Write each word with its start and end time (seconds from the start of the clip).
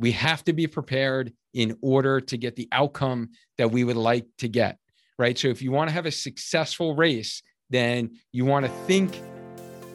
We 0.00 0.12
have 0.12 0.42
to 0.44 0.54
be 0.54 0.66
prepared 0.66 1.34
in 1.52 1.76
order 1.82 2.22
to 2.22 2.38
get 2.38 2.56
the 2.56 2.68
outcome 2.72 3.28
that 3.58 3.70
we 3.70 3.84
would 3.84 3.98
like 3.98 4.24
to 4.38 4.48
get, 4.48 4.78
right? 5.18 5.38
So 5.38 5.48
if 5.48 5.60
you 5.60 5.72
want 5.72 5.90
to 5.90 5.92
have 5.94 6.06
a 6.06 6.10
successful 6.10 6.96
race, 6.96 7.42
then 7.68 8.16
you 8.32 8.46
want 8.46 8.64
to 8.64 8.72
think 8.86 9.20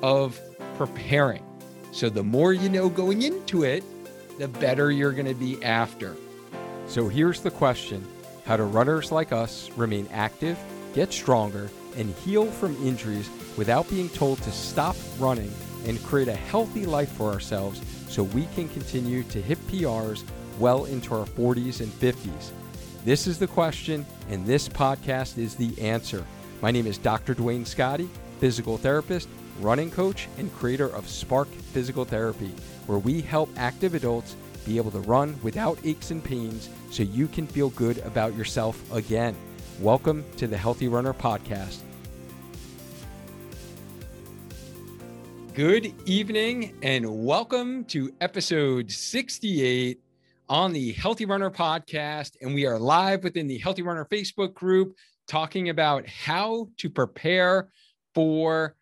of 0.03 0.39
preparing. 0.77 1.43
So 1.91 2.09
the 2.09 2.21
more 2.21 2.53
you 2.53 2.69
know 2.69 2.87
going 2.87 3.23
into 3.23 3.63
it, 3.63 3.83
the 4.37 4.47
better 4.47 4.91
you're 4.91 5.11
going 5.11 5.25
to 5.25 5.33
be 5.33 5.61
after. 5.63 6.15
So 6.85 7.07
here's 7.07 7.41
the 7.41 7.49
question 7.49 8.05
How 8.45 8.57
do 8.57 8.63
runners 8.63 9.11
like 9.11 9.31
us 9.31 9.71
remain 9.71 10.07
active, 10.11 10.59
get 10.93 11.13
stronger, 11.13 11.71
and 11.97 12.13
heal 12.17 12.45
from 12.45 12.75
injuries 12.85 13.27
without 13.57 13.89
being 13.89 14.09
told 14.09 14.39
to 14.43 14.51
stop 14.51 14.95
running 15.17 15.51
and 15.85 16.03
create 16.03 16.27
a 16.27 16.35
healthy 16.35 16.85
life 16.85 17.11
for 17.11 17.31
ourselves 17.31 17.81
so 18.09 18.23
we 18.23 18.47
can 18.55 18.67
continue 18.69 19.23
to 19.23 19.41
hit 19.41 19.57
PRs 19.67 20.23
well 20.59 20.85
into 20.85 21.13
our 21.13 21.25
40s 21.25 21.81
and 21.81 21.91
50s? 21.91 22.51
This 23.03 23.27
is 23.27 23.37
the 23.37 23.47
question, 23.47 24.05
and 24.29 24.45
this 24.45 24.67
podcast 24.67 25.37
is 25.37 25.55
the 25.55 25.79
answer. 25.81 26.25
My 26.61 26.71
name 26.71 26.87
is 26.87 26.97
Dr. 26.97 27.33
Duane 27.33 27.65
Scotti, 27.65 28.07
physical 28.39 28.77
therapist, 28.77 29.29
running 29.59 29.91
coach, 29.91 30.27
and 30.37 30.53
creator 30.55 30.87
of 30.87 31.07
Spark 31.07 31.47
Physical 31.47 32.05
Therapy, 32.05 32.53
where 32.87 32.97
we 32.97 33.21
help 33.21 33.49
active 33.57 33.93
adults 33.93 34.35
be 34.65 34.77
able 34.77 34.91
to 34.91 34.99
run 35.01 35.39
without 35.43 35.77
aches 35.83 36.11
and 36.11 36.23
pains 36.23 36.69
so 36.89 37.03
you 37.03 37.27
can 37.27 37.45
feel 37.45 37.69
good 37.69 37.99
about 37.99 38.35
yourself 38.35 38.81
again. 38.91 39.35
Welcome 39.79 40.25
to 40.37 40.47
the 40.47 40.57
Healthy 40.57 40.87
Runner 40.87 41.13
Podcast. 41.13 41.81
Good 45.55 45.93
evening, 46.05 46.77
and 46.83 47.05
welcome 47.23 47.85
to 47.85 48.13
episode 48.19 48.91
68 48.91 50.01
on 50.49 50.73
the 50.73 50.91
Healthy 50.91 51.23
Runner 51.23 51.49
Podcast. 51.49 52.31
And 52.41 52.53
we 52.53 52.65
are 52.65 52.77
live 52.77 53.23
within 53.23 53.47
the 53.47 53.57
Healthy 53.57 53.83
Runner 53.83 54.05
Facebook 54.11 54.53
group 54.53 54.97
talking 55.29 55.69
about 55.69 56.05
how 56.09 56.67
to 56.79 56.89
prepare 56.89 57.69
for 58.13 58.75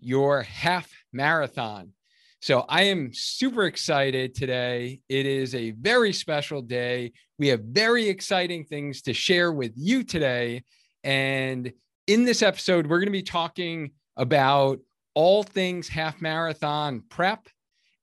your 0.00 0.42
half 0.42 0.90
marathon. 1.12 1.92
So 2.40 2.64
I 2.68 2.82
am 2.82 3.12
super 3.14 3.66
excited 3.66 4.34
today. 4.34 5.02
It 5.08 5.26
is 5.26 5.54
a 5.54 5.70
very 5.70 6.12
special 6.12 6.60
day. 6.60 7.12
We 7.38 7.46
have 7.48 7.60
very 7.60 8.08
exciting 8.08 8.64
things 8.64 9.00
to 9.02 9.12
share 9.12 9.52
with 9.52 9.74
you 9.76 10.02
today. 10.02 10.64
And 11.04 11.72
in 12.08 12.24
this 12.24 12.42
episode, 12.42 12.88
we're 12.88 12.98
going 12.98 13.06
to 13.06 13.12
be 13.12 13.22
talking 13.22 13.92
about 14.16 14.80
all 15.16 15.42
things 15.42 15.88
half 15.88 16.20
marathon 16.20 17.02
prep. 17.08 17.48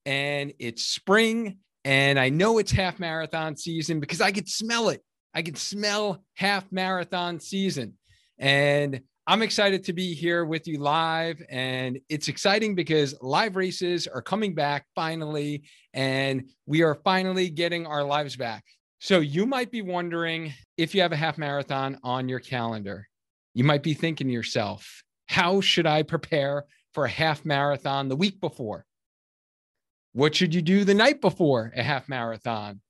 And 0.06 0.52
it's 0.60 0.84
spring. 0.84 1.60
And 1.86 2.20
I 2.20 2.28
know 2.30 2.58
it's 2.58 2.72
half 2.72 3.00
marathon 3.00 3.56
season 3.56 4.02
because 4.02 4.20
I 4.20 4.32
could 4.32 4.50
smell 4.50 4.90
it. 4.90 5.02
I 5.34 5.44
can 5.44 5.56
smell 5.56 6.24
half 6.36 6.70
marathon 6.72 7.40
season. 7.40 7.94
And 8.40 9.02
I'm 9.26 9.42
excited 9.42 9.86
to 9.86 9.94
be 9.94 10.14
here 10.14 10.44
with 10.44 10.68
you 10.68 10.80
live. 10.80 11.42
And 11.50 12.00
it's 12.10 12.28
exciting 12.28 12.76
because 12.76 13.16
live 13.22 13.56
races 13.56 14.08
are 14.08 14.22
coming 14.22 14.54
back 14.54 14.86
finally, 14.96 15.64
and 15.94 16.50
we 16.66 16.82
are 16.82 16.96
finally 16.96 17.50
getting 17.50 17.86
our 17.86 18.04
lives 18.04 18.36
back. 18.36 18.66
So 19.00 19.20
you 19.20 19.46
might 19.46 19.72
be 19.72 19.82
wondering 19.82 20.54
if 20.78 20.96
you 20.96 21.02
have 21.02 21.12
a 21.12 21.18
half 21.18 21.38
marathon 21.38 22.00
on 22.04 22.28
your 22.28 22.40
calendar. 22.40 23.08
You 23.54 23.64
might 23.64 23.84
be 23.84 23.94
thinking 23.94 24.28
to 24.28 24.34
yourself, 24.34 25.04
how 25.28 25.62
should 25.62 25.86
I 25.86 26.04
prepare 26.04 26.66
for 26.94 27.06
a 27.06 27.10
half 27.10 27.46
marathon 27.46 28.10
the 28.10 28.16
week 28.16 28.40
before? 28.40 28.86
What 30.14 30.36
should 30.36 30.54
you 30.54 30.62
do 30.62 30.84
the 30.84 30.94
night 30.94 31.22
before 31.22 31.72
a 31.76 31.84
half 31.84 32.08
marathon? 32.08 32.82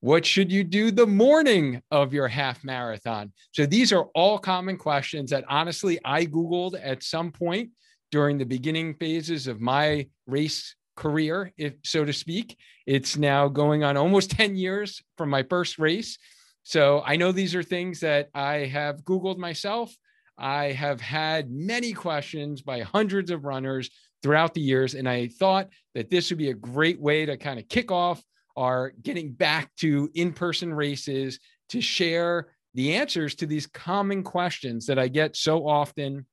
What 0.00 0.26
should 0.26 0.52
you 0.52 0.64
do 0.64 0.90
the 0.90 1.06
morning 1.06 1.80
of 1.90 2.12
your 2.12 2.28
half 2.28 2.62
marathon? 2.62 3.32
So 3.52 3.64
these 3.64 3.92
are 3.92 4.04
all 4.14 4.38
common 4.38 4.76
questions 4.76 5.30
that 5.30 5.44
honestly 5.48 5.98
I 6.04 6.26
Googled 6.26 6.78
at 6.82 7.02
some 7.02 7.32
point 7.32 7.70
during 8.10 8.38
the 8.38 8.44
beginning 8.44 8.94
phases 8.94 9.46
of 9.46 9.60
my 9.60 10.06
race 10.26 10.74
career, 10.96 11.52
if 11.56 11.74
so 11.84 12.04
to 12.04 12.12
speak. 12.12 12.56
It's 12.86 13.16
now 13.16 13.48
going 13.48 13.82
on 13.82 13.96
almost 13.96 14.30
10 14.32 14.56
years 14.56 15.02
from 15.16 15.30
my 15.30 15.42
first 15.42 15.78
race. 15.78 16.18
So 16.62 17.02
I 17.04 17.16
know 17.16 17.32
these 17.32 17.54
are 17.54 17.62
things 17.62 18.00
that 18.00 18.28
I 18.34 18.66
have 18.66 19.04
Googled 19.04 19.38
myself. 19.38 19.94
I 20.38 20.72
have 20.72 21.00
had 21.00 21.50
many 21.50 21.92
questions 21.92 22.62
by 22.62 22.80
hundreds 22.80 23.30
of 23.30 23.44
runners 23.44 23.90
throughout 24.22 24.54
the 24.54 24.60
years, 24.60 24.94
and 24.94 25.08
I 25.08 25.28
thought 25.28 25.68
that 25.94 26.10
this 26.10 26.30
would 26.30 26.38
be 26.38 26.50
a 26.50 26.54
great 26.54 27.00
way 27.00 27.26
to 27.26 27.36
kind 27.36 27.58
of 27.58 27.68
kick 27.68 27.90
off 27.90 28.22
our 28.56 28.92
getting 29.02 29.32
back 29.32 29.74
to 29.76 30.10
in 30.14 30.32
person 30.32 30.72
races 30.72 31.38
to 31.68 31.80
share 31.80 32.48
the 32.74 32.94
answers 32.94 33.34
to 33.36 33.46
these 33.46 33.66
common 33.66 34.22
questions 34.22 34.86
that 34.86 34.98
I 34.98 35.08
get 35.08 35.36
so 35.36 35.66
often 35.66 36.26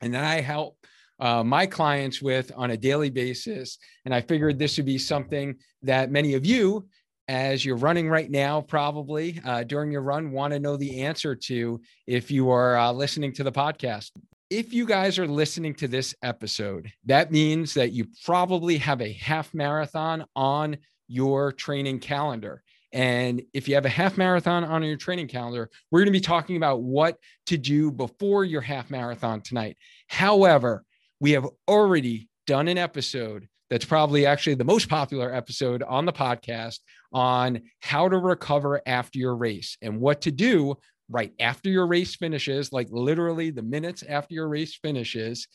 and 0.00 0.14
that 0.14 0.24
I 0.24 0.40
help 0.40 0.76
uh, 1.20 1.44
my 1.44 1.66
clients 1.66 2.20
with 2.20 2.50
on 2.56 2.72
a 2.72 2.76
daily 2.76 3.10
basis. 3.10 3.78
And 4.04 4.14
I 4.14 4.20
figured 4.20 4.58
this 4.58 4.76
would 4.76 4.86
be 4.86 4.98
something 4.98 5.56
that 5.82 6.10
many 6.10 6.34
of 6.34 6.44
you, 6.44 6.88
as 7.32 7.64
you're 7.64 7.76
running 7.76 8.10
right 8.10 8.30
now, 8.30 8.60
probably 8.60 9.40
uh, 9.46 9.64
during 9.64 9.90
your 9.90 10.02
run, 10.02 10.32
want 10.32 10.52
to 10.52 10.60
know 10.60 10.76
the 10.76 11.00
answer 11.00 11.34
to 11.34 11.80
if 12.06 12.30
you 12.30 12.50
are 12.50 12.76
uh, 12.76 12.92
listening 12.92 13.32
to 13.32 13.42
the 13.42 13.50
podcast. 13.50 14.10
If 14.50 14.74
you 14.74 14.84
guys 14.84 15.18
are 15.18 15.26
listening 15.26 15.74
to 15.76 15.88
this 15.88 16.14
episode, 16.22 16.92
that 17.06 17.32
means 17.32 17.72
that 17.72 17.92
you 17.92 18.06
probably 18.26 18.76
have 18.76 19.00
a 19.00 19.14
half 19.14 19.54
marathon 19.54 20.26
on 20.36 20.76
your 21.08 21.52
training 21.52 22.00
calendar. 22.00 22.62
And 22.92 23.40
if 23.54 23.66
you 23.66 23.76
have 23.76 23.86
a 23.86 23.88
half 23.88 24.18
marathon 24.18 24.62
on 24.62 24.82
your 24.82 24.98
training 24.98 25.28
calendar, 25.28 25.70
we're 25.90 26.00
going 26.00 26.12
to 26.12 26.12
be 26.12 26.20
talking 26.20 26.58
about 26.58 26.82
what 26.82 27.16
to 27.46 27.56
do 27.56 27.90
before 27.90 28.44
your 28.44 28.60
half 28.60 28.90
marathon 28.90 29.40
tonight. 29.40 29.78
However, 30.06 30.84
we 31.18 31.30
have 31.30 31.46
already 31.66 32.28
done 32.46 32.68
an 32.68 32.76
episode 32.76 33.48
that's 33.72 33.86
probably 33.86 34.26
actually 34.26 34.52
the 34.52 34.64
most 34.64 34.86
popular 34.86 35.34
episode 35.34 35.82
on 35.82 36.04
the 36.04 36.12
podcast 36.12 36.80
on 37.10 37.62
how 37.80 38.06
to 38.06 38.18
recover 38.18 38.82
after 38.84 39.18
your 39.18 39.34
race 39.34 39.78
and 39.80 39.98
what 39.98 40.20
to 40.20 40.30
do 40.30 40.76
right 41.08 41.32
after 41.40 41.70
your 41.70 41.86
race 41.86 42.14
finishes, 42.14 42.70
like 42.70 42.88
literally 42.90 43.48
the 43.48 43.62
minutes 43.62 44.04
after 44.06 44.34
your 44.34 44.46
race 44.46 44.76
finishes. 44.76 45.48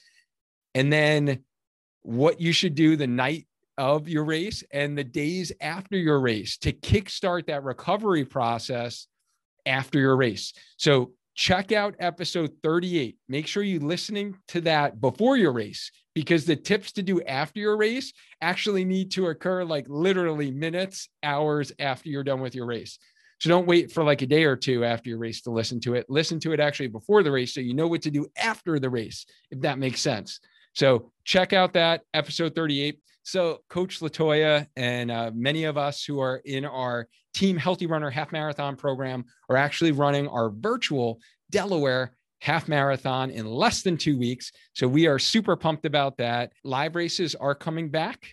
And 0.73 0.91
then 0.91 1.43
what 2.01 2.41
you 2.41 2.53
should 2.53 2.73
do 2.73 2.95
the 2.95 3.05
night 3.05 3.45
of 3.77 4.09
your 4.09 4.23
race 4.23 4.63
and 4.71 4.97
the 4.97 5.03
days 5.03 5.51
after 5.61 5.95
your 5.95 6.19
race 6.19 6.57
to 6.57 6.73
kickstart 6.73 7.45
that 7.45 7.63
recovery 7.63 8.25
process 8.25 9.05
after 9.67 9.99
your 9.99 10.15
race. 10.15 10.53
So 10.77 11.11
check 11.37 11.71
out 11.71 11.95
episode 11.99 12.51
38. 12.63 13.15
Make 13.29 13.45
sure 13.45 13.61
you're 13.61 13.79
listening 13.79 14.35
to 14.49 14.61
that 14.61 14.99
before 14.99 15.37
your 15.37 15.53
race 15.53 15.91
because 16.15 16.45
the 16.45 16.55
tips 16.55 16.91
to 16.93 17.03
do 17.03 17.21
after 17.21 17.59
your 17.59 17.77
race 17.77 18.11
actually 18.41 18.83
need 18.83 19.11
to 19.11 19.27
occur 19.27 19.63
like 19.63 19.85
literally 19.87 20.49
minutes, 20.49 21.09
hours 21.21 21.71
after 21.77 22.09
you're 22.09 22.23
done 22.23 22.41
with 22.41 22.55
your 22.55 22.65
race. 22.65 22.97
So 23.39 23.49
don't 23.49 23.67
wait 23.67 23.91
for 23.91 24.03
like 24.03 24.23
a 24.23 24.25
day 24.25 24.45
or 24.45 24.55
two 24.55 24.83
after 24.83 25.09
your 25.09 25.19
race 25.19 25.41
to 25.43 25.51
listen 25.51 25.79
to 25.81 25.93
it. 25.93 26.07
Listen 26.09 26.39
to 26.39 26.53
it 26.53 26.59
actually 26.59 26.87
before 26.87 27.21
the 27.21 27.31
race 27.31 27.53
so 27.53 27.61
you 27.61 27.75
know 27.75 27.87
what 27.87 28.01
to 28.01 28.11
do 28.11 28.25
after 28.35 28.79
the 28.79 28.89
race, 28.89 29.27
if 29.51 29.61
that 29.61 29.77
makes 29.77 30.01
sense. 30.01 30.39
So 30.73 31.11
check 31.23 31.53
out 31.53 31.73
that 31.73 32.01
episode 32.15 32.55
38. 32.55 32.99
So, 33.21 33.59
Coach 33.69 33.99
Latoya 33.99 34.67
and 34.77 35.11
uh, 35.11 35.31
many 35.35 35.65
of 35.65 35.77
us 35.77 36.01
who 36.05 36.21
are 36.21 36.41
in 36.45 36.63
our 36.63 37.09
Team 37.37 37.55
Healthy 37.55 37.85
Runner 37.85 38.09
Half 38.09 38.31
Marathon 38.31 38.75
program 38.75 39.25
are 39.47 39.57
actually 39.57 39.91
running 39.91 40.27
our 40.27 40.49
virtual 40.49 41.19
Delaware 41.51 42.13
half 42.41 42.67
marathon 42.67 43.29
in 43.29 43.45
less 43.45 43.83
than 43.83 43.95
two 43.95 44.17
weeks. 44.17 44.51
So, 44.73 44.87
we 44.87 45.05
are 45.05 45.19
super 45.19 45.55
pumped 45.55 45.85
about 45.85 46.17
that. 46.17 46.51
Live 46.63 46.95
races 46.95 47.35
are 47.35 47.53
coming 47.53 47.89
back. 47.89 48.25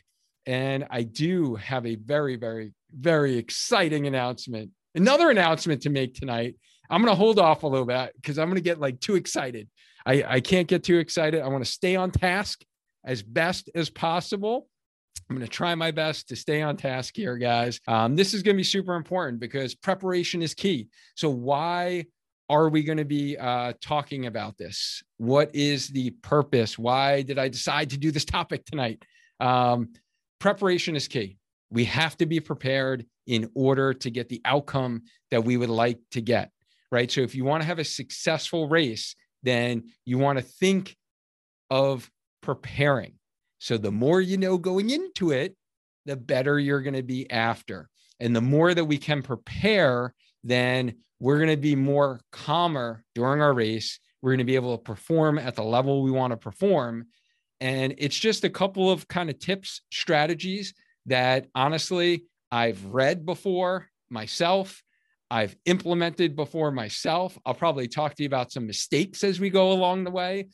And 0.46 0.86
I 0.88 1.02
do 1.02 1.54
have 1.56 1.84
a 1.84 1.96
very, 1.96 2.36
very, 2.36 2.72
very 2.98 3.36
exciting 3.36 4.06
announcement. 4.06 4.70
Another 4.94 5.28
announcement 5.28 5.82
to 5.82 5.90
make 5.90 6.14
tonight. 6.14 6.56
I'm 6.88 7.02
going 7.02 7.12
to 7.12 7.18
hold 7.18 7.38
off 7.38 7.62
a 7.62 7.66
little 7.66 7.86
bit 7.86 8.12
because 8.16 8.38
I'm 8.38 8.48
going 8.48 8.56
to 8.56 8.62
get 8.62 8.80
like 8.80 9.00
too 9.00 9.16
excited. 9.16 9.68
I, 10.06 10.24
I 10.26 10.40
can't 10.40 10.66
get 10.66 10.82
too 10.82 10.96
excited. 10.96 11.42
I 11.42 11.48
want 11.48 11.62
to 11.64 11.70
stay 11.70 11.94
on 11.94 12.10
task 12.10 12.62
as 13.04 13.22
best 13.22 13.68
as 13.74 13.90
possible. 13.90 14.68
I'm 15.28 15.36
going 15.36 15.46
to 15.46 15.50
try 15.50 15.74
my 15.74 15.90
best 15.90 16.28
to 16.28 16.36
stay 16.36 16.60
on 16.60 16.76
task 16.76 17.16
here, 17.16 17.36
guys. 17.36 17.80
Um, 17.88 18.14
this 18.14 18.34
is 18.34 18.42
going 18.42 18.56
to 18.56 18.58
be 18.58 18.64
super 18.64 18.94
important 18.94 19.40
because 19.40 19.74
preparation 19.74 20.42
is 20.42 20.54
key. 20.54 20.88
So, 21.16 21.30
why 21.30 22.04
are 22.50 22.68
we 22.68 22.82
going 22.82 22.98
to 22.98 23.06
be 23.06 23.38
uh, 23.38 23.72
talking 23.80 24.26
about 24.26 24.58
this? 24.58 25.02
What 25.16 25.54
is 25.54 25.88
the 25.88 26.10
purpose? 26.10 26.78
Why 26.78 27.22
did 27.22 27.38
I 27.38 27.48
decide 27.48 27.90
to 27.90 27.98
do 27.98 28.10
this 28.10 28.26
topic 28.26 28.66
tonight? 28.66 29.02
Um, 29.40 29.94
preparation 30.40 30.94
is 30.94 31.08
key. 31.08 31.38
We 31.70 31.86
have 31.86 32.18
to 32.18 32.26
be 32.26 32.40
prepared 32.40 33.06
in 33.26 33.50
order 33.54 33.94
to 33.94 34.10
get 34.10 34.28
the 34.28 34.42
outcome 34.44 35.04
that 35.30 35.42
we 35.42 35.56
would 35.56 35.70
like 35.70 35.98
to 36.10 36.20
get, 36.20 36.50
right? 36.92 37.10
So, 37.10 37.22
if 37.22 37.34
you 37.34 37.44
want 37.44 37.62
to 37.62 37.66
have 37.66 37.78
a 37.78 37.84
successful 37.84 38.68
race, 38.68 39.16
then 39.42 39.84
you 40.04 40.18
want 40.18 40.38
to 40.38 40.44
think 40.44 40.96
of 41.70 42.10
preparing 42.42 43.14
so 43.64 43.78
the 43.78 43.90
more 43.90 44.20
you 44.20 44.36
know 44.36 44.58
going 44.58 44.90
into 44.90 45.30
it, 45.30 45.56
the 46.04 46.16
better 46.16 46.60
you're 46.60 46.82
going 46.82 46.96
to 46.96 47.02
be 47.02 47.30
after. 47.30 47.88
And 48.20 48.36
the 48.36 48.42
more 48.42 48.74
that 48.74 48.84
we 48.84 48.98
can 48.98 49.22
prepare, 49.22 50.12
then 50.42 50.96
we're 51.18 51.38
going 51.38 51.48
to 51.48 51.56
be 51.56 51.74
more 51.74 52.20
calmer 52.30 53.02
during 53.14 53.40
our 53.40 53.54
race. 53.54 54.00
We're 54.20 54.32
going 54.32 54.40
to 54.40 54.44
be 54.44 54.56
able 54.56 54.76
to 54.76 54.82
perform 54.82 55.38
at 55.38 55.54
the 55.54 55.62
level 55.62 56.02
we 56.02 56.10
want 56.10 56.32
to 56.32 56.36
perform. 56.36 57.06
And 57.58 57.94
it's 57.96 58.18
just 58.18 58.44
a 58.44 58.50
couple 58.50 58.90
of 58.90 59.08
kind 59.08 59.30
of 59.30 59.38
tips, 59.38 59.80
strategies 59.90 60.74
that 61.06 61.46
honestly 61.54 62.24
I've 62.52 62.84
read 62.84 63.24
before 63.24 63.88
myself. 64.10 64.82
I've 65.30 65.56
implemented 65.64 66.36
before 66.36 66.70
myself. 66.70 67.38
I'll 67.46 67.54
probably 67.54 67.88
talk 67.88 68.14
to 68.16 68.24
you 68.24 68.26
about 68.26 68.52
some 68.52 68.66
mistakes 68.66 69.24
as 69.24 69.40
we 69.40 69.48
go 69.48 69.72
along 69.72 70.04
the 70.04 70.10
way, 70.10 70.48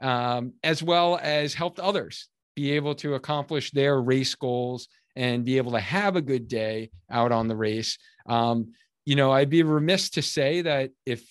um, 0.00 0.54
as 0.64 0.82
well 0.82 1.16
as 1.22 1.54
helped 1.54 1.78
others 1.78 2.28
be 2.56 2.72
able 2.72 2.94
to 2.96 3.14
accomplish 3.14 3.70
their 3.70 4.00
race 4.00 4.34
goals 4.34 4.88
and 5.14 5.44
be 5.44 5.58
able 5.58 5.72
to 5.72 5.80
have 5.80 6.16
a 6.16 6.22
good 6.22 6.48
day 6.48 6.90
out 7.10 7.30
on 7.30 7.46
the 7.46 7.54
race. 7.54 7.98
Um, 8.26 8.72
you 9.04 9.14
know, 9.14 9.30
I'd 9.30 9.50
be 9.50 9.62
remiss 9.62 10.10
to 10.10 10.22
say 10.22 10.62
that 10.62 10.90
if 11.04 11.22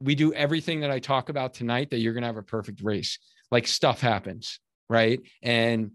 we 0.00 0.14
do 0.14 0.32
everything 0.32 0.80
that 0.80 0.90
I 0.90 1.00
talk 1.00 1.28
about 1.28 1.52
tonight, 1.52 1.90
that 1.90 1.98
you're 1.98 2.14
going 2.14 2.22
to 2.22 2.28
have 2.28 2.36
a 2.38 2.42
perfect 2.42 2.80
race. 2.82 3.18
Like 3.50 3.66
stuff 3.66 4.00
happens, 4.00 4.58
right? 4.88 5.20
And 5.42 5.90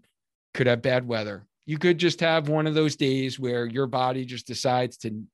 could 0.54 0.68
have 0.68 0.82
bad 0.82 1.08
weather. 1.08 1.46
You 1.64 1.78
could 1.78 1.98
just 1.98 2.20
have 2.20 2.48
one 2.48 2.66
of 2.66 2.74
those 2.74 2.94
days 2.96 3.40
where 3.40 3.66
your 3.66 3.86
body 3.86 4.24
just 4.24 4.46
decides 4.46 4.98
to 4.98 5.24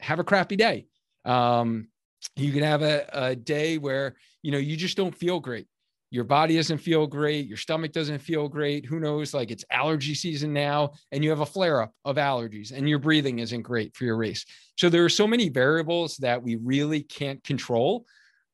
have 0.00 0.18
a 0.18 0.24
crappy 0.24 0.56
day. 0.56 0.86
Um, 1.24 1.88
you 2.36 2.52
can 2.52 2.62
have 2.62 2.82
a, 2.82 3.06
a 3.12 3.36
day 3.36 3.78
where, 3.78 4.16
you 4.42 4.52
know, 4.52 4.58
you 4.58 4.76
just 4.76 4.96
don't 4.96 5.16
feel 5.16 5.40
great 5.40 5.66
your 6.10 6.24
body 6.24 6.56
doesn't 6.56 6.78
feel 6.78 7.06
great, 7.06 7.46
your 7.46 7.56
stomach 7.56 7.92
doesn't 7.92 8.18
feel 8.18 8.48
great. 8.48 8.84
Who 8.84 8.98
knows? 8.98 9.32
Like 9.32 9.50
it's 9.50 9.64
allergy 9.70 10.14
season 10.14 10.52
now, 10.52 10.92
and 11.12 11.22
you 11.22 11.30
have 11.30 11.40
a 11.40 11.46
flare 11.46 11.82
up 11.82 11.92
of 12.04 12.16
allergies, 12.16 12.72
and 12.72 12.88
your 12.88 12.98
breathing 12.98 13.38
isn't 13.38 13.62
great 13.62 13.96
for 13.96 14.04
your 14.04 14.16
race. 14.16 14.44
So 14.76 14.88
there 14.88 15.04
are 15.04 15.10
so 15.10 15.26
many 15.26 15.48
variables 15.48 16.16
that 16.18 16.42
we 16.42 16.56
really 16.56 17.02
can't 17.02 17.42
control. 17.44 18.04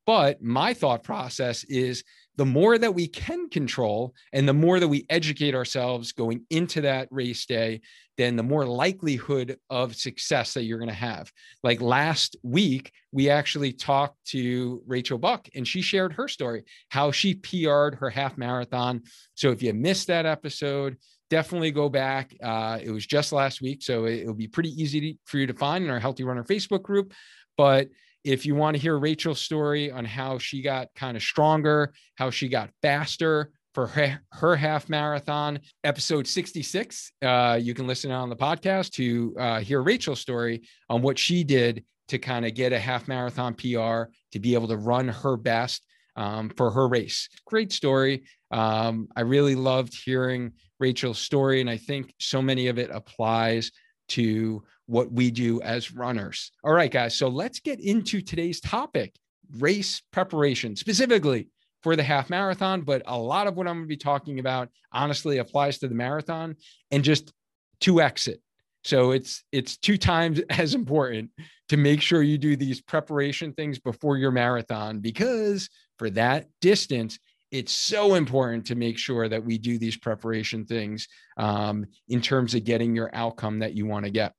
But 0.04 0.40
my 0.40 0.72
thought 0.72 1.02
process 1.02 1.64
is 1.64 2.04
the 2.36 2.46
more 2.46 2.76
that 2.76 2.94
we 2.94 3.08
can 3.08 3.48
control 3.48 4.14
and 4.32 4.48
the 4.48 4.54
more 4.54 4.78
that 4.78 4.88
we 4.88 5.06
educate 5.08 5.54
ourselves 5.54 6.12
going 6.12 6.44
into 6.50 6.82
that 6.82 7.08
race 7.10 7.46
day, 7.46 7.80
then 8.16 8.36
the 8.36 8.42
more 8.42 8.66
likelihood 8.66 9.58
of 9.68 9.94
success 9.94 10.54
that 10.54 10.64
you're 10.64 10.78
going 10.78 10.88
to 10.88 10.94
have. 10.94 11.30
Like 11.62 11.80
last 11.80 12.36
week, 12.42 12.92
we 13.12 13.30
actually 13.30 13.72
talked 13.72 14.22
to 14.26 14.82
Rachel 14.86 15.18
Buck 15.18 15.48
and 15.54 15.66
she 15.66 15.82
shared 15.82 16.12
her 16.14 16.28
story, 16.28 16.64
how 16.90 17.10
she 17.10 17.34
PR'd 17.34 17.96
her 17.96 18.10
half 18.10 18.38
marathon. 18.38 19.02
So 19.34 19.50
if 19.50 19.62
you 19.62 19.72
missed 19.72 20.06
that 20.08 20.26
episode, 20.26 20.96
definitely 21.30 21.70
go 21.70 21.88
back. 21.88 22.34
Uh, 22.42 22.78
it 22.82 22.90
was 22.90 23.06
just 23.06 23.32
last 23.32 23.60
week. 23.60 23.82
So 23.82 24.04
it, 24.04 24.26
will 24.26 24.34
be 24.34 24.48
pretty 24.48 24.70
easy 24.70 25.00
to, 25.00 25.18
for 25.24 25.38
you 25.38 25.46
to 25.46 25.54
find 25.54 25.84
in 25.84 25.90
our 25.90 25.98
Healthy 25.98 26.24
Runner 26.24 26.44
Facebook 26.44 26.82
group. 26.82 27.12
But 27.56 27.88
if 28.26 28.44
you 28.44 28.56
want 28.56 28.75
to 28.75 28.82
hear 28.82 28.99
Rachel's 28.99 29.40
story 29.40 29.93
on 29.93 30.05
how 30.05 30.37
she 30.37 30.61
got 30.61 30.88
kind 30.96 31.17
of 31.17 31.23
stronger, 31.23 31.94
how 32.17 32.28
she 32.28 32.49
got 32.49 32.70
faster 32.82 33.52
for 33.73 33.87
her, 33.87 34.20
her 34.32 34.56
half 34.56 34.88
marathon, 34.88 35.61
episode 35.84 36.26
66, 36.26 37.12
uh, 37.23 37.56
you 37.62 37.73
can 37.73 37.87
listen 37.87 38.11
on 38.11 38.28
the 38.28 38.34
podcast 38.34 38.90
to 38.94 39.32
uh, 39.38 39.61
hear 39.61 39.81
Rachel's 39.81 40.19
story 40.19 40.62
on 40.90 41.02
what 41.02 41.20
she 41.20 41.44
did 41.44 41.84
to 42.08 42.19
kind 42.19 42.44
of 42.44 42.55
get 42.55 42.73
a 42.73 42.81
half 42.81 43.06
marathon 43.06 43.55
PR 43.55 44.11
to 44.32 44.40
be 44.40 44.55
able 44.55 44.69
to 44.69 44.76
run 44.76 45.06
her 45.06 45.37
best 45.37 45.87
um, 46.17 46.50
for 46.56 46.73
her 46.73 46.88
race. 46.88 47.28
Great 47.46 47.73
story. 47.73 48.25
Um, 48.50 49.06
I 49.14 49.20
really 49.20 49.55
loved 49.55 49.94
hearing 50.05 50.52
Rachel's 50.81 51.20
story, 51.20 51.61
and 51.61 51.70
I 51.70 51.76
think 51.76 52.12
so 52.19 52.43
many 52.43 52.67
of 52.67 52.78
it 52.81 52.90
applies 52.93 53.70
to 54.08 54.64
what 54.86 55.10
we 55.12 55.30
do 55.30 55.60
as 55.62 55.92
runners. 55.92 56.52
All 56.64 56.72
right, 56.72 56.90
guys. 56.90 57.16
So 57.16 57.28
let's 57.28 57.60
get 57.60 57.80
into 57.80 58.20
today's 58.20 58.60
topic 58.60 59.14
race 59.58 60.02
preparation, 60.12 60.76
specifically 60.76 61.48
for 61.82 61.96
the 61.96 62.02
half 62.02 62.30
marathon. 62.30 62.82
But 62.82 63.02
a 63.06 63.18
lot 63.18 63.46
of 63.46 63.56
what 63.56 63.66
I'm 63.66 63.76
going 63.76 63.84
to 63.84 63.88
be 63.88 63.96
talking 63.96 64.38
about 64.38 64.68
honestly 64.92 65.38
applies 65.38 65.78
to 65.78 65.88
the 65.88 65.94
marathon 65.94 66.56
and 66.90 67.04
just 67.04 67.32
to 67.80 68.00
exit. 68.00 68.40
So 68.84 69.10
it's 69.10 69.44
it's 69.52 69.76
two 69.76 69.98
times 69.98 70.40
as 70.50 70.74
important 70.74 71.30
to 71.68 71.76
make 71.76 72.00
sure 72.00 72.22
you 72.22 72.38
do 72.38 72.56
these 72.56 72.80
preparation 72.80 73.52
things 73.52 73.78
before 73.78 74.16
your 74.16 74.30
marathon 74.30 75.00
because 75.00 75.68
for 75.98 76.10
that 76.10 76.46
distance 76.60 77.18
it's 77.50 77.72
so 77.72 78.14
important 78.14 78.66
to 78.66 78.74
make 78.74 78.98
sure 78.98 79.28
that 79.28 79.44
we 79.44 79.56
do 79.56 79.78
these 79.78 79.96
preparation 79.96 80.64
things 80.64 81.08
um, 81.36 81.86
in 82.08 82.20
terms 82.20 82.54
of 82.54 82.64
getting 82.64 82.94
your 82.94 83.10
outcome 83.14 83.60
that 83.60 83.74
you 83.74 83.86
want 83.86 84.04
to 84.04 84.10
get. 84.10 84.34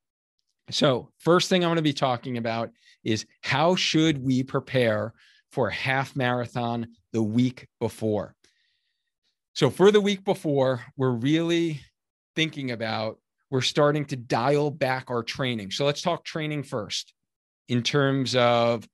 So, 0.69 1.11
first 1.17 1.49
thing 1.49 1.63
I'm 1.63 1.69
going 1.69 1.77
to 1.77 1.81
be 1.81 1.93
talking 1.93 2.37
about 2.37 2.71
is 3.03 3.25
how 3.41 3.75
should 3.75 4.21
we 4.21 4.43
prepare 4.43 5.13
for 5.51 5.69
a 5.69 5.73
half 5.73 6.15
marathon 6.15 6.87
the 7.13 7.23
week 7.23 7.67
before? 7.79 8.35
So, 9.53 9.69
for 9.69 9.91
the 9.91 10.01
week 10.01 10.25
before, 10.25 10.83
we're 10.97 11.11
really 11.11 11.81
thinking 12.35 12.71
about 12.71 13.19
we're 13.49 13.61
starting 13.61 14.03
to 14.05 14.17
dial 14.17 14.69
back 14.69 15.09
our 15.09 15.23
training. 15.23 15.71
So, 15.71 15.85
let's 15.85 16.01
talk 16.01 16.25
training 16.25 16.63
first 16.63 17.13
in 17.69 17.81
terms 17.81 18.35
of 18.35 18.85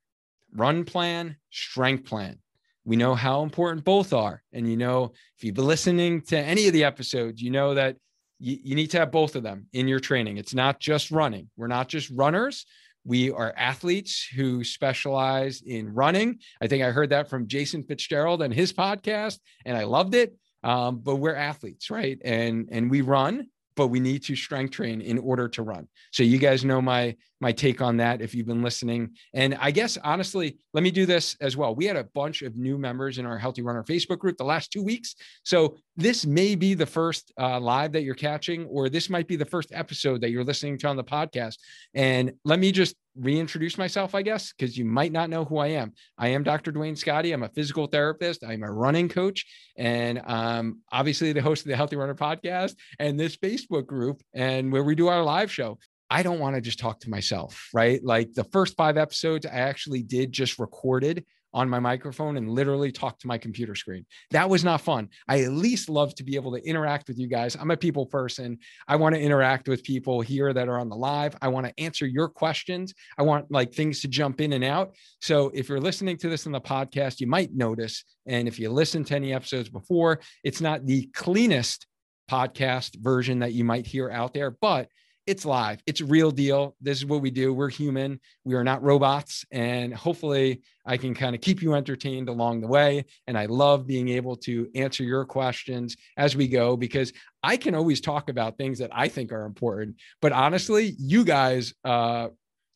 run 0.55 0.85
plan, 0.85 1.37
strength 1.49 2.05
plan. 2.05 2.37
We 2.85 2.97
know 2.97 3.15
how 3.15 3.41
important 3.43 3.83
both 3.83 4.13
are. 4.13 4.43
And 4.51 4.69
you 4.69 4.77
know, 4.77 5.13
if 5.37 5.43
you've 5.43 5.55
been 5.55 5.65
listening 5.65 6.21
to 6.23 6.37
any 6.37 6.67
of 6.67 6.73
the 6.73 6.83
episodes, 6.83 7.41
you 7.41 7.49
know 7.49 7.73
that 7.73 7.95
you, 8.39 8.57
you 8.63 8.75
need 8.75 8.91
to 8.91 8.99
have 8.99 9.11
both 9.11 9.35
of 9.35 9.43
them 9.43 9.67
in 9.73 9.87
your 9.87 9.99
training. 9.99 10.37
It's 10.37 10.53
not 10.53 10.79
just 10.79 11.11
running. 11.11 11.49
We're 11.55 11.67
not 11.67 11.87
just 11.87 12.09
runners. 12.09 12.65
We 13.05 13.31
are 13.31 13.53
athletes 13.57 14.25
who 14.33 14.63
specialize 14.63 15.61
in 15.65 15.93
running. 15.93 16.39
I 16.61 16.67
think 16.67 16.83
I 16.83 16.91
heard 16.91 17.09
that 17.09 17.29
from 17.29 17.47
Jason 17.47 17.83
Fitzgerald 17.83 18.41
and 18.41 18.53
his 18.53 18.71
podcast, 18.71 19.39
and 19.65 19.77
I 19.77 19.83
loved 19.83 20.15
it. 20.15 20.35
Um, 20.63 20.99
but 20.99 21.17
we're 21.17 21.35
athletes, 21.35 21.89
right? 21.89 22.17
And 22.23 22.69
and 22.71 22.89
we 22.89 23.01
run, 23.01 23.47
but 23.75 23.87
we 23.87 23.99
need 23.99 24.23
to 24.23 24.35
strength 24.35 24.71
train 24.71 25.01
in 25.01 25.17
order 25.17 25.49
to 25.49 25.63
run. 25.63 25.89
So 26.11 26.23
you 26.23 26.37
guys 26.37 26.63
know 26.63 26.81
my 26.81 27.17
my 27.41 27.51
take 27.51 27.81
on 27.81 27.97
that 27.97 28.21
if 28.21 28.33
you've 28.33 28.47
been 28.47 28.63
listening. 28.63 29.11
And 29.33 29.57
I 29.59 29.71
guess 29.71 29.97
honestly, 30.01 30.57
let 30.73 30.83
me 30.83 30.91
do 30.91 31.05
this 31.05 31.35
as 31.41 31.57
well. 31.57 31.75
We 31.75 31.85
had 31.85 31.97
a 31.97 32.05
bunch 32.05 32.41
of 32.41 32.55
new 32.55 32.77
members 32.77 33.17
in 33.17 33.25
our 33.25 33.37
Healthy 33.37 33.63
Runner 33.63 33.83
Facebook 33.83 34.19
group 34.19 34.37
the 34.37 34.45
last 34.45 34.71
two 34.71 34.83
weeks. 34.83 35.15
So 35.43 35.75
this 35.95 36.25
may 36.25 36.55
be 36.55 36.73
the 36.73 36.85
first 36.85 37.31
uh, 37.39 37.59
live 37.59 37.91
that 37.91 38.03
you're 38.03 38.15
catching, 38.15 38.65
or 38.65 38.89
this 38.89 39.09
might 39.09 39.27
be 39.27 39.35
the 39.35 39.45
first 39.45 39.71
episode 39.71 40.21
that 40.21 40.31
you're 40.31 40.43
listening 40.43 40.77
to 40.79 40.87
on 40.87 40.95
the 40.95 41.03
podcast. 41.03 41.57
And 41.93 42.33
let 42.43 42.59
me 42.59 42.71
just 42.71 42.95
reintroduce 43.15 43.77
myself, 43.77 44.15
I 44.15 44.23
guess, 44.23 44.53
because 44.53 44.75
you 44.77 44.85
might 44.85 45.11
not 45.11 45.29
know 45.29 45.45
who 45.45 45.57
I 45.57 45.67
am. 45.67 45.93
I 46.17 46.29
am 46.29 46.43
Dr. 46.43 46.71
Duane 46.71 46.95
Scotti. 46.95 47.31
I'm 47.31 47.43
a 47.43 47.49
physical 47.49 47.85
therapist. 47.85 48.43
I'm 48.43 48.63
a 48.63 48.71
running 48.71 49.07
coach, 49.07 49.45
and 49.77 50.21
um, 50.25 50.81
obviously 50.91 51.31
the 51.31 51.41
host 51.41 51.63
of 51.63 51.69
the 51.69 51.77
Healthy 51.77 51.95
Runner 51.95 52.15
podcast 52.15 52.75
and 52.97 53.19
this 53.19 53.37
Facebook 53.37 53.85
group, 53.85 54.21
and 54.33 54.71
where 54.71 54.83
we 54.83 54.95
do 54.95 55.07
our 55.07 55.23
live 55.23 55.51
show. 55.51 55.77
I 56.09 56.21
don't 56.21 56.39
want 56.39 56.55
to 56.55 56.61
just 56.61 56.77
talk 56.77 56.99
to 57.01 57.09
myself, 57.09 57.69
right? 57.73 58.03
Like 58.03 58.33
the 58.33 58.43
first 58.43 58.75
five 58.77 58.97
episodes, 58.97 59.47
I 59.47 59.49
actually 59.49 60.03
did 60.03 60.31
just 60.31 60.59
recorded 60.59 61.25
on 61.53 61.69
my 61.69 61.79
microphone 61.79 62.37
and 62.37 62.49
literally 62.49 62.91
talk 62.91 63.19
to 63.19 63.27
my 63.27 63.37
computer 63.37 63.75
screen. 63.75 64.05
That 64.31 64.49
was 64.49 64.63
not 64.63 64.81
fun. 64.81 65.09
I 65.27 65.41
at 65.43 65.51
least 65.51 65.89
love 65.89 66.15
to 66.15 66.23
be 66.23 66.35
able 66.35 66.51
to 66.53 66.67
interact 66.67 67.07
with 67.07 67.19
you 67.19 67.27
guys. 67.27 67.55
I'm 67.55 67.71
a 67.71 67.77
people 67.77 68.05
person. 68.05 68.57
I 68.87 68.95
want 68.95 69.15
to 69.15 69.21
interact 69.21 69.67
with 69.67 69.83
people 69.83 70.21
here 70.21 70.53
that 70.53 70.67
are 70.67 70.79
on 70.79 70.89
the 70.89 70.95
live. 70.95 71.35
I 71.41 71.49
want 71.49 71.67
to 71.67 71.73
answer 71.79 72.05
your 72.05 72.27
questions. 72.27 72.93
I 73.17 73.23
want 73.23 73.51
like 73.51 73.73
things 73.73 74.01
to 74.01 74.07
jump 74.07 74.41
in 74.41 74.53
and 74.53 74.63
out. 74.63 74.95
So 75.21 75.51
if 75.53 75.69
you're 75.69 75.79
listening 75.79 76.17
to 76.17 76.29
this 76.29 76.45
in 76.45 76.51
the 76.51 76.61
podcast, 76.61 77.19
you 77.19 77.27
might 77.27 77.53
notice, 77.53 78.03
and 78.25 78.47
if 78.47 78.59
you 78.59 78.69
listen 78.69 79.03
to 79.05 79.15
any 79.15 79.33
episodes 79.33 79.69
before, 79.69 80.19
it's 80.43 80.61
not 80.61 80.85
the 80.85 81.09
cleanest 81.13 81.87
podcast 82.29 82.95
version 82.99 83.39
that 83.39 83.53
you 83.53 83.63
might 83.63 83.85
hear 83.85 84.09
out 84.09 84.33
there, 84.33 84.51
but 84.51 84.87
it's 85.25 85.45
live. 85.45 85.81
It's 85.85 86.01
real 86.01 86.31
deal. 86.31 86.75
This 86.81 86.97
is 86.97 87.05
what 87.05 87.21
we 87.21 87.31
do. 87.31 87.53
We're 87.53 87.69
human. 87.69 88.19
We 88.43 88.55
are 88.55 88.63
not 88.63 88.83
robots. 88.83 89.45
And 89.51 89.93
hopefully, 89.93 90.61
I 90.85 90.97
can 90.97 91.13
kind 91.13 91.33
of 91.33 91.41
keep 91.41 91.61
you 91.61 91.75
entertained 91.75 92.27
along 92.27 92.61
the 92.61 92.67
way. 92.67 93.05
And 93.27 93.37
I 93.37 93.45
love 93.45 93.87
being 93.87 94.09
able 94.09 94.35
to 94.37 94.69
answer 94.75 95.03
your 95.03 95.25
questions 95.25 95.95
as 96.17 96.35
we 96.35 96.47
go 96.47 96.75
because 96.75 97.13
I 97.41 97.55
can 97.55 97.73
always 97.73 98.01
talk 98.01 98.29
about 98.29 98.57
things 98.57 98.79
that 98.79 98.91
I 98.93 99.07
think 99.07 99.31
are 99.31 99.45
important. 99.45 99.95
But 100.21 100.33
honestly, 100.33 100.95
you 100.99 101.23
guys 101.23 101.73
uh, 101.85 102.29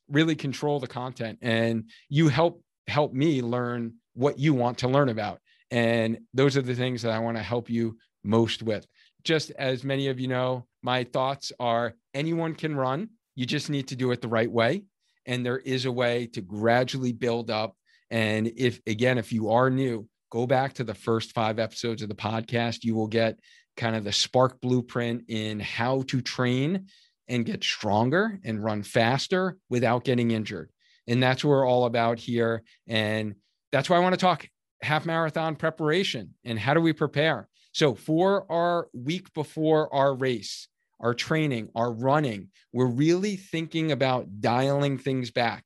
really 0.10 0.36
control 0.36 0.80
the 0.80 0.88
content 0.88 1.40
and 1.42 1.90
you 2.08 2.30
help 2.30 2.64
help 2.88 3.14
me 3.14 3.42
learn 3.42 3.96
what 4.14 4.40
you 4.40 4.54
want 4.54 4.78
to 4.80 4.88
learn 4.88 5.10
about. 5.10 5.40
And 5.70 6.20
those 6.34 6.56
are 6.56 6.62
the 6.62 6.76
things 6.76 7.02
that 7.02 7.12
I 7.12 7.20
want 7.20 7.36
to 7.36 7.44
help 7.44 7.70
you 7.70 7.98
most 8.24 8.64
with. 8.64 8.88
Just 9.24 9.52
as 9.52 9.84
many 9.84 10.08
of 10.08 10.20
you 10.20 10.30
know, 10.30 10.66
my 10.88 11.04
thoughts 11.04 11.52
are 11.60 11.96
anyone 12.14 12.56
can 12.56 12.74
run. 12.74 13.10
You 13.36 13.46
just 13.46 13.70
need 13.70 13.90
to 13.90 13.98
do 13.98 14.12
it 14.12 14.22
the 14.22 14.30
right 14.30 14.50
way. 14.50 14.84
And 15.26 15.46
there 15.46 15.60
is 15.60 15.84
a 15.84 15.92
way 15.92 16.28
to 16.28 16.40
gradually 16.40 17.12
build 17.12 17.52
up. 17.52 17.76
And 18.10 18.50
if, 18.56 18.80
again, 18.88 19.18
if 19.18 19.34
you 19.34 19.50
are 19.50 19.70
new, 19.70 20.08
go 20.32 20.48
back 20.48 20.72
to 20.76 20.86
the 20.86 20.94
first 20.94 21.34
five 21.34 21.60
episodes 21.60 22.02
of 22.02 22.08
the 22.08 22.16
podcast. 22.16 22.86
You 22.86 22.96
will 22.96 23.10
get 23.10 23.38
kind 23.76 23.98
of 23.98 24.06
the 24.06 24.14
spark 24.14 24.62
blueprint 24.62 25.26
in 25.28 25.60
how 25.60 26.04
to 26.04 26.22
train 26.22 26.86
and 27.28 27.46
get 27.46 27.66
stronger 27.66 28.40
and 28.46 28.64
run 28.64 28.82
faster 28.82 29.58
without 29.70 30.06
getting 30.06 30.32
injured. 30.32 30.72
And 31.06 31.22
that's 31.22 31.44
what 31.44 31.50
we're 31.50 31.68
all 31.68 31.84
about 31.84 32.18
here. 32.18 32.64
And 32.88 33.36
that's 33.74 33.90
why 33.90 33.98
I 33.98 34.00
want 34.00 34.14
to 34.14 34.22
talk 34.22 34.48
half 34.82 35.06
marathon 35.06 35.58
preparation 35.58 36.36
and 36.46 36.58
how 36.58 36.74
do 36.74 36.80
we 36.80 36.94
prepare. 36.94 37.50
So, 37.74 37.94
for 37.94 38.50
our 38.50 38.88
week 38.94 39.34
before 39.34 39.94
our 39.94 40.16
race, 40.16 40.70
our 41.00 41.14
training, 41.14 41.70
our 41.76 41.92
running, 41.92 42.50
we're 42.74 42.86
really 42.86 43.36
thinking 43.36 43.92
about 43.92 44.42
dialing 44.42 44.98
things 44.98 45.32
back. 45.32 45.66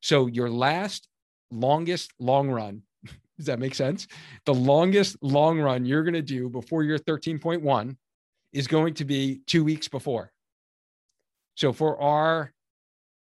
So, 0.00 0.26
your 0.26 0.48
last 0.50 1.08
longest 1.50 2.12
long 2.18 2.50
run, 2.50 2.82
does 3.36 3.46
that 3.46 3.58
make 3.58 3.74
sense? 3.74 4.06
The 4.46 4.54
longest 4.54 5.16
long 5.22 5.60
run 5.60 5.84
you're 5.84 6.04
going 6.04 6.14
to 6.14 6.22
do 6.22 6.48
before 6.48 6.82
your 6.82 6.98
13.1 6.98 7.96
is 8.52 8.66
going 8.66 8.94
to 8.94 9.04
be 9.04 9.40
two 9.46 9.64
weeks 9.64 9.88
before. 9.88 10.32
So, 11.56 11.72
for 11.72 12.00
our 12.00 12.52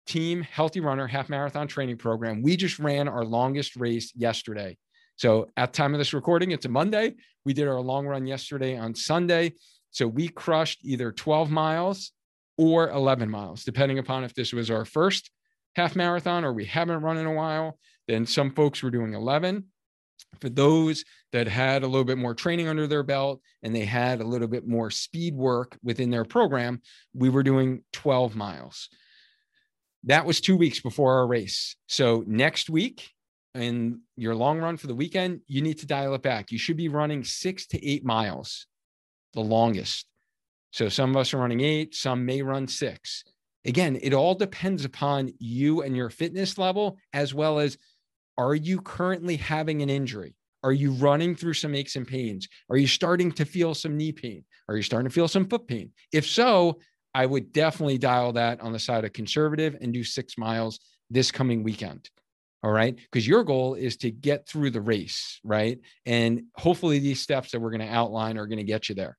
team 0.06 0.42
healthy 0.42 0.80
runner 0.80 1.06
half 1.06 1.28
marathon 1.28 1.68
training 1.68 1.98
program, 1.98 2.42
we 2.42 2.56
just 2.56 2.78
ran 2.78 3.08
our 3.08 3.24
longest 3.24 3.76
race 3.76 4.12
yesterday. 4.14 4.76
So, 5.16 5.50
at 5.56 5.72
time 5.72 5.94
of 5.94 5.98
this 5.98 6.14
recording, 6.14 6.50
it's 6.50 6.64
a 6.64 6.70
Monday. 6.70 7.14
We 7.44 7.52
did 7.52 7.68
our 7.68 7.80
long 7.80 8.06
run 8.06 8.26
yesterday 8.26 8.76
on 8.76 8.94
Sunday. 8.94 9.52
So, 9.94 10.06
we 10.06 10.28
crushed 10.28 10.80
either 10.84 11.10
12 11.10 11.50
miles 11.50 12.12
or 12.56 12.90
11 12.90 13.30
miles, 13.30 13.64
depending 13.64 13.98
upon 13.98 14.24
if 14.24 14.34
this 14.34 14.52
was 14.52 14.70
our 14.70 14.84
first 14.84 15.30
half 15.74 15.96
marathon 15.96 16.44
or 16.44 16.52
we 16.52 16.66
haven't 16.66 17.02
run 17.02 17.16
in 17.16 17.26
a 17.26 17.32
while. 17.32 17.78
Then 18.06 18.26
some 18.26 18.50
folks 18.52 18.82
were 18.82 18.90
doing 18.90 19.14
11 19.14 19.64
for 20.40 20.48
those 20.48 21.04
that 21.32 21.48
had 21.48 21.82
a 21.82 21.86
little 21.86 22.04
bit 22.04 22.18
more 22.18 22.34
training 22.34 22.68
under 22.68 22.86
their 22.86 23.02
belt 23.02 23.40
and 23.62 23.74
they 23.74 23.84
had 23.84 24.20
a 24.20 24.26
little 24.26 24.48
bit 24.48 24.66
more 24.66 24.90
speed 24.90 25.34
work 25.34 25.78
within 25.82 26.10
their 26.10 26.24
program, 26.24 26.80
we 27.14 27.28
were 27.28 27.42
doing 27.42 27.82
12 27.92 28.36
miles. 28.36 28.88
That 30.04 30.26
was 30.26 30.40
two 30.40 30.56
weeks 30.56 30.80
before 30.80 31.14
our 31.18 31.26
race. 31.26 31.76
So 31.86 32.24
next 32.26 32.68
week, 32.68 33.10
in 33.54 34.00
your 34.16 34.34
long 34.34 34.58
run 34.58 34.76
for 34.76 34.88
the 34.88 34.94
weekend, 34.94 35.40
you 35.46 35.62
need 35.62 35.78
to 35.78 35.86
dial 35.86 36.14
it 36.14 36.22
back. 36.22 36.50
You 36.50 36.58
should 36.58 36.76
be 36.76 36.88
running 36.88 37.24
six 37.24 37.66
to 37.68 37.86
eight 37.86 38.04
miles, 38.04 38.66
the 39.34 39.40
longest. 39.40 40.06
So 40.70 40.88
some 40.88 41.10
of 41.10 41.16
us 41.16 41.34
are 41.34 41.38
running 41.38 41.60
eight, 41.60 41.94
some 41.94 42.24
may 42.24 42.42
run 42.42 42.66
six. 42.66 43.24
Again, 43.64 43.98
it 44.02 44.12
all 44.12 44.34
depends 44.34 44.84
upon 44.84 45.32
you 45.38 45.82
and 45.82 45.96
your 45.96 46.10
fitness 46.10 46.58
level, 46.58 46.98
as 47.12 47.32
well 47.32 47.58
as 47.58 47.78
are 48.36 48.54
you 48.54 48.80
currently 48.80 49.36
having 49.36 49.82
an 49.82 49.90
injury? 49.90 50.34
Are 50.62 50.72
you 50.72 50.92
running 50.92 51.36
through 51.36 51.54
some 51.54 51.74
aches 51.74 51.96
and 51.96 52.06
pains? 52.06 52.48
Are 52.70 52.76
you 52.76 52.86
starting 52.86 53.30
to 53.32 53.44
feel 53.44 53.74
some 53.74 53.96
knee 53.96 54.12
pain? 54.12 54.44
Are 54.68 54.76
you 54.76 54.82
starting 54.82 55.08
to 55.08 55.14
feel 55.14 55.28
some 55.28 55.46
foot 55.46 55.68
pain? 55.68 55.92
If 56.12 56.26
so, 56.26 56.80
I 57.14 57.26
would 57.26 57.52
definitely 57.52 57.98
dial 57.98 58.32
that 58.32 58.60
on 58.60 58.72
the 58.72 58.78
side 58.78 59.04
of 59.04 59.12
conservative 59.12 59.76
and 59.80 59.92
do 59.92 60.02
six 60.02 60.36
miles 60.36 60.80
this 61.10 61.30
coming 61.30 61.62
weekend. 61.62 62.08
All 62.62 62.72
right. 62.72 62.96
Because 62.96 63.28
your 63.28 63.44
goal 63.44 63.74
is 63.74 63.98
to 63.98 64.10
get 64.10 64.48
through 64.48 64.70
the 64.70 64.80
race. 64.80 65.38
Right. 65.44 65.78
And 66.06 66.44
hopefully 66.56 66.98
these 66.98 67.20
steps 67.20 67.52
that 67.52 67.60
we're 67.60 67.70
going 67.70 67.86
to 67.86 67.94
outline 67.94 68.38
are 68.38 68.46
going 68.46 68.58
to 68.58 68.64
get 68.64 68.88
you 68.88 68.94
there. 68.94 69.18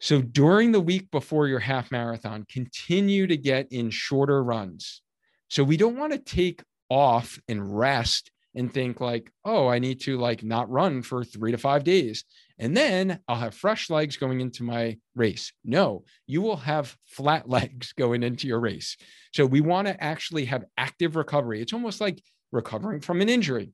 So 0.00 0.22
during 0.22 0.72
the 0.72 0.80
week 0.80 1.10
before 1.10 1.48
your 1.48 1.58
half 1.58 1.90
marathon, 1.90 2.46
continue 2.48 3.26
to 3.26 3.36
get 3.36 3.72
in 3.72 3.90
shorter 3.90 4.42
runs. 4.42 5.02
So 5.48 5.64
we 5.64 5.76
don't 5.76 5.96
want 5.96 6.12
to 6.12 6.18
take 6.18 6.62
off 6.88 7.38
and 7.48 7.76
rest 7.76 8.30
and 8.54 8.72
think 8.72 9.00
like, 9.00 9.30
oh, 9.44 9.68
I 9.68 9.78
need 9.78 10.00
to 10.02 10.18
like 10.18 10.42
not 10.42 10.70
run 10.70 11.02
for 11.02 11.24
three 11.24 11.52
to 11.52 11.58
five 11.58 11.84
days. 11.84 12.24
And 12.58 12.76
then 12.76 13.20
I'll 13.28 13.36
have 13.36 13.54
fresh 13.54 13.90
legs 13.90 14.16
going 14.16 14.40
into 14.40 14.62
my 14.62 14.98
race. 15.14 15.52
No, 15.64 16.04
you 16.26 16.42
will 16.42 16.56
have 16.56 16.96
flat 17.04 17.48
legs 17.48 17.92
going 17.92 18.22
into 18.22 18.46
your 18.46 18.60
race. 18.60 18.96
So 19.32 19.46
we 19.46 19.60
want 19.60 19.86
to 19.88 20.02
actually 20.02 20.46
have 20.46 20.64
active 20.76 21.16
recovery. 21.16 21.60
It's 21.60 21.72
almost 21.72 22.00
like 22.00 22.22
recovering 22.52 23.00
from 23.00 23.20
an 23.20 23.28
injury. 23.28 23.72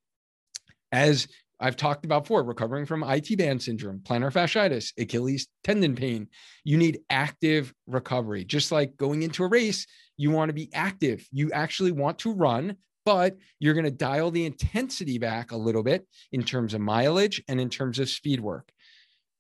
As 0.93 1.27
I've 1.65 1.77
talked 1.77 2.05
about 2.05 2.25
before, 2.25 2.45
recovering 2.45 2.85
from 2.85 3.03
IT 3.03 3.39
band 3.39 3.63
syndrome, 3.63 4.01
plantar 4.01 4.31
fasciitis, 4.31 4.93
Achilles 4.99 5.49
tendon 5.63 5.97
pain. 5.97 6.29
You 6.63 6.77
need 6.77 7.01
active 7.09 7.73
recovery. 7.87 8.45
Just 8.45 8.71
like 8.71 8.99
going 8.99 9.23
into 9.23 9.45
a 9.45 9.49
race, 9.49 9.87
you 10.19 10.31
want 10.31 10.51
to 10.51 10.53
be 10.53 10.69
active. 10.75 11.27
You 11.33 11.51
actually 11.53 11.93
want 11.93 12.19
to 12.21 12.33
run 12.35 12.77
but 13.07 13.37
you're 13.59 13.75
going 13.75 13.85
to 13.85 13.91
dial 13.91 14.31
the 14.31 14.47
intensity 14.47 15.19
back 15.19 15.53
a 15.53 15.57
little 15.57 15.83
bit 15.83 16.07
in 16.33 16.43
terms 16.43 16.73
of 16.73 16.81
mileage 16.81 17.43
and 17.49 17.61
in 17.61 17.69
terms 17.69 17.99
of 17.99 18.09
speed 18.09 18.41
work. 18.41 18.73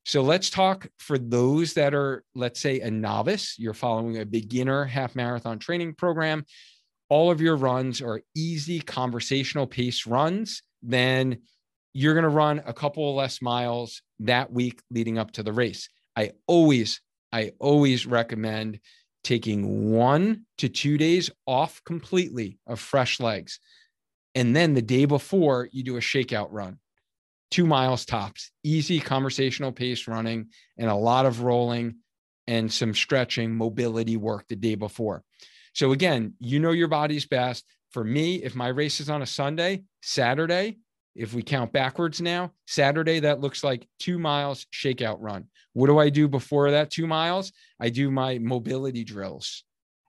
So 0.05 0.21
let's 0.21 0.51
talk 0.51 0.87
for 0.99 1.17
those 1.17 1.73
that 1.73 1.95
are, 1.95 2.25
let's 2.35 2.61
say, 2.61 2.81
a 2.81 2.91
novice, 2.91 3.59
you're 3.59 3.73
following 3.73 4.19
a 4.19 4.27
beginner 4.27 4.85
half 4.85 5.17
marathon 5.17 5.59
training 5.59 5.95
program. 5.95 6.45
All 7.09 7.31
of 7.31 7.41
your 7.41 7.57
runs 7.57 8.03
are 8.03 8.21
easy 8.37 8.81
conversational 8.81 9.67
pace 9.67 10.07
runs. 10.07 10.63
Then 10.83 11.39
you're 11.95 12.15
going 12.15 12.25
to 12.25 12.29
run 12.29 12.61
a 12.67 12.75
couple 12.75 13.15
less 13.15 13.41
miles 13.41 14.03
that 14.19 14.53
week 14.53 14.83
leading 14.91 15.17
up 15.17 15.31
to 15.33 15.43
the 15.43 15.53
race. 15.53 15.89
I 16.17 16.33
always, 16.47 17.01
I 17.33 17.53
always 17.61 18.05
recommend 18.05 18.81
taking 19.23 19.93
one 19.93 20.43
to 20.59 20.69
two 20.69 20.99
days 20.99 21.31
off 21.47 21.83
completely 21.85 22.59
of 22.67 22.79
fresh 22.79 23.21
legs. 23.21 23.61
And 24.35 24.55
then 24.55 24.75
the 24.75 24.83
day 24.83 25.05
before, 25.05 25.69
you 25.73 25.83
do 25.85 25.97
a 25.97 26.01
shakeout 26.01 26.49
run, 26.51 26.79
two 27.51 27.67
miles 27.67 28.05
tops, 28.05 28.51
easy 28.65 28.99
conversational 28.99 29.73
pace 29.73 30.09
running, 30.09 30.49
and 30.77 30.91
a 30.91 30.95
lot 30.95 31.27
of 31.27 31.43
rolling 31.43 31.97
and 32.47 32.71
some 32.71 32.93
stretching, 32.93 33.55
mobility 33.55 34.17
work 34.17 34.47
the 34.49 34.57
day 34.57 34.75
before. 34.75 35.23
So, 35.73 35.93
again, 35.93 36.35
you 36.41 36.61
know 36.61 36.73
your 36.73 36.89
body's 36.89 37.27
best. 37.27 37.65
For 37.91 38.05
me, 38.05 38.43
if 38.43 38.57
my 38.57 38.69
race 38.69 39.01
is 39.01 39.09
on 39.09 39.23
a 39.23 39.27
Sunday, 39.27 39.85
Saturday, 40.03 40.79
if 41.15 41.33
we 41.33 41.43
count 41.43 41.73
backwards 41.73 42.21
now, 42.21 42.53
Saturday, 42.67 43.21
that 43.21 43.41
looks 43.41 43.63
like 43.63 43.87
two 43.99 44.19
miles 44.19 44.67
shakeout 44.73 45.19
run. 45.21 45.47
What 45.73 45.87
do 45.87 45.99
I 45.99 46.09
do 46.09 46.29
before 46.29 46.73
that 46.73 46.91
two 46.91 47.07
miles? 47.07 47.53
I 47.81 47.91
do 47.91 48.11
my 48.11 48.39
mobility 48.39 49.05
drills. 49.05 49.65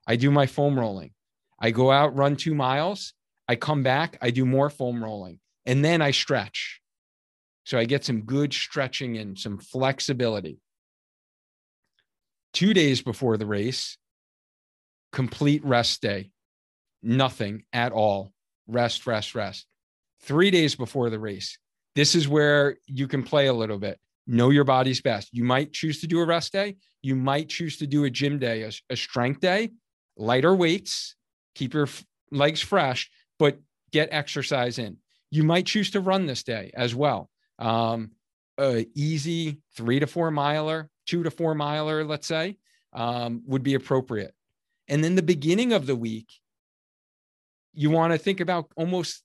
I 0.06 0.16
do 0.16 0.30
my 0.30 0.46
foam 0.46 0.78
rolling. 0.78 1.12
I 1.60 1.70
go 1.70 1.90
out, 1.90 2.16
run 2.16 2.36
two 2.36 2.54
miles. 2.54 3.14
I 3.48 3.56
come 3.56 3.82
back, 3.82 4.18
I 4.20 4.30
do 4.30 4.44
more 4.44 4.68
foam 4.68 5.02
rolling, 5.02 5.38
and 5.64 5.84
then 5.84 6.02
I 6.02 6.10
stretch. 6.10 6.80
So 7.64 7.78
I 7.78 7.84
get 7.84 8.04
some 8.04 8.22
good 8.22 8.52
stretching 8.52 9.16
and 9.18 9.38
some 9.38 9.58
flexibility. 9.58 10.58
Two 12.52 12.74
days 12.74 13.02
before 13.02 13.36
the 13.36 13.46
race, 13.46 13.98
complete 15.12 15.64
rest 15.64 16.02
day, 16.02 16.30
nothing 17.02 17.64
at 17.72 17.92
all. 17.92 18.32
Rest, 18.66 19.06
rest, 19.06 19.36
rest 19.36 19.66
three 20.26 20.50
days 20.50 20.74
before 20.74 21.08
the 21.08 21.18
race. 21.18 21.58
This 21.94 22.14
is 22.14 22.28
where 22.28 22.76
you 22.86 23.08
can 23.08 23.22
play 23.22 23.46
a 23.46 23.52
little 23.52 23.78
bit. 23.78 23.98
Know 24.26 24.50
your 24.50 24.64
body's 24.64 25.00
best. 25.00 25.32
You 25.32 25.44
might 25.44 25.72
choose 25.72 26.00
to 26.00 26.06
do 26.06 26.20
a 26.20 26.26
rest 26.26 26.52
day. 26.52 26.76
You 27.00 27.14
might 27.14 27.48
choose 27.48 27.78
to 27.78 27.86
do 27.86 28.04
a 28.04 28.10
gym 28.10 28.38
day, 28.38 28.62
a, 28.62 28.72
a 28.90 28.96
strength 28.96 29.40
day, 29.40 29.70
lighter 30.16 30.54
weights, 30.54 31.14
keep 31.54 31.72
your 31.72 31.84
f- 31.84 32.04
legs 32.32 32.60
fresh, 32.60 33.08
but 33.38 33.58
get 33.92 34.08
exercise 34.10 34.78
in. 34.78 34.96
You 35.30 35.44
might 35.44 35.66
choose 35.66 35.90
to 35.92 36.00
run 36.00 36.26
this 36.26 36.42
day 36.42 36.72
as 36.74 36.94
well. 36.94 37.30
Um, 37.58 38.10
a 38.58 38.86
easy 38.94 39.58
three 39.76 40.00
to 40.00 40.06
four 40.06 40.30
miler, 40.30 40.90
two 41.06 41.22
to 41.22 41.30
four 41.30 41.54
miler, 41.54 42.04
let's 42.04 42.26
say, 42.26 42.58
um, 42.92 43.42
would 43.46 43.62
be 43.62 43.74
appropriate. 43.74 44.34
And 44.88 45.04
then 45.04 45.14
the 45.14 45.22
beginning 45.22 45.72
of 45.72 45.86
the 45.86 45.96
week, 45.96 46.28
you 47.74 47.90
want 47.90 48.12
to 48.12 48.18
think 48.18 48.40
about 48.40 48.70
almost 48.76 49.22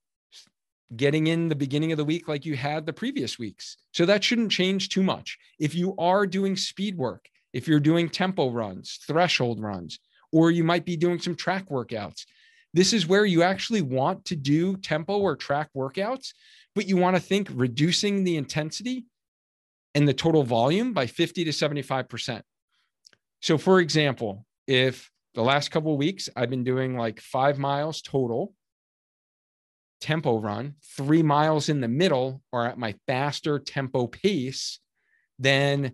getting 0.96 1.28
in 1.28 1.48
the 1.48 1.56
beginning 1.56 1.92
of 1.92 1.98
the 1.98 2.06
week 2.06 2.28
like 2.28 2.46
you 2.46 2.56
had 2.56 2.86
the 2.86 2.94
previous 2.94 3.40
weeks. 3.40 3.78
So 3.94 4.06
that 4.06 4.24
shouldn't 4.24 4.52
change 4.52 4.90
too 4.90 5.04
much. 5.04 5.38
If 5.60 5.74
you 5.74 5.96
are 5.98 6.26
doing 6.26 6.56
speed 6.56 6.98
work, 6.98 7.28
if 7.54 7.68
you're 7.68 7.80
doing 7.80 8.10
tempo 8.10 8.50
runs, 8.50 9.00
threshold 9.08 9.62
runs, 9.62 10.00
or 10.32 10.52
you 10.52 10.64
might 10.64 10.86
be 10.86 10.98
doing 10.98 11.20
some 11.20 11.36
track 11.36 11.70
workouts, 11.70 12.26
this 12.74 12.94
is 12.94 13.08
where 13.08 13.26
you 13.26 13.44
actually 13.44 13.82
want 13.82 14.26
to 14.26 14.36
do 14.36 14.78
tempo 14.78 15.18
or 15.18 15.36
track 15.36 15.70
workouts, 15.76 16.34
but 16.74 16.88
you 16.88 16.96
want 16.98 17.16
to 17.16 17.22
think 17.22 17.50
reducing 17.52 18.24
the 18.24 18.38
intensity 18.38 19.06
and 19.94 20.08
the 20.08 20.14
total 20.14 20.44
volume 20.44 20.94
by 20.94 21.06
50 21.06 21.44
to 21.46 21.52
75%. 21.52 22.42
So, 23.42 23.58
for 23.58 23.80
example, 23.80 24.46
if 24.68 25.12
the 25.34 25.42
last 25.42 25.72
couple 25.72 25.96
weeks 25.98 26.30
I've 26.36 26.50
been 26.50 26.64
doing 26.64 26.98
like 26.98 27.20
five 27.20 27.58
miles 27.58 28.02
total 28.02 28.54
tempo 30.02 30.38
run, 30.40 30.76
three 30.98 31.24
miles 31.24 31.70
in 31.70 31.80
the 31.80 31.88
middle 31.88 32.42
or 32.52 32.66
at 32.66 32.78
my 32.78 32.96
faster 33.08 33.60
tempo 33.60 34.08
pace, 34.08 34.80
then 35.40 35.94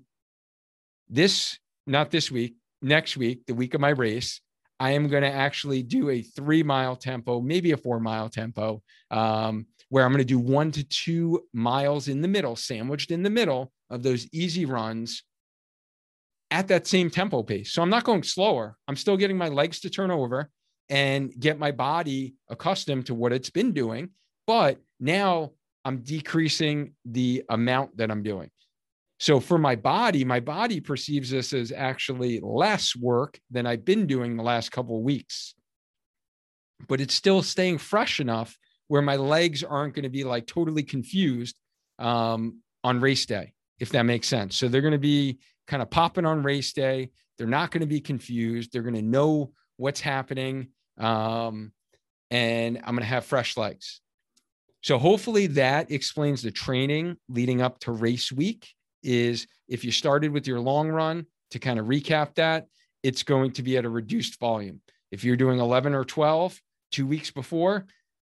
this, 1.09 1.59
not 1.85 2.09
this 2.09 2.31
week, 2.31 2.55
next 2.81 3.17
week, 3.17 3.45
the 3.45 3.53
week 3.53 3.73
of 3.73 3.81
my 3.81 3.89
race, 3.89 4.41
I 4.79 4.91
am 4.91 5.07
going 5.07 5.23
to 5.23 5.31
actually 5.31 5.83
do 5.83 6.09
a 6.09 6.21
three 6.21 6.63
mile 6.63 6.95
tempo, 6.95 7.41
maybe 7.41 7.71
a 7.71 7.77
four 7.77 7.99
mile 7.99 8.29
tempo, 8.29 8.81
um, 9.11 9.65
where 9.89 10.05
I'm 10.05 10.11
going 10.11 10.19
to 10.19 10.25
do 10.25 10.39
one 10.39 10.71
to 10.71 10.83
two 10.83 11.43
miles 11.53 12.07
in 12.07 12.21
the 12.21 12.27
middle, 12.27 12.55
sandwiched 12.55 13.11
in 13.11 13.23
the 13.23 13.29
middle 13.29 13.71
of 13.89 14.03
those 14.03 14.27
easy 14.31 14.65
runs 14.65 15.23
at 16.51 16.67
that 16.67 16.87
same 16.87 17.09
tempo 17.09 17.43
pace. 17.43 17.71
So 17.71 17.81
I'm 17.81 17.89
not 17.89 18.03
going 18.03 18.23
slower. 18.23 18.77
I'm 18.87 18.95
still 18.95 19.17
getting 19.17 19.37
my 19.37 19.49
legs 19.49 19.79
to 19.81 19.89
turn 19.89 20.11
over 20.11 20.49
and 20.89 21.33
get 21.39 21.59
my 21.59 21.71
body 21.71 22.35
accustomed 22.49 23.07
to 23.07 23.15
what 23.15 23.33
it's 23.33 23.49
been 23.49 23.73
doing. 23.73 24.09
But 24.45 24.79
now 24.99 25.51
I'm 25.83 25.99
decreasing 25.99 26.93
the 27.05 27.43
amount 27.49 27.97
that 27.97 28.11
I'm 28.11 28.23
doing. 28.23 28.49
So 29.19 29.39
for 29.39 29.57
my 29.57 29.75
body, 29.75 30.23
my 30.23 30.39
body 30.39 30.79
perceives 30.79 31.31
this 31.31 31.51
as 31.51 31.71
actually 31.71 32.39
less 32.41 32.95
work 32.95 33.39
than 33.49 33.65
I've 33.65 33.83
been 33.83 34.05
doing 34.05 34.37
the 34.37 34.43
last 34.43 34.71
couple 34.71 34.97
of 34.97 35.03
weeks. 35.03 35.55
But 36.87 37.01
it's 37.01 37.15
still 37.15 37.41
staying 37.41 37.79
fresh 37.79 38.19
enough 38.19 38.55
where 38.87 39.01
my 39.01 39.15
legs 39.15 39.63
aren't 39.63 39.95
going 39.95 40.03
to 40.03 40.09
be 40.09 40.23
like 40.23 40.45
totally 40.45 40.83
confused 40.83 41.59
um, 41.99 42.61
on 42.83 43.01
race 43.01 43.25
day, 43.25 43.53
if 43.79 43.89
that 43.89 44.03
makes 44.03 44.27
sense. 44.27 44.55
So 44.55 44.67
they're 44.67 44.81
going 44.81 44.91
to 44.91 44.99
be 44.99 45.39
kind 45.67 45.81
of 45.81 45.89
popping 45.89 46.25
on 46.25 46.43
race 46.43 46.71
day. 46.71 47.09
They're 47.37 47.47
not 47.47 47.71
going 47.71 47.81
to 47.81 47.87
be 47.87 47.99
confused. 47.99 48.71
They're 48.71 48.83
going 48.83 48.95
to 48.95 49.01
know 49.01 49.51
what's 49.77 49.99
happening. 49.99 50.69
Um, 50.97 51.71
and 52.31 52.77
I'm 52.77 52.95
going 52.95 52.99
to 52.99 53.05
have 53.05 53.25
fresh 53.25 53.57
legs. 53.57 54.01
So 54.81 54.97
hopefully 54.97 55.47
that 55.47 55.91
explains 55.91 56.41
the 56.41 56.51
training 56.51 57.17
leading 57.29 57.61
up 57.61 57.79
to 57.81 57.91
race 57.91 58.31
week 58.31 58.69
is 59.03 59.47
if 59.67 59.83
you 59.83 59.91
started 59.91 60.31
with 60.31 60.47
your 60.47 60.59
long 60.59 60.89
run 60.89 61.25
to 61.51 61.59
kind 61.59 61.79
of 61.79 61.87
recap 61.87 62.35
that, 62.35 62.67
it's 63.03 63.23
going 63.23 63.51
to 63.51 63.63
be 63.63 63.77
at 63.77 63.85
a 63.85 63.89
reduced 63.89 64.39
volume. 64.39 64.81
If 65.11 65.23
you're 65.23 65.37
doing 65.37 65.59
11 65.59 65.93
or 65.93 66.03
12 66.03 66.59
two 66.91 67.07
weeks 67.07 67.31
before, 67.31 67.85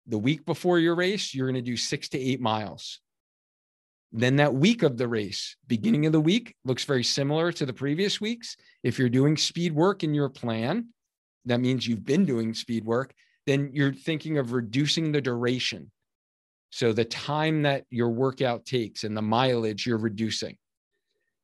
the 0.07 0.17
week 0.17 0.45
before 0.45 0.79
your 0.79 0.95
race, 0.95 1.33
you're 1.33 1.47
going 1.47 1.63
to 1.63 1.71
do 1.71 1.77
six 1.77 2.09
to 2.09 2.19
eight 2.19 2.39
miles. 2.39 2.99
Then 4.11 4.37
that 4.37 4.53
week 4.53 4.83
of 4.83 4.97
the 4.97 5.07
race, 5.07 5.57
beginning 5.67 6.05
of 6.05 6.13
the 6.13 6.21
week, 6.21 6.55
looks 6.63 6.85
very 6.85 7.03
similar 7.03 7.51
to 7.51 7.65
the 7.65 7.73
previous 7.73 8.21
weeks. 8.21 8.55
If 8.83 8.97
you're 8.97 9.09
doing 9.09 9.35
speed 9.35 9.73
work 9.73 10.03
in 10.03 10.13
your 10.13 10.29
plan, 10.29 10.87
that 11.47 11.59
means 11.59 11.87
you've 11.87 12.05
been 12.05 12.25
doing 12.25 12.53
speed 12.53 12.85
work, 12.85 13.13
then 13.45 13.71
you're 13.73 13.93
thinking 13.93 14.37
of 14.37 14.51
reducing 14.51 15.11
the 15.11 15.21
duration. 15.21 15.91
So 16.69 16.93
the 16.93 17.05
time 17.05 17.63
that 17.63 17.85
your 17.89 18.09
workout 18.09 18.65
takes 18.65 19.03
and 19.03 19.15
the 19.15 19.21
mileage 19.21 19.85
you're 19.85 19.97
reducing. 19.97 20.57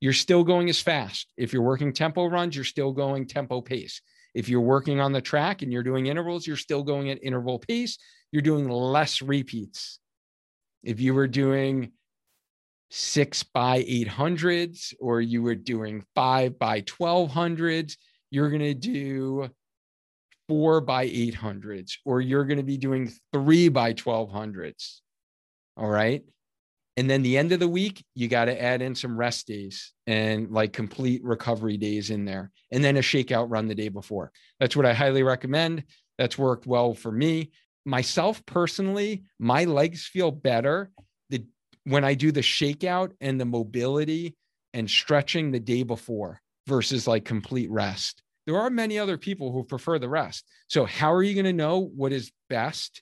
You're 0.01 0.13
still 0.13 0.43
going 0.43 0.69
as 0.69 0.81
fast. 0.81 1.31
If 1.37 1.53
you're 1.53 1.61
working 1.61 1.93
tempo 1.93 2.25
runs, 2.25 2.55
you're 2.55 2.65
still 2.65 2.91
going 2.91 3.25
tempo 3.25 3.61
pace. 3.61 4.01
If 4.33 4.49
you're 4.49 4.61
working 4.61 4.99
on 4.99 5.13
the 5.13 5.21
track 5.21 5.61
and 5.61 5.71
you're 5.71 5.83
doing 5.83 6.07
intervals, 6.07 6.45
you're 6.45 6.57
still 6.57 6.83
going 6.83 7.09
at 7.09 7.23
interval 7.23 7.59
pace. 7.59 7.97
You're 8.31 8.41
doing 8.41 8.67
less 8.67 9.21
repeats. 9.21 9.99
If 10.83 10.99
you 10.99 11.13
were 11.13 11.27
doing 11.27 11.93
six 12.89 13.43
by 13.43 13.83
800s 13.83 14.93
or 14.99 15.21
you 15.21 15.41
were 15.41 15.55
doing 15.55 16.03
five 16.15 16.59
by 16.59 16.81
1200s, 16.81 17.95
you're 18.29 18.49
going 18.49 18.61
to 18.61 18.73
do 18.73 19.49
four 20.47 20.81
by 20.81 21.07
800s 21.07 21.93
or 22.05 22.21
you're 22.21 22.45
going 22.45 22.57
to 22.57 22.63
be 22.63 22.77
doing 22.77 23.11
three 23.31 23.69
by 23.69 23.93
1200s. 23.93 24.99
All 25.77 25.89
right. 25.89 26.23
And 26.95 27.09
then 27.09 27.23
the 27.23 27.37
end 27.37 27.51
of 27.51 27.59
the 27.59 27.67
week, 27.67 28.05
you 28.13 28.27
got 28.27 28.45
to 28.45 28.61
add 28.61 28.81
in 28.81 28.93
some 28.93 29.17
rest 29.17 29.47
days 29.47 29.93
and 30.05 30.51
like 30.51 30.73
complete 30.73 31.23
recovery 31.23 31.77
days 31.77 32.11
in 32.11 32.23
there, 32.25 32.51
and 32.71 32.83
then 32.83 32.97
a 32.97 33.01
shakeout 33.01 33.47
run 33.49 33.67
the 33.67 33.73
day 33.73 33.89
before. 33.89 34.31
That's 34.59 34.75
what 34.75 34.85
I 34.85 34.93
highly 34.93 35.23
recommend. 35.23 35.85
That's 36.19 36.37
worked 36.37 36.67
well 36.67 36.93
for 36.93 37.11
me. 37.11 37.51
Myself 37.85 38.45
personally, 38.45 39.23
my 39.39 39.63
legs 39.63 40.05
feel 40.05 40.29
better 40.29 40.91
the, 41.29 41.43
when 41.85 42.03
I 42.03 42.13
do 42.13 42.31
the 42.31 42.41
shakeout 42.41 43.13
and 43.19 43.41
the 43.41 43.45
mobility 43.45 44.35
and 44.73 44.89
stretching 44.89 45.51
the 45.51 45.59
day 45.59 45.81
before 45.81 46.41
versus 46.67 47.07
like 47.07 47.25
complete 47.25 47.71
rest. 47.71 48.21
There 48.45 48.59
are 48.59 48.69
many 48.69 48.99
other 48.99 49.17
people 49.17 49.51
who 49.51 49.63
prefer 49.63 49.99
the 49.99 50.09
rest. 50.09 50.45
So, 50.67 50.85
how 50.85 51.13
are 51.13 51.23
you 51.23 51.33
going 51.33 51.45
to 51.45 51.53
know 51.53 51.79
what 51.79 52.11
is 52.11 52.31
best 52.49 53.01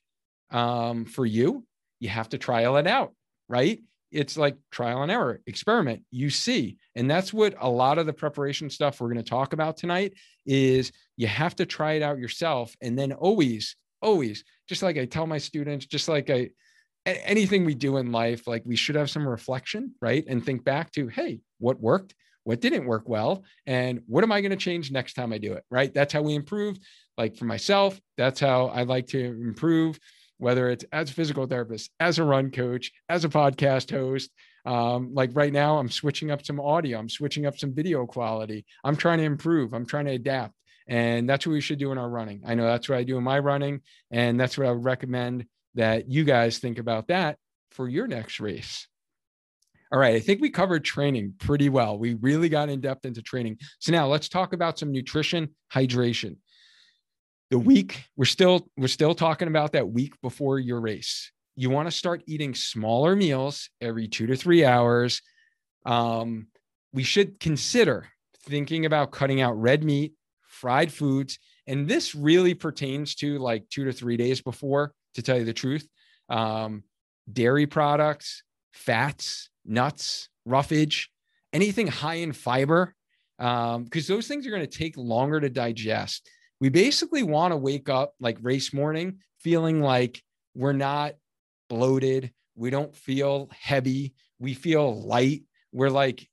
um, 0.51 1.05
for 1.05 1.25
you? 1.25 1.65
you 2.01 2.09
have 2.09 2.27
to 2.29 2.37
trial 2.37 2.75
it 2.75 2.87
out, 2.87 3.13
right? 3.47 3.79
It's 4.11 4.35
like 4.35 4.57
trial 4.71 5.03
and 5.03 5.11
error, 5.11 5.39
experiment, 5.45 6.01
you 6.11 6.29
see. 6.29 6.77
And 6.95 7.09
that's 7.09 7.31
what 7.31 7.55
a 7.61 7.69
lot 7.69 7.97
of 7.97 8.05
the 8.05 8.11
preparation 8.11 8.69
stuff 8.69 8.99
we're 8.99 9.13
going 9.13 9.23
to 9.23 9.29
talk 9.29 9.53
about 9.53 9.77
tonight 9.77 10.13
is 10.45 10.91
you 11.15 11.27
have 11.27 11.55
to 11.57 11.65
try 11.65 11.93
it 11.93 12.01
out 12.01 12.17
yourself. 12.17 12.75
And 12.81 12.99
then 12.99 13.13
always, 13.13 13.77
always, 14.01 14.43
just 14.67 14.83
like 14.83 14.97
I 14.97 15.05
tell 15.05 15.27
my 15.27 15.37
students, 15.37 15.85
just 15.85 16.09
like 16.09 16.29
I, 16.29 16.49
anything 17.05 17.63
we 17.63 17.75
do 17.75 17.97
in 17.97 18.11
life, 18.11 18.47
like 18.47 18.63
we 18.65 18.75
should 18.75 18.95
have 18.95 19.09
some 19.09 19.25
reflection, 19.25 19.93
right? 20.01 20.25
And 20.27 20.43
think 20.43 20.65
back 20.65 20.91
to, 20.93 21.07
hey, 21.07 21.39
what 21.59 21.79
worked? 21.79 22.15
What 22.43 22.61
didn't 22.61 22.85
work 22.85 23.07
well? 23.07 23.43
And 23.65 24.01
what 24.07 24.23
am 24.23 24.31
I 24.31 24.41
going 24.41 24.51
to 24.51 24.57
change 24.57 24.91
next 24.91 25.13
time 25.13 25.31
I 25.31 25.37
do 25.37 25.53
it? 25.53 25.63
Right. 25.69 25.93
That's 25.93 26.13
how 26.13 26.21
we 26.21 26.35
improve. 26.35 26.77
Like 27.17 27.37
for 27.37 27.45
myself, 27.45 27.99
that's 28.17 28.39
how 28.39 28.67
I 28.67 28.83
like 28.83 29.07
to 29.07 29.19
improve 29.19 29.99
whether 30.41 30.71
it's 30.71 30.83
as 30.91 31.11
a 31.11 31.13
physical 31.13 31.45
therapist, 31.45 31.91
as 31.99 32.17
a 32.17 32.23
run 32.23 32.49
coach, 32.49 32.91
as 33.07 33.23
a 33.23 33.29
podcast 33.29 33.91
host. 33.91 34.31
Um, 34.65 35.13
like 35.13 35.29
right 35.33 35.53
now, 35.53 35.77
I'm 35.77 35.89
switching 35.89 36.31
up 36.31 36.43
some 36.43 36.59
audio, 36.59 36.97
I'm 36.97 37.09
switching 37.09 37.45
up 37.45 37.59
some 37.59 37.75
video 37.75 38.07
quality. 38.07 38.65
I'm 38.83 38.95
trying 38.95 39.19
to 39.19 39.23
improve, 39.23 39.73
I'm 39.73 39.85
trying 39.85 40.05
to 40.05 40.13
adapt. 40.13 40.55
And 40.87 41.29
that's 41.29 41.45
what 41.45 41.53
we 41.53 41.61
should 41.61 41.77
do 41.77 41.91
in 41.91 41.99
our 41.99 42.09
running. 42.09 42.41
I 42.43 42.55
know 42.55 42.65
that's 42.65 42.89
what 42.89 42.97
I 42.97 43.03
do 43.03 43.17
in 43.19 43.23
my 43.23 43.37
running. 43.37 43.81
And 44.09 44.39
that's 44.39 44.57
what 44.57 44.65
I 44.65 44.71
would 44.71 44.83
recommend 44.83 45.45
that 45.75 46.09
you 46.09 46.23
guys 46.23 46.57
think 46.57 46.79
about 46.79 47.09
that 47.09 47.37
for 47.69 47.87
your 47.87 48.07
next 48.07 48.39
race. 48.39 48.87
All 49.91 49.99
right, 49.99 50.15
I 50.15 50.19
think 50.19 50.41
we 50.41 50.49
covered 50.49 50.85
training 50.85 51.33
pretty 51.37 51.67
well. 51.67 51.97
We 51.97 52.13
really 52.15 52.47
got 52.47 52.69
in 52.69 52.79
depth 52.79 53.05
into 53.05 53.21
training. 53.21 53.57
So 53.79 53.91
now 53.91 54.07
let's 54.07 54.29
talk 54.29 54.53
about 54.53 54.79
some 54.79 54.91
nutrition, 54.91 55.49
hydration 55.73 56.37
the 57.51 57.59
week 57.59 58.05
we're 58.15 58.25
still 58.25 58.67
we're 58.77 58.87
still 58.87 59.13
talking 59.13 59.49
about 59.49 59.73
that 59.73 59.87
week 59.87 60.19
before 60.21 60.57
your 60.57 60.79
race 60.79 61.31
you 61.55 61.69
want 61.69 61.85
to 61.85 61.91
start 61.91 62.23
eating 62.25 62.55
smaller 62.55 63.15
meals 63.15 63.69
every 63.81 64.07
two 64.07 64.25
to 64.25 64.35
three 64.35 64.65
hours 64.65 65.21
um, 65.85 66.47
we 66.93 67.03
should 67.03 67.39
consider 67.39 68.07
thinking 68.47 68.85
about 68.85 69.11
cutting 69.11 69.41
out 69.41 69.59
red 69.61 69.83
meat 69.83 70.13
fried 70.47 70.91
foods 70.91 71.37
and 71.67 71.87
this 71.87 72.15
really 72.15 72.53
pertains 72.53 73.15
to 73.15 73.37
like 73.37 73.67
two 73.69 73.85
to 73.85 73.91
three 73.91 74.17
days 74.17 74.41
before 74.41 74.93
to 75.13 75.21
tell 75.21 75.37
you 75.37 75.45
the 75.45 75.53
truth 75.53 75.87
um, 76.29 76.83
dairy 77.31 77.67
products 77.67 78.43
fats 78.71 79.49
nuts 79.65 80.29
roughage 80.45 81.09
anything 81.53 81.87
high 81.87 82.15
in 82.15 82.33
fiber 82.33 82.95
because 83.37 83.75
um, 83.75 83.89
those 84.15 84.27
things 84.27 84.45
are 84.45 84.51
going 84.51 84.61
to 84.61 84.77
take 84.77 84.95
longer 84.97 85.39
to 85.39 85.49
digest 85.49 86.29
we 86.61 86.69
basically 86.69 87.23
want 87.23 87.51
to 87.51 87.57
wake 87.57 87.89
up 87.89 88.13
like 88.19 88.37
race 88.41 88.71
morning 88.71 89.17
feeling 89.39 89.81
like 89.81 90.23
we're 90.55 90.73
not 90.73 91.13
bloated. 91.69 92.31
We 92.55 92.69
don't 92.69 92.95
feel 92.95 93.49
heavy. 93.59 94.13
We 94.39 94.53
feel 94.53 95.01
light. 95.01 95.43
We're 95.71 95.89
like 95.89 96.27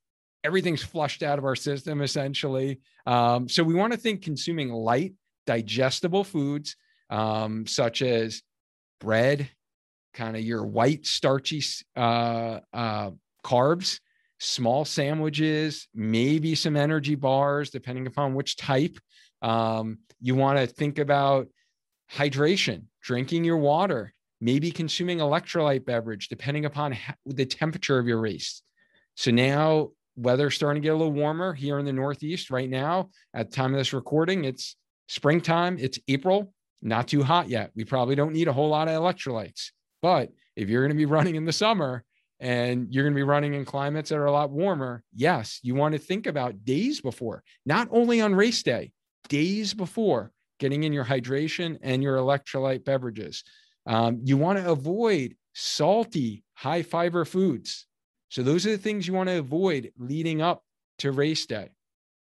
everything's 0.45 0.83
flushed 0.83 1.23
out 1.23 1.38
of 1.38 1.45
our 1.45 1.57
system 1.57 2.03
essentially. 2.03 2.81
Um, 3.07 3.49
so 3.49 3.64
we 3.64 3.75
want 3.75 3.93
to 3.93 3.99
think 3.99 4.23
consuming 4.23 4.71
light, 4.71 5.14
digestible 5.47 6.25
foods 6.25 6.77
um, 7.09 7.67
such 7.67 8.03
as 8.03 8.43
bread, 9.01 9.49
kind 10.18 10.37
of 10.37 10.42
your 10.42 10.66
white 10.66 11.07
starchy 11.07 11.62
uh, 11.96 12.59
uh, 12.72 13.11
carbs, 13.44 14.00
small 14.40 14.85
sandwiches, 14.85 15.87
maybe 15.94 16.57
some 16.57 16.76
energy 16.76 17.14
bars, 17.14 17.70
depending 17.70 18.09
upon 18.09 18.35
which 18.35 18.57
type. 18.57 18.98
Um, 19.42 19.98
you 20.20 20.35
want 20.35 20.59
to 20.59 20.66
think 20.66 20.98
about 20.98 21.46
hydration, 22.12 22.87
drinking 23.00 23.44
your 23.44 23.59
water, 23.59 24.12
maybe 24.40 24.72
consuming 24.72 25.18
electrolyte 25.18 25.85
beverage, 25.85 26.28
depending 26.28 26.64
upon 26.64 26.96
the 27.24 27.46
temperature 27.46 27.98
of 27.98 28.09
your 28.09 28.18
race. 28.18 28.62
So 29.14 29.31
now 29.31 29.90
weather's 30.16 30.57
starting 30.57 30.83
to 30.83 30.87
get 30.87 30.94
a 30.94 30.96
little 30.96 31.12
warmer 31.12 31.54
here 31.54 31.78
in 31.78 31.87
the 31.87 31.92
Northeast 31.92 32.50
right 32.50 32.68
now. 32.68 33.11
At 33.35 33.50
the 33.50 33.57
time 33.57 33.72
of 33.72 33.78
this 33.78 33.92
recording, 33.92 34.44
it's 34.44 34.74
springtime, 35.07 35.78
it's 35.78 36.00
April, 36.09 36.52
not 36.83 37.07
too 37.07 37.22
hot 37.22 37.48
yet. 37.48 37.70
We 37.76 37.85
probably 37.85 38.16
don't 38.16 38.33
need 38.33 38.48
a 38.48 38.52
whole 38.52 38.68
lot 38.68 38.88
of 38.88 39.00
electrolytes. 39.00 39.70
But 40.03 40.31
if 40.57 40.69
you're 40.69 40.83
going 40.83 40.93
to 40.93 40.97
be 40.97 41.07
running 41.07 41.35
in 41.35 41.45
the 41.45 41.53
summer 41.53 42.05
and 42.41 42.93
you're 42.93 43.05
going 43.05 43.15
to 43.15 43.19
be 43.19 43.23
running 43.23 43.55
in 43.55 43.65
climates 43.65 44.11
that 44.11 44.19
are 44.19 44.27
a 44.27 44.33
lot 44.33 44.51
warmer, 44.51 45.03
yes, 45.15 45.61
you 45.63 45.75
want 45.75 45.93
to 45.93 45.99
think 45.99 46.27
about 46.27 46.65
days 46.65 47.01
before, 47.01 47.43
not 47.67 47.89
only 47.91 48.21
on 48.21 48.35
race 48.35 48.63
day, 48.63 48.93
days 49.29 49.75
before 49.75 50.33
getting 50.59 50.85
in 50.85 50.93
your 50.93 51.05
hydration 51.05 51.79
and 51.83 52.03
your 52.03 52.17
electrolyte 52.17 52.85
beverages. 52.85 53.45
Um, 53.87 54.21
you 54.23 54.37
want 54.37 54.59
to 54.59 54.71
avoid 54.71 55.37
salty, 55.55 56.45
high 56.55 56.83
fiber 56.83 57.25
foods. 57.25 57.87
So, 58.29 58.43
those 58.43 58.67
are 58.67 58.71
the 58.71 58.79
things 58.79 59.07
you 59.07 59.15
want 59.15 59.31
to 59.31 59.39
avoid 59.39 59.91
leading 59.99 60.43
up 60.43 60.63
to 60.99 61.13
race 61.13 61.47
day. 61.47 61.71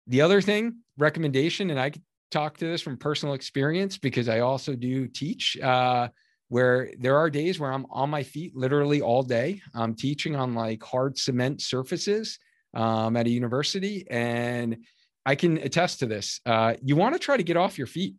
The 0.07 0.22
other 0.22 0.40
thing, 0.40 0.79
recommendation, 0.96 1.70
and 1.70 1.79
I 1.79 1.92
talk 2.31 2.57
to 2.59 2.64
this 2.64 2.81
from 2.81 2.96
personal 2.96 3.35
experience 3.35 3.98
because 3.98 4.29
I 4.29 4.40
also 4.40 4.75
do 4.75 5.07
teach, 5.07 5.59
uh, 5.61 6.09
where 6.52 6.90
there 6.98 7.16
are 7.16 7.30
days 7.30 7.58
where 7.58 7.72
I'm 7.72 7.86
on 7.88 8.10
my 8.10 8.22
feet 8.22 8.54
literally 8.54 9.00
all 9.00 9.22
day. 9.22 9.62
I'm 9.74 9.94
teaching 9.94 10.36
on 10.36 10.54
like 10.54 10.82
hard 10.82 11.16
cement 11.16 11.62
surfaces 11.62 12.38
um, 12.74 13.16
at 13.16 13.26
a 13.26 13.30
university, 13.30 14.06
and 14.10 14.76
I 15.24 15.34
can 15.34 15.56
attest 15.56 16.00
to 16.00 16.06
this. 16.06 16.42
Uh, 16.44 16.74
you 16.82 16.94
want 16.94 17.14
to 17.14 17.18
try 17.18 17.38
to 17.38 17.42
get 17.42 17.56
off 17.56 17.78
your 17.78 17.86
feet 17.86 18.16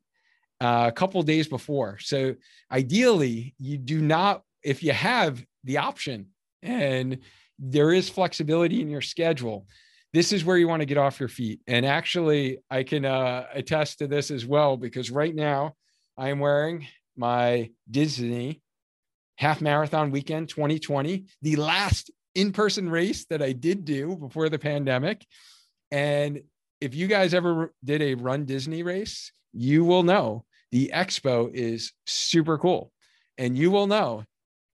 uh, 0.62 0.86
a 0.88 0.92
couple 0.92 1.22
days 1.22 1.48
before. 1.48 2.00
So 2.00 2.34
ideally, 2.72 3.54
you 3.60 3.78
do 3.78 4.02
not, 4.02 4.42
if 4.64 4.82
you 4.82 4.94
have 4.94 5.46
the 5.64 5.78
option 5.78 6.30
and 6.64 7.20
there 7.60 7.94
is 7.94 8.10
flexibility 8.10 8.82
in 8.82 8.90
your 8.90 9.02
schedule, 9.02 9.68
this 10.12 10.34
is 10.34 10.44
where 10.44 10.58
you 10.58 10.68
want 10.68 10.80
to 10.80 10.88
get 10.88 10.98
off 10.98 11.20
your 11.20 11.30
feet. 11.30 11.60
And 11.68 11.86
actually, 11.86 12.58
I 12.72 12.82
can 12.82 13.06
uh, 13.06 13.46
attest 13.54 14.00
to 14.00 14.08
this 14.08 14.32
as 14.32 14.44
well 14.44 14.76
because 14.76 15.12
right 15.12 15.36
now 15.36 15.76
I 16.18 16.30
am 16.30 16.40
wearing 16.40 16.88
my 17.16 17.70
Disney 17.90 18.62
half 19.38 19.62
marathon 19.62 20.12
weekend 20.12 20.50
2020, 20.50 21.26
the 21.42 21.56
last 21.56 22.12
in 22.36 22.52
person 22.52 22.90
race 22.90 23.26
that 23.26 23.42
I 23.42 23.52
did 23.52 23.86
do 23.86 24.16
before 24.16 24.50
the 24.50 24.60
pandemic. 24.60 25.26
And 25.92 26.42
if 26.82 26.96
you 26.96 27.08
guys 27.08 27.34
ever 27.34 27.74
did 27.84 28.02
a 28.02 28.16
run 28.16 28.46
Disney 28.46 28.84
race, 28.84 29.32
you 29.54 29.84
will 29.84 30.04
know 30.04 30.46
the 30.72 30.92
expo 30.94 31.54
is 31.54 31.94
super 32.06 32.58
cool. 32.58 32.92
And 33.38 33.58
you 33.58 33.72
will 33.72 33.88
know 33.88 34.24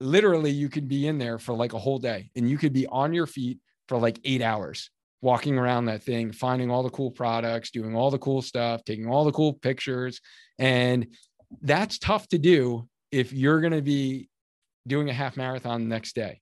literally 0.00 0.50
you 0.50 0.68
could 0.68 0.88
be 0.88 1.06
in 1.06 1.18
there 1.18 1.38
for 1.38 1.54
like 1.54 1.72
a 1.72 1.78
whole 1.78 1.98
day 1.98 2.30
and 2.34 2.48
you 2.48 2.56
could 2.56 2.72
be 2.72 2.86
on 2.86 3.12
your 3.12 3.26
feet 3.26 3.58
for 3.88 3.98
like 3.98 4.18
eight 4.24 4.42
hours 4.42 4.90
walking 5.22 5.58
around 5.58 5.84
that 5.84 6.02
thing, 6.02 6.32
finding 6.32 6.70
all 6.70 6.82
the 6.82 6.90
cool 6.90 7.10
products, 7.10 7.70
doing 7.70 7.94
all 7.94 8.10
the 8.10 8.18
cool 8.18 8.40
stuff, 8.40 8.82
taking 8.84 9.06
all 9.06 9.24
the 9.24 9.32
cool 9.32 9.52
pictures. 9.52 10.20
And 10.58 11.08
that's 11.62 11.98
tough 11.98 12.28
to 12.28 12.38
do 12.38 12.88
if 13.10 13.32
you're 13.32 13.60
going 13.60 13.72
to 13.72 13.82
be 13.82 14.28
doing 14.86 15.10
a 15.10 15.12
half 15.12 15.36
marathon 15.36 15.82
the 15.82 15.88
next 15.88 16.14
day. 16.14 16.40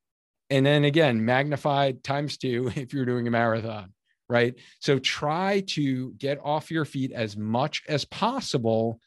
And 0.51 0.65
then 0.65 0.85
again, 0.85 1.25
magnified 1.25 2.03
times 2.03 2.39
two 2.39 2.71
if 2.77 2.93
you're 2.93 3.05
doing 3.05 3.27
a 3.27 3.31
marathon, 3.31 3.93
right? 4.29 4.55
So 4.81 4.99
try 4.99 5.65
to 5.69 6.13
get 6.13 6.39
off 6.43 6.71
your 6.71 6.85
feet 6.85 7.13
as 7.13 7.37
much 7.37 7.83
as 7.89 8.05
possible 8.05 9.01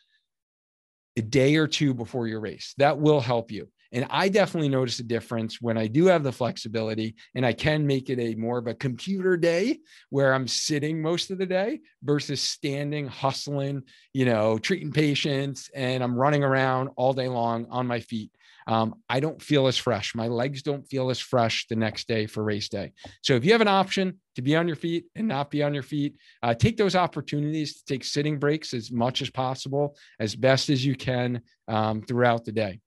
a 1.17 1.21
day 1.21 1.55
or 1.55 1.67
two 1.67 1.93
before 1.93 2.27
your 2.27 2.39
race. 2.39 2.73
That 2.77 2.99
will 2.99 3.21
help 3.21 3.51
you. 3.51 3.69
And 3.93 4.07
I 4.09 4.29
definitely 4.29 4.69
notice 4.69 4.99
a 4.99 5.03
difference 5.03 5.61
when 5.61 5.77
I 5.77 5.87
do 5.87 6.05
have 6.05 6.23
the 6.23 6.31
flexibility 6.31 7.15
and 7.35 7.45
I 7.45 7.53
can 7.53 7.85
make 7.85 8.09
it 8.09 8.19
a 8.19 8.35
more 8.35 8.57
of 8.57 8.67
a 8.67 8.73
computer 8.73 9.35
day 9.35 9.79
where 10.09 10.33
I'm 10.33 10.47
sitting 10.47 11.01
most 11.01 11.29
of 11.29 11.37
the 11.37 11.45
day 11.45 11.81
versus 12.03 12.41
standing, 12.41 13.07
hustling, 13.07 13.83
you 14.13 14.25
know, 14.25 14.57
treating 14.57 14.91
patients, 14.91 15.69
and 15.75 16.03
I'm 16.03 16.15
running 16.15 16.43
around 16.43 16.89
all 16.95 17.13
day 17.13 17.27
long 17.27 17.67
on 17.69 17.85
my 17.85 17.99
feet. 17.99 18.31
Um, 18.67 18.95
I 19.09 19.19
don't 19.19 19.41
feel 19.41 19.67
as 19.67 19.77
fresh. 19.77 20.13
My 20.15 20.27
legs 20.27 20.61
don't 20.61 20.87
feel 20.87 21.09
as 21.09 21.19
fresh 21.19 21.65
the 21.67 21.75
next 21.75 22.07
day 22.07 22.27
for 22.27 22.43
race 22.43 22.69
day. 22.69 22.93
So 23.23 23.35
if 23.35 23.43
you 23.43 23.51
have 23.53 23.61
an 23.61 23.67
option 23.67 24.19
to 24.35 24.41
be 24.41 24.55
on 24.55 24.67
your 24.67 24.75
feet 24.75 25.05
and 25.15 25.27
not 25.27 25.49
be 25.49 25.63
on 25.63 25.73
your 25.73 25.83
feet, 25.83 26.15
uh, 26.43 26.53
take 26.53 26.77
those 26.77 26.95
opportunities 26.95 27.77
to 27.77 27.85
take 27.85 28.03
sitting 28.03 28.37
breaks 28.37 28.73
as 28.73 28.91
much 28.91 29.21
as 29.21 29.31
possible, 29.31 29.97
as 30.19 30.35
best 30.35 30.69
as 30.69 30.85
you 30.85 30.95
can 30.95 31.41
um, 31.67 32.03
throughout 32.03 32.45
the 32.45 32.51
day 32.51 32.79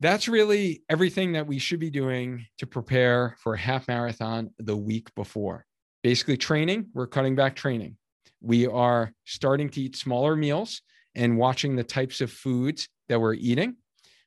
that's 0.00 0.28
really 0.28 0.82
everything 0.88 1.32
that 1.32 1.46
we 1.46 1.58
should 1.58 1.80
be 1.80 1.90
doing 1.90 2.46
to 2.58 2.66
prepare 2.66 3.36
for 3.42 3.54
a 3.54 3.58
half 3.58 3.88
marathon 3.88 4.50
the 4.58 4.76
week 4.76 5.14
before. 5.14 5.64
Basically, 6.02 6.36
training, 6.36 6.88
we're 6.92 7.06
cutting 7.06 7.34
back 7.34 7.56
training. 7.56 7.96
We 8.40 8.66
are 8.66 9.12
starting 9.24 9.70
to 9.70 9.80
eat 9.80 9.96
smaller 9.96 10.36
meals 10.36 10.82
and 11.14 11.38
watching 11.38 11.76
the 11.76 11.84
types 11.84 12.20
of 12.20 12.30
foods 12.30 12.88
that 13.08 13.20
we're 13.20 13.34
eating. 13.34 13.76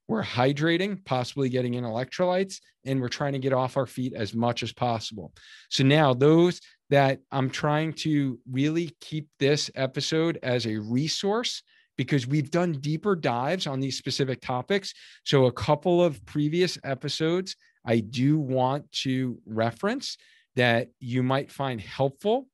We're 0.08 0.24
hydrating, 0.24 1.04
possibly 1.06 1.50
getting 1.50 1.74
in 1.74 1.84
electrolytes, 1.84 2.60
and 2.86 3.02
we're 3.02 3.10
trying 3.10 3.34
to 3.34 3.40
get 3.40 3.52
off 3.52 3.76
our 3.76 3.86
feet 3.86 4.14
as 4.14 4.34
much 4.34 4.64
as 4.64 4.72
possible. 4.72 5.34
So 5.70 5.84
now, 5.84 6.14
those 6.14 6.62
that 6.90 7.20
I'm 7.32 7.50
trying 7.50 7.94
to 7.94 8.40
really 8.50 8.96
keep 9.02 9.28
this 9.38 9.70
episode 9.76 10.40
as 10.42 10.66
a 10.66 10.78
resource 10.78 11.62
because 11.98 12.28
we've 12.28 12.52
done 12.52 12.74
deeper 12.74 13.16
dives 13.16 13.68
on 13.68 13.80
these 13.80 13.98
specific 13.98 14.42
topics. 14.42 14.94
So, 15.26 15.46
a 15.46 15.52
couple 15.52 16.04
of 16.04 16.24
previous 16.26 16.78
episodes 16.84 17.56
I 17.86 18.00
do 18.00 18.38
want 18.38 18.92
to 19.04 19.40
reference 19.46 20.18
that 20.56 20.90
you 21.00 21.24
might 21.24 21.52
find 21.52 21.80
helpful 21.80 22.48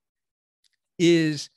is 0.99 1.49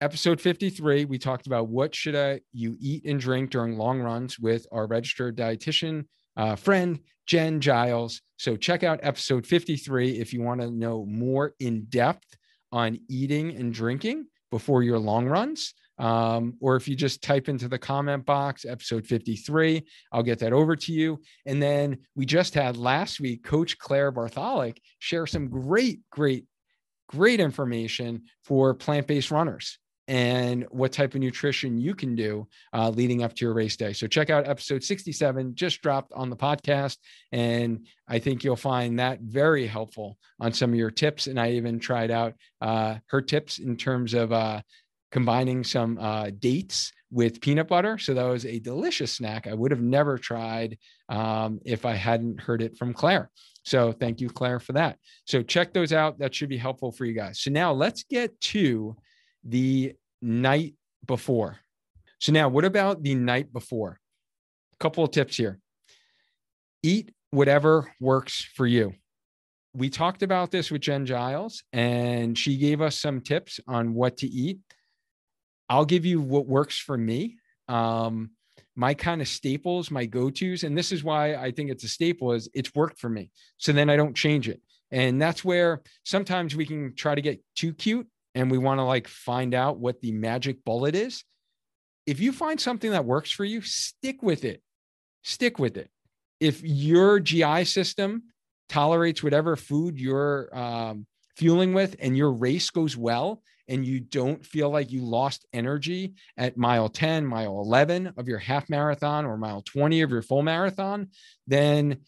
episode 0.00 0.40
53 0.40 1.04
we 1.04 1.18
talked 1.18 1.46
about 1.46 1.68
what 1.68 1.94
should 1.94 2.14
I, 2.16 2.40
you 2.52 2.76
eat 2.80 3.04
and 3.04 3.20
drink 3.20 3.50
during 3.50 3.76
long 3.76 4.00
runs 4.00 4.38
with 4.38 4.66
our 4.72 4.86
registered 4.86 5.36
dietitian 5.36 6.06
uh, 6.36 6.56
friend 6.56 7.00
jen 7.26 7.60
giles. 7.60 8.20
So 8.36 8.56
check 8.56 8.82
out 8.82 9.00
episode 9.02 9.46
53 9.46 10.18
if 10.18 10.32
you 10.32 10.42
want 10.42 10.60
to 10.60 10.70
know 10.70 11.04
more 11.06 11.54
in 11.60 11.84
depth 11.84 12.36
on 12.72 12.98
eating 13.08 13.54
and 13.56 13.72
drinking 13.72 14.26
before 14.50 14.82
your 14.82 14.98
long 14.98 15.26
runs 15.26 15.74
um, 16.02 16.54
or 16.60 16.74
if 16.74 16.88
you 16.88 16.96
just 16.96 17.22
type 17.22 17.48
into 17.48 17.68
the 17.68 17.78
comment 17.78 18.26
box, 18.26 18.64
episode 18.64 19.06
53, 19.06 19.84
I'll 20.10 20.24
get 20.24 20.40
that 20.40 20.52
over 20.52 20.74
to 20.74 20.92
you. 20.92 21.20
And 21.46 21.62
then 21.62 21.98
we 22.16 22.26
just 22.26 22.54
had 22.54 22.76
last 22.76 23.20
week, 23.20 23.44
Coach 23.44 23.78
Claire 23.78 24.10
Bartholic 24.10 24.82
share 24.98 25.28
some 25.28 25.48
great, 25.48 26.00
great, 26.10 26.46
great 27.08 27.38
information 27.38 28.24
for 28.42 28.74
plant 28.74 29.06
based 29.06 29.30
runners 29.30 29.78
and 30.08 30.66
what 30.70 30.92
type 30.92 31.14
of 31.14 31.20
nutrition 31.20 31.78
you 31.78 31.94
can 31.94 32.16
do 32.16 32.48
uh, 32.72 32.90
leading 32.90 33.22
up 33.22 33.34
to 33.34 33.44
your 33.44 33.54
race 33.54 33.76
day. 33.76 33.92
So 33.92 34.08
check 34.08 34.30
out 34.30 34.48
episode 34.48 34.82
67, 34.82 35.54
just 35.54 35.80
dropped 35.80 36.12
on 36.12 36.28
the 36.28 36.36
podcast. 36.36 36.96
And 37.30 37.86
I 38.08 38.18
think 38.18 38.42
you'll 38.42 38.56
find 38.56 38.98
that 38.98 39.20
very 39.20 39.66
helpful 39.66 40.18
on 40.40 40.52
some 40.52 40.70
of 40.70 40.76
your 40.76 40.90
tips. 40.90 41.28
And 41.28 41.38
I 41.38 41.52
even 41.52 41.78
tried 41.78 42.10
out 42.10 42.34
uh, 42.60 42.96
her 43.06 43.22
tips 43.22 43.58
in 43.58 43.76
terms 43.76 44.14
of 44.14 44.32
uh, 44.32 44.62
combining 45.12 45.62
some 45.62 45.98
uh, 45.98 46.30
dates 46.38 46.90
with 47.10 47.42
peanut 47.42 47.68
butter. 47.68 47.98
So 47.98 48.14
that 48.14 48.24
was 48.24 48.46
a 48.46 48.58
delicious 48.58 49.12
snack. 49.12 49.46
I 49.46 49.52
would 49.52 49.70
have 49.70 49.82
never 49.82 50.16
tried 50.16 50.78
um, 51.10 51.60
if 51.64 51.84
I 51.84 51.92
hadn't 51.92 52.40
heard 52.40 52.62
it 52.62 52.78
from 52.78 52.94
Claire. 52.94 53.30
So 53.64 53.92
thank 53.92 54.20
you, 54.20 54.30
Claire, 54.30 54.58
for 54.58 54.72
that. 54.72 54.96
So 55.26 55.42
check 55.42 55.72
those 55.72 55.92
out. 55.92 56.18
That 56.18 56.34
should 56.34 56.48
be 56.48 56.56
helpful 56.56 56.90
for 56.90 57.04
you 57.04 57.12
guys. 57.12 57.40
So 57.40 57.50
now 57.50 57.72
let's 57.72 58.04
get 58.04 58.40
to 58.40 58.96
the 59.44 59.92
night 60.22 60.74
before. 61.06 61.58
So 62.18 62.32
now, 62.32 62.48
what 62.48 62.64
about 62.64 63.02
the 63.02 63.14
night 63.14 63.52
before? 63.52 64.00
A 64.72 64.76
couple 64.78 65.04
of 65.04 65.10
tips 65.10 65.36
here. 65.36 65.58
Eat 66.82 67.12
whatever 67.30 67.92
works 68.00 68.48
for 68.54 68.66
you. 68.66 68.94
We 69.74 69.90
talked 69.90 70.22
about 70.22 70.50
this 70.50 70.70
with 70.70 70.82
Jen 70.82 71.06
Giles, 71.06 71.62
and 71.72 72.36
she 72.38 72.56
gave 72.56 72.80
us 72.80 73.00
some 73.00 73.20
tips 73.20 73.60
on 73.66 73.94
what 73.94 74.18
to 74.18 74.26
eat. 74.26 74.58
I'll 75.72 75.86
give 75.86 76.04
you 76.04 76.20
what 76.20 76.46
works 76.46 76.78
for 76.78 76.98
me. 76.98 77.38
Um, 77.66 78.32
my 78.76 78.92
kind 78.92 79.22
of 79.22 79.28
staples, 79.28 79.90
my 79.90 80.04
go-tos, 80.04 80.64
and 80.64 80.76
this 80.76 80.92
is 80.92 81.02
why 81.02 81.34
I 81.34 81.50
think 81.50 81.70
it's 81.70 81.82
a 81.82 81.88
staple 81.88 82.32
is 82.32 82.46
it's 82.52 82.74
worked 82.74 82.98
for 82.98 83.08
me. 83.08 83.30
So 83.56 83.72
then 83.72 83.88
I 83.88 83.96
don't 83.96 84.14
change 84.14 84.50
it. 84.50 84.60
And 84.90 85.20
that's 85.20 85.42
where 85.42 85.80
sometimes 86.04 86.54
we 86.54 86.66
can 86.66 86.94
try 86.94 87.14
to 87.14 87.22
get 87.22 87.42
too 87.56 87.72
cute 87.72 88.06
and 88.34 88.50
we 88.50 88.58
want 88.58 88.80
to 88.80 88.84
like 88.84 89.08
find 89.08 89.54
out 89.54 89.78
what 89.78 90.02
the 90.02 90.12
magic 90.12 90.62
bullet 90.62 90.94
is. 90.94 91.24
If 92.04 92.20
you 92.20 92.32
find 92.32 92.60
something 92.60 92.90
that 92.90 93.06
works 93.06 93.30
for 93.32 93.46
you, 93.46 93.62
stick 93.62 94.22
with 94.22 94.44
it. 94.44 94.60
Stick 95.22 95.58
with 95.58 95.78
it. 95.78 95.88
If 96.38 96.62
your 96.62 97.18
GI 97.18 97.64
system 97.64 98.24
tolerates 98.68 99.22
whatever 99.22 99.56
food 99.56 99.98
you're 99.98 100.54
um, 100.54 101.06
fueling 101.38 101.72
with 101.72 101.96
and 101.98 102.14
your 102.14 102.32
race 102.32 102.68
goes 102.68 102.94
well, 102.94 103.42
and 103.68 103.86
you 103.86 104.00
don't 104.00 104.44
feel 104.44 104.70
like 104.70 104.90
you 104.90 105.02
lost 105.02 105.46
energy 105.52 106.14
at 106.36 106.56
mile 106.56 106.88
10, 106.88 107.26
mile 107.26 107.60
11 107.60 108.14
of 108.16 108.28
your 108.28 108.38
half 108.38 108.68
marathon 108.68 109.24
or 109.24 109.36
mile 109.36 109.62
20 109.62 110.00
of 110.02 110.10
your 110.10 110.22
full 110.22 110.42
marathon, 110.42 111.08
then 111.46 111.98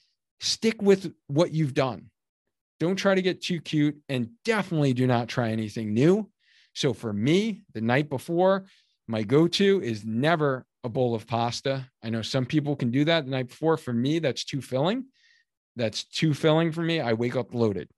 stick 0.40 0.82
with 0.82 1.12
what 1.28 1.52
you've 1.52 1.74
done. 1.74 2.10
Don't 2.80 2.96
try 2.96 3.14
to 3.14 3.22
get 3.22 3.42
too 3.42 3.60
cute 3.60 3.96
and 4.08 4.30
definitely 4.44 4.92
do 4.92 5.06
not 5.06 5.28
try 5.28 5.50
anything 5.50 5.94
new. 5.94 6.28
So 6.74 6.92
for 6.92 7.12
me, 7.12 7.62
the 7.72 7.80
night 7.80 8.10
before, 8.10 8.66
my 9.06 9.22
go 9.22 9.46
to 9.46 9.82
is 9.82 10.04
never 10.04 10.66
a 10.82 10.88
bowl 10.88 11.14
of 11.14 11.26
pasta. 11.26 11.88
I 12.02 12.10
know 12.10 12.22
some 12.22 12.46
people 12.46 12.74
can 12.76 12.90
do 12.90 13.04
that 13.04 13.24
the 13.24 13.30
night 13.30 13.48
before. 13.48 13.76
For 13.76 13.92
me, 13.92 14.18
that's 14.18 14.44
too 14.44 14.60
filling. 14.60 15.06
That's 15.76 16.04
too 16.04 16.34
filling 16.34 16.72
for 16.72 16.82
me. 16.82 17.00
I 17.00 17.12
wake 17.12 17.36
up 17.36 17.54
loaded. 17.54 17.88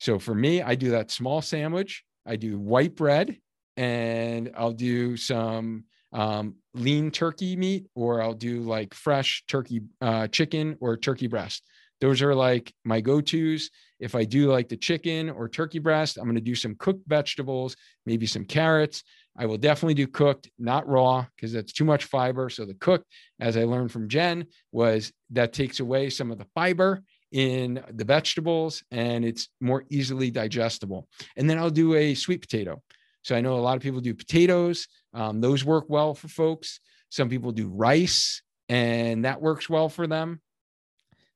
So 0.00 0.18
for 0.18 0.34
me, 0.34 0.62
I 0.62 0.74
do 0.74 0.90
that 0.90 1.10
small 1.10 1.42
sandwich 1.42 2.04
I 2.26 2.36
do 2.36 2.58
white 2.58 2.96
bread 2.96 3.38
and 3.76 4.50
I'll 4.56 4.72
do 4.72 5.16
some 5.16 5.84
um, 6.12 6.56
lean 6.74 7.10
turkey 7.10 7.56
meat 7.56 7.86
or 7.94 8.22
I'll 8.22 8.34
do 8.34 8.60
like 8.60 8.94
fresh 8.94 9.44
turkey 9.48 9.82
uh, 10.00 10.28
chicken 10.28 10.76
or 10.80 10.96
turkey 10.96 11.26
breast. 11.26 11.64
Those 12.00 12.20
are 12.22 12.34
like 12.34 12.72
my 12.84 13.00
go 13.00 13.20
tos. 13.20 13.70
If 13.98 14.14
I 14.14 14.24
do 14.24 14.50
like 14.52 14.68
the 14.68 14.76
chicken 14.76 15.30
or 15.30 15.48
turkey 15.48 15.78
breast, 15.78 16.18
I'm 16.18 16.24
going 16.24 16.34
to 16.34 16.40
do 16.42 16.54
some 16.54 16.74
cooked 16.74 17.06
vegetables, 17.06 17.76
maybe 18.04 18.26
some 18.26 18.44
carrots. 18.44 19.02
I 19.38 19.46
will 19.46 19.56
definitely 19.56 19.94
do 19.94 20.06
cooked, 20.06 20.50
not 20.58 20.86
raw, 20.86 21.24
because 21.34 21.52
that's 21.52 21.72
too 21.72 21.84
much 21.84 22.04
fiber. 22.04 22.50
So 22.50 22.64
the 22.64 22.74
cooked, 22.74 23.06
as 23.40 23.56
I 23.56 23.64
learned 23.64 23.92
from 23.92 24.08
Jen, 24.08 24.46
was 24.72 25.12
that 25.30 25.52
takes 25.52 25.80
away 25.80 26.10
some 26.10 26.30
of 26.30 26.38
the 26.38 26.46
fiber 26.54 27.02
in 27.32 27.82
the 27.92 28.04
vegetables 28.04 28.82
and 28.90 29.24
it's 29.24 29.48
more 29.60 29.84
easily 29.90 30.30
digestible. 30.30 31.08
And 31.36 31.48
then 31.48 31.58
I'll 31.58 31.70
do 31.70 31.94
a 31.94 32.14
sweet 32.14 32.40
potato. 32.40 32.82
So 33.22 33.34
I 33.34 33.40
know 33.40 33.56
a 33.56 33.60
lot 33.60 33.76
of 33.76 33.82
people 33.82 34.00
do 34.00 34.14
potatoes. 34.14 34.86
Um, 35.12 35.40
those 35.40 35.64
work 35.64 35.86
well 35.88 36.14
for 36.14 36.28
folks. 36.28 36.80
Some 37.10 37.28
people 37.28 37.52
do 37.52 37.68
rice 37.68 38.42
and 38.68 39.24
that 39.24 39.40
works 39.40 39.68
well 39.68 39.88
for 39.88 40.06
them. 40.06 40.40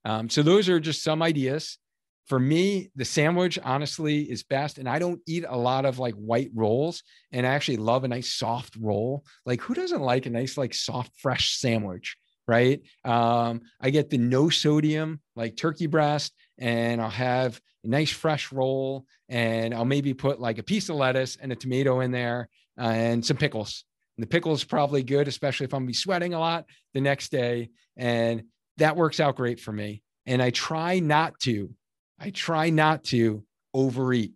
Um, 0.05 0.29
so 0.29 0.43
those 0.43 0.69
are 0.69 0.81
just 0.81 1.03
some 1.03 1.23
ideas. 1.23 1.79
For 2.27 2.39
me, 2.39 2.93
the 2.95 3.05
sandwich 3.05 3.59
honestly 3.63 4.23
is 4.23 4.45
best. 4.45 4.79
And 4.79 4.89
I 4.89 5.01
don't 5.01 5.21
eat 5.27 5.45
a 5.49 5.57
lot 5.57 5.85
of 5.85 5.99
like 5.99 6.15
white 6.15 6.51
rolls 6.55 7.03
and 7.33 7.45
I 7.45 7.51
actually 7.51 7.79
love 7.79 8.05
a 8.05 8.09
nice 8.09 8.33
soft 8.33 8.77
roll. 8.77 9.25
Like 9.45 9.61
who 9.61 9.75
doesn't 9.75 10.01
like 10.01 10.27
a 10.27 10.31
nice, 10.31 10.57
like 10.57 10.75
soft, 10.75 11.11
fresh 11.19 11.57
sandwich? 11.57 12.17
Right. 12.51 12.83
Um, 13.05 13.61
I 13.81 13.91
get 13.91 14.11
the 14.11 14.19
no 14.19 14.49
sodium, 14.49 15.21
like 15.37 15.57
turkey 15.57 15.87
breast, 15.87 16.33
and 16.59 17.01
I'll 17.01 17.09
have 17.09 17.61
a 17.85 17.87
nice 17.87 18.11
fresh 18.11 18.51
roll 18.51 19.07
and 19.29 19.73
I'll 19.73 19.85
maybe 19.85 20.15
put 20.15 20.41
like 20.41 20.59
a 20.59 20.65
piece 20.65 20.89
of 20.89 20.97
lettuce 20.97 21.37
and 21.41 21.53
a 21.53 21.55
tomato 21.55 22.01
in 22.01 22.11
there 22.11 22.49
uh, 22.77 22.87
and 22.89 23.25
some 23.25 23.37
pickles. 23.37 23.85
And 24.17 24.25
the 24.25 24.29
pickles 24.29 24.65
probably 24.65 25.05
good, 25.05 25.29
especially 25.29 25.67
if 25.67 25.73
I'm 25.73 25.87
be 25.87 25.93
sweating 25.93 26.35
a 26.35 26.41
lot 26.41 26.65
the 26.93 27.01
next 27.01 27.31
day. 27.31 27.71
And 27.97 28.43
that 28.79 28.97
works 28.97 29.21
out 29.21 29.37
great 29.37 29.61
for 29.61 29.71
me. 29.71 30.03
And 30.27 30.43
I 30.43 30.51
try 30.51 30.99
not 30.99 31.39
to, 31.43 31.71
I 32.19 32.31
try 32.31 32.71
not 32.71 33.05
to 33.05 33.45
overeat. 33.73 34.33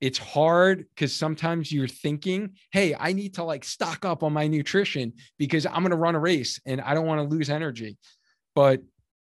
It's 0.00 0.18
hard 0.18 0.86
because 0.90 1.14
sometimes 1.14 1.70
you're 1.70 1.88
thinking, 1.88 2.52
hey, 2.72 2.94
I 2.98 3.12
need 3.12 3.34
to 3.34 3.44
like 3.44 3.64
stock 3.64 4.04
up 4.04 4.22
on 4.22 4.32
my 4.32 4.46
nutrition 4.46 5.12
because 5.38 5.66
I'm 5.66 5.80
going 5.80 5.90
to 5.90 5.96
run 5.96 6.14
a 6.14 6.20
race 6.20 6.60
and 6.64 6.80
I 6.80 6.94
don't 6.94 7.06
want 7.06 7.20
to 7.20 7.34
lose 7.34 7.50
energy. 7.50 7.98
But 8.54 8.80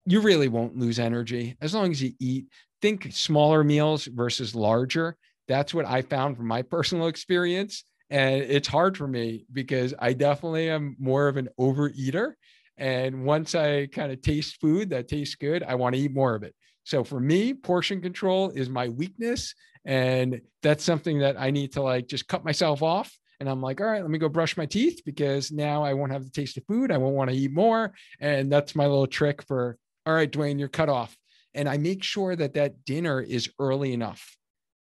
you 0.06 0.22
really 0.22 0.48
won't 0.48 0.78
lose 0.78 1.00
energy 1.00 1.58
as 1.62 1.74
long 1.74 1.92
as 1.92 2.02
you 2.02 2.14
eat. 2.20 2.46
Think 2.82 3.10
smaller 3.12 3.64
meals 3.64 4.06
versus 4.06 4.56
larger. 4.56 5.18
That's 5.48 5.74
what 5.74 5.86
I 5.86 6.02
found 6.02 6.38
from 6.38 6.48
my 6.48 6.62
personal 6.76 7.08
experience. 7.08 7.84
And 8.10 8.42
it's 8.44 8.68
hard 8.68 8.98
for 8.98 9.08
me 9.08 9.46
because 9.52 9.94
I 9.98 10.14
definitely 10.14 10.70
am 10.70 10.96
more 11.00 11.28
of 11.28 11.38
an 11.38 11.50
overeater. 11.60 12.34
And 12.78 13.24
once 13.26 13.56
I 13.56 13.88
kind 13.88 14.12
of 14.12 14.22
taste 14.22 14.60
food 14.60 14.90
that 14.90 15.08
tastes 15.08 15.36
good, 15.36 15.64
I 15.64 15.76
want 15.76 15.96
to 15.96 16.02
eat 16.02 16.14
more 16.14 16.36
of 16.36 16.44
it. 16.44 16.56
So 16.84 17.04
for 17.04 17.20
me, 17.20 17.54
portion 17.54 18.02
control 18.02 18.50
is 18.50 18.70
my 18.70 18.90
weakness. 18.90 19.54
And 19.86 20.42
that's 20.62 20.84
something 20.84 21.20
that 21.20 21.40
I 21.40 21.52
need 21.52 21.74
to 21.74 21.82
like 21.82 22.08
just 22.08 22.28
cut 22.28 22.46
myself 22.46 22.82
off. 22.82 23.16
And 23.40 23.50
I'm 23.50 23.62
like, 23.62 23.82
all 23.82 23.88
right, 23.88 24.02
let 24.02 24.10
me 24.10 24.20
go 24.20 24.30
brush 24.30 24.56
my 24.56 24.66
teeth 24.66 25.02
because 25.06 25.52
now 25.52 25.84
I 25.84 25.94
won't 25.94 26.12
have 26.12 26.24
the 26.24 26.30
taste 26.30 26.58
of 26.58 26.66
food. 26.66 26.92
I 26.92 26.98
won't 26.98 27.16
want 27.16 27.30
to 27.30 27.36
eat 27.36 27.52
more. 27.52 27.94
And 28.20 28.52
that's 28.52 28.76
my 28.76 28.86
little 28.86 29.08
trick 29.08 29.42
for, 29.44 29.78
all 30.06 30.14
right, 30.14 30.32
Duane, 30.32 30.60
you're 30.60 30.70
cut 30.70 30.90
off. 30.90 31.18
And 31.54 31.68
I 31.68 31.78
make 31.78 32.04
sure 32.04 32.36
that 32.36 32.54
that 32.54 32.86
dinner 32.86 33.22
is 33.22 33.50
early 33.60 33.94
enough. 33.94 34.38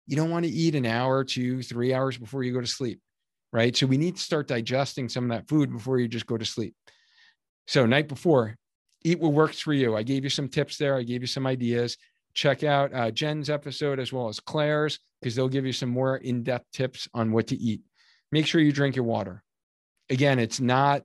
You 0.06 0.16
don't 0.16 0.30
want 0.30 0.44
to 0.46 0.50
eat 0.50 0.74
an 0.74 0.86
hour, 0.86 1.22
two, 1.22 1.62
three 1.62 1.94
hours 1.94 2.18
before 2.18 2.42
you 2.42 2.52
go 2.52 2.60
to 2.60 2.66
sleep, 2.66 3.00
right? 3.52 3.76
So 3.76 3.86
we 3.86 3.96
need 3.96 4.16
to 4.16 4.22
start 4.22 4.48
digesting 4.48 5.08
some 5.08 5.30
of 5.30 5.30
that 5.30 5.48
food 5.48 5.72
before 5.72 6.00
you 6.00 6.08
just 6.08 6.26
go 6.26 6.36
to 6.36 6.44
sleep. 6.44 6.74
So, 7.68 7.86
night 7.86 8.08
before, 8.08 8.56
eat 9.02 9.20
what 9.20 9.32
works 9.32 9.60
for 9.60 9.72
you. 9.72 9.96
I 9.96 10.02
gave 10.02 10.24
you 10.24 10.30
some 10.30 10.48
tips 10.48 10.76
there. 10.76 10.96
I 10.96 11.02
gave 11.02 11.22
you 11.22 11.26
some 11.26 11.46
ideas. 11.46 11.96
Check 12.34 12.62
out 12.62 12.94
uh, 12.94 13.10
Jen's 13.10 13.50
episode 13.50 13.98
as 13.98 14.12
well 14.12 14.28
as 14.28 14.40
Claire's 14.40 14.98
because 15.20 15.34
they'll 15.34 15.48
give 15.48 15.66
you 15.66 15.72
some 15.72 15.88
more 15.90 16.16
in 16.16 16.42
depth 16.42 16.70
tips 16.72 17.08
on 17.14 17.32
what 17.32 17.48
to 17.48 17.56
eat. 17.56 17.80
Make 18.32 18.46
sure 18.46 18.60
you 18.60 18.72
drink 18.72 18.96
your 18.96 19.04
water. 19.04 19.42
Again, 20.08 20.38
it's 20.38 20.60
not 20.60 21.02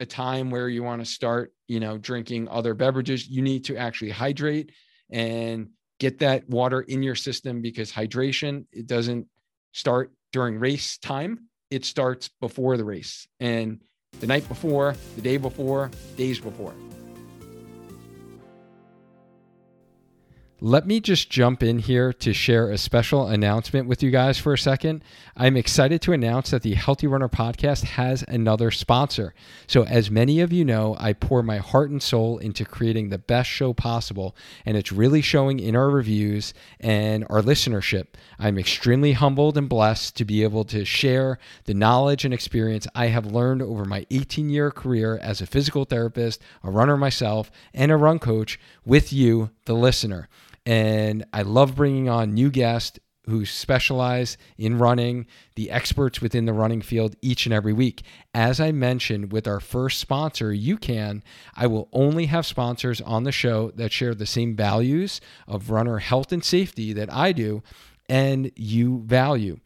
a 0.00 0.06
time 0.06 0.50
where 0.50 0.68
you 0.68 0.82
want 0.82 1.04
to 1.04 1.10
start, 1.10 1.52
you 1.68 1.80
know, 1.80 1.98
drinking 1.98 2.48
other 2.48 2.74
beverages. 2.74 3.28
You 3.28 3.42
need 3.42 3.64
to 3.66 3.76
actually 3.76 4.10
hydrate 4.10 4.72
and 5.10 5.70
get 6.00 6.18
that 6.18 6.48
water 6.48 6.80
in 6.80 7.02
your 7.02 7.14
system 7.14 7.62
because 7.62 7.92
hydration 7.92 8.66
it 8.72 8.86
doesn't 8.86 9.28
start 9.72 10.12
during 10.32 10.58
race 10.58 10.98
time. 10.98 11.48
It 11.70 11.84
starts 11.84 12.30
before 12.40 12.76
the 12.76 12.84
race. 12.84 13.26
And 13.40 13.80
the 14.20 14.26
night 14.26 14.46
before, 14.48 14.96
the 15.16 15.22
day 15.22 15.36
before, 15.36 15.90
days 16.16 16.40
before. 16.40 16.74
Let 20.66 20.86
me 20.86 20.98
just 20.98 21.28
jump 21.28 21.62
in 21.62 21.78
here 21.78 22.10
to 22.14 22.32
share 22.32 22.70
a 22.70 22.78
special 22.78 23.26
announcement 23.26 23.86
with 23.86 24.02
you 24.02 24.10
guys 24.10 24.38
for 24.38 24.54
a 24.54 24.58
second. 24.58 25.04
I'm 25.36 25.58
excited 25.58 26.00
to 26.00 26.14
announce 26.14 26.52
that 26.52 26.62
the 26.62 26.72
Healthy 26.72 27.06
Runner 27.06 27.28
podcast 27.28 27.84
has 27.84 28.24
another 28.28 28.70
sponsor. 28.70 29.34
So, 29.66 29.84
as 29.84 30.10
many 30.10 30.40
of 30.40 30.54
you 30.54 30.64
know, 30.64 30.96
I 30.98 31.12
pour 31.12 31.42
my 31.42 31.58
heart 31.58 31.90
and 31.90 32.02
soul 32.02 32.38
into 32.38 32.64
creating 32.64 33.10
the 33.10 33.18
best 33.18 33.50
show 33.50 33.74
possible, 33.74 34.34
and 34.64 34.74
it's 34.74 34.90
really 34.90 35.20
showing 35.20 35.60
in 35.60 35.76
our 35.76 35.90
reviews 35.90 36.54
and 36.80 37.26
our 37.28 37.42
listenership. 37.42 38.06
I'm 38.38 38.56
extremely 38.56 39.12
humbled 39.12 39.58
and 39.58 39.68
blessed 39.68 40.16
to 40.16 40.24
be 40.24 40.42
able 40.44 40.64
to 40.64 40.86
share 40.86 41.38
the 41.66 41.74
knowledge 41.74 42.24
and 42.24 42.32
experience 42.32 42.86
I 42.94 43.08
have 43.08 43.26
learned 43.26 43.60
over 43.60 43.84
my 43.84 44.06
18 44.10 44.48
year 44.48 44.70
career 44.70 45.18
as 45.18 45.42
a 45.42 45.46
physical 45.46 45.84
therapist, 45.84 46.40
a 46.62 46.70
runner 46.70 46.96
myself, 46.96 47.50
and 47.74 47.92
a 47.92 47.98
run 47.98 48.18
coach 48.18 48.58
with 48.86 49.12
you, 49.12 49.50
the 49.66 49.74
listener. 49.74 50.30
And 50.66 51.24
I 51.32 51.42
love 51.42 51.74
bringing 51.74 52.08
on 52.08 52.34
new 52.34 52.50
guests 52.50 52.98
who 53.26 53.46
specialize 53.46 54.36
in 54.58 54.78
running, 54.78 55.26
the 55.54 55.70
experts 55.70 56.20
within 56.20 56.44
the 56.44 56.52
running 56.52 56.82
field 56.82 57.16
each 57.22 57.46
and 57.46 57.54
every 57.54 57.72
week. 57.72 58.02
As 58.34 58.60
I 58.60 58.70
mentioned 58.72 59.32
with 59.32 59.48
our 59.48 59.60
first 59.60 59.98
sponsor, 59.98 60.50
UCAN, 60.50 61.22
I 61.54 61.66
will 61.66 61.88
only 61.92 62.26
have 62.26 62.44
sponsors 62.44 63.00
on 63.00 63.24
the 63.24 63.32
show 63.32 63.70
that 63.72 63.92
share 63.92 64.14
the 64.14 64.26
same 64.26 64.54
values 64.56 65.20
of 65.48 65.70
runner 65.70 65.98
health 65.98 66.32
and 66.32 66.44
safety 66.44 66.92
that 66.92 67.12
I 67.12 67.32
do 67.32 67.62
and 68.08 68.52
you 68.56 69.02
value. 69.06 69.58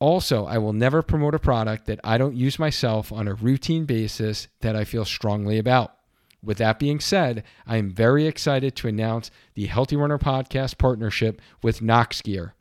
Also, 0.00 0.46
I 0.46 0.58
will 0.58 0.72
never 0.72 1.02
promote 1.02 1.34
a 1.34 1.40
product 1.40 1.86
that 1.86 2.00
I 2.04 2.18
don't 2.18 2.36
use 2.36 2.58
myself 2.58 3.12
on 3.12 3.26
a 3.26 3.34
routine 3.34 3.84
basis 3.84 4.48
that 4.60 4.76
I 4.76 4.84
feel 4.84 5.04
strongly 5.04 5.58
about. 5.58 5.97
With 6.42 6.58
that 6.58 6.78
being 6.78 7.00
said, 7.00 7.42
I 7.66 7.76
am 7.76 7.90
very 7.90 8.26
excited 8.26 8.76
to 8.76 8.88
announce 8.88 9.30
the 9.54 9.66
Healthy 9.66 9.96
Runner 9.96 10.18
Podcast 10.18 10.78
partnership 10.78 11.40
with 11.62 11.80
Noxgear. 11.80 12.52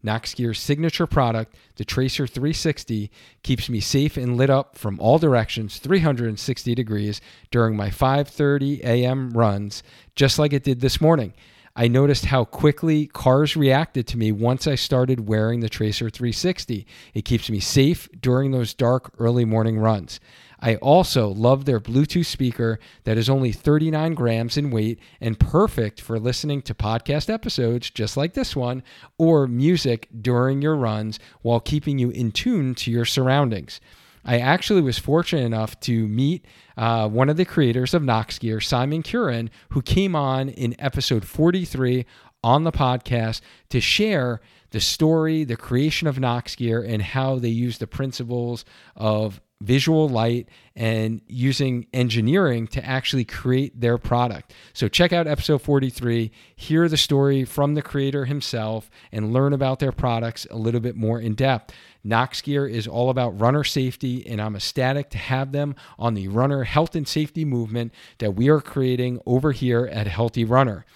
Knox 0.00 0.32
Gear's 0.34 0.60
signature 0.60 1.08
product, 1.08 1.56
the 1.74 1.84
Tracer 1.84 2.26
360, 2.26 3.10
keeps 3.42 3.68
me 3.68 3.80
safe 3.80 4.16
and 4.16 4.36
lit 4.36 4.48
up 4.48 4.78
from 4.78 5.00
all 5.00 5.18
directions 5.18 5.78
360 5.78 6.74
degrees 6.74 7.20
during 7.50 7.76
my 7.76 7.90
5:30 7.90 8.80
a.m. 8.84 9.30
runs, 9.30 9.82
just 10.14 10.38
like 10.38 10.52
it 10.52 10.62
did 10.62 10.80
this 10.80 11.00
morning. 11.00 11.34
I 11.74 11.88
noticed 11.88 12.26
how 12.26 12.44
quickly 12.44 13.06
cars 13.06 13.56
reacted 13.56 14.06
to 14.08 14.18
me 14.18 14.32
once 14.32 14.66
I 14.66 14.74
started 14.74 15.28
wearing 15.28 15.60
the 15.60 15.68
Tracer 15.68 16.10
360. 16.10 16.86
It 17.14 17.24
keeps 17.24 17.50
me 17.50 17.60
safe 17.60 18.08
during 18.20 18.50
those 18.50 18.74
dark 18.74 19.12
early 19.18 19.44
morning 19.44 19.78
runs. 19.78 20.18
I 20.60 20.76
also 20.76 21.28
love 21.28 21.64
their 21.64 21.80
Bluetooth 21.80 22.26
speaker 22.26 22.78
that 23.04 23.16
is 23.16 23.28
only 23.28 23.52
39 23.52 24.14
grams 24.14 24.56
in 24.56 24.70
weight 24.70 24.98
and 25.20 25.38
perfect 25.38 26.00
for 26.00 26.18
listening 26.18 26.62
to 26.62 26.74
podcast 26.74 27.32
episodes 27.32 27.90
just 27.90 28.16
like 28.16 28.34
this 28.34 28.56
one 28.56 28.82
or 29.18 29.46
music 29.46 30.08
during 30.20 30.60
your 30.60 30.76
runs 30.76 31.18
while 31.42 31.60
keeping 31.60 31.98
you 31.98 32.10
in 32.10 32.32
tune 32.32 32.74
to 32.76 32.90
your 32.90 33.04
surroundings. 33.04 33.80
I 34.24 34.38
actually 34.40 34.82
was 34.82 34.98
fortunate 34.98 35.44
enough 35.44 35.78
to 35.80 36.06
meet 36.08 36.44
uh, 36.76 37.08
one 37.08 37.28
of 37.28 37.36
the 37.36 37.44
creators 37.44 37.94
of 37.94 38.02
Noxgear, 38.02 38.62
Simon 38.62 39.02
Curran, 39.02 39.50
who 39.70 39.80
came 39.80 40.14
on 40.14 40.48
in 40.48 40.74
episode 40.78 41.24
43 41.24 42.04
on 42.42 42.64
the 42.64 42.72
podcast 42.72 43.40
to 43.70 43.80
share 43.80 44.40
the 44.70 44.80
story, 44.80 45.44
the 45.44 45.56
creation 45.56 46.08
of 46.08 46.16
Noxgear, 46.16 46.86
and 46.86 47.00
how 47.00 47.38
they 47.38 47.48
use 47.48 47.78
the 47.78 47.86
principles 47.86 48.64
of 48.96 49.40
visual 49.60 50.08
light 50.08 50.48
and 50.76 51.20
using 51.26 51.86
engineering 51.92 52.68
to 52.68 52.84
actually 52.84 53.24
create 53.24 53.80
their 53.80 53.98
product. 53.98 54.54
So 54.72 54.86
check 54.88 55.12
out 55.12 55.26
episode 55.26 55.62
43, 55.62 56.30
hear 56.54 56.88
the 56.88 56.96
story 56.96 57.44
from 57.44 57.74
the 57.74 57.82
creator 57.82 58.26
himself, 58.26 58.88
and 59.10 59.32
learn 59.32 59.52
about 59.52 59.80
their 59.80 59.92
products 59.92 60.46
a 60.50 60.56
little 60.56 60.80
bit 60.80 60.94
more 60.94 61.20
in 61.20 61.34
depth. 61.34 61.74
Noxgear 62.06 62.70
is 62.70 62.86
all 62.86 63.10
about 63.10 63.38
runner 63.40 63.64
safety, 63.64 64.24
and 64.26 64.40
I'm 64.40 64.54
ecstatic 64.54 65.10
to 65.10 65.18
have 65.18 65.50
them 65.50 65.74
on 65.98 66.14
the 66.14 66.28
runner 66.28 66.62
health 66.62 66.94
and 66.94 67.06
safety 67.06 67.44
movement 67.44 67.92
that 68.18 68.32
we 68.32 68.48
are 68.48 68.60
creating 68.60 69.20
over 69.26 69.50
here 69.52 69.86
at 69.86 70.06
Healthy 70.06 70.44
Runner. 70.44 70.86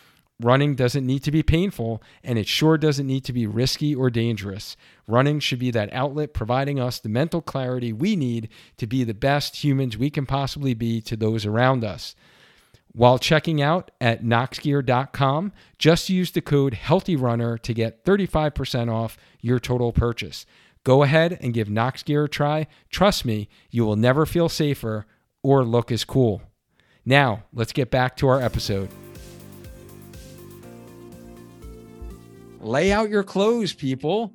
Running 0.42 0.74
doesn't 0.74 1.07
need 1.07 1.22
to 1.22 1.31
be 1.31 1.42
painful, 1.42 2.02
and 2.24 2.38
it 2.38 2.48
sure 2.48 2.76
doesn't 2.76 3.07
need 3.07 3.24
to 3.24 3.33
be 3.33 3.46
risky 3.46 3.94
or 3.94 4.11
dangerous. 4.11 4.76
Running 5.07 5.38
should 5.38 5.61
be 5.61 5.70
that 5.70 5.92
outlet 5.92 6.35
providing 6.35 6.81
us 6.81 6.98
the 6.98 7.09
mental 7.09 7.40
clarity 7.40 7.92
we 7.92 8.16
need 8.16 8.48
to 8.76 8.87
be 8.87 9.05
the 9.05 9.14
best 9.14 9.62
humans 9.62 9.96
we 9.96 10.11
can 10.11 10.26
possibly 10.26 10.74
be 10.74 11.00
to 11.02 11.16
those 11.16 11.46
around 11.46 11.85
us. 11.85 12.16
While 12.94 13.18
checking 13.18 13.62
out 13.62 13.90
at 14.00 14.22
noxgear.com, 14.22 15.52
just 15.78 16.11
use 16.11 16.33
the 16.33 16.42
code 16.42 16.74
HEALTHYRUNNER 16.74 17.59
to 17.59 17.72
get 17.72 18.05
35% 18.05 18.92
off 18.92 19.16
your 19.40 19.59
total 19.59 19.92
purchase. 19.92 20.44
Go 20.85 21.02
ahead 21.02 21.38
and 21.40 21.55
give 21.55 21.68
Noxgear 21.68 22.24
a 22.24 22.28
try. 22.28 22.66
Trust 22.90 23.24
me, 23.24 23.48
you 23.70 23.87
will 23.87 23.96
never 23.96 24.26
feel 24.26 24.48
safer 24.48 25.07
or 25.42 25.64
look 25.64 25.92
as 25.92 26.05
cool. 26.05 26.42
Now, 27.05 27.44
let's 27.52 27.72
get 27.72 27.90
back 27.90 28.16
to 28.16 28.28
our 28.28 28.40
episode. 28.40 28.90
Lay 32.62 32.92
out 32.92 33.11
your 33.11 33.25
clothes, 33.25 33.72
people. 33.72 34.35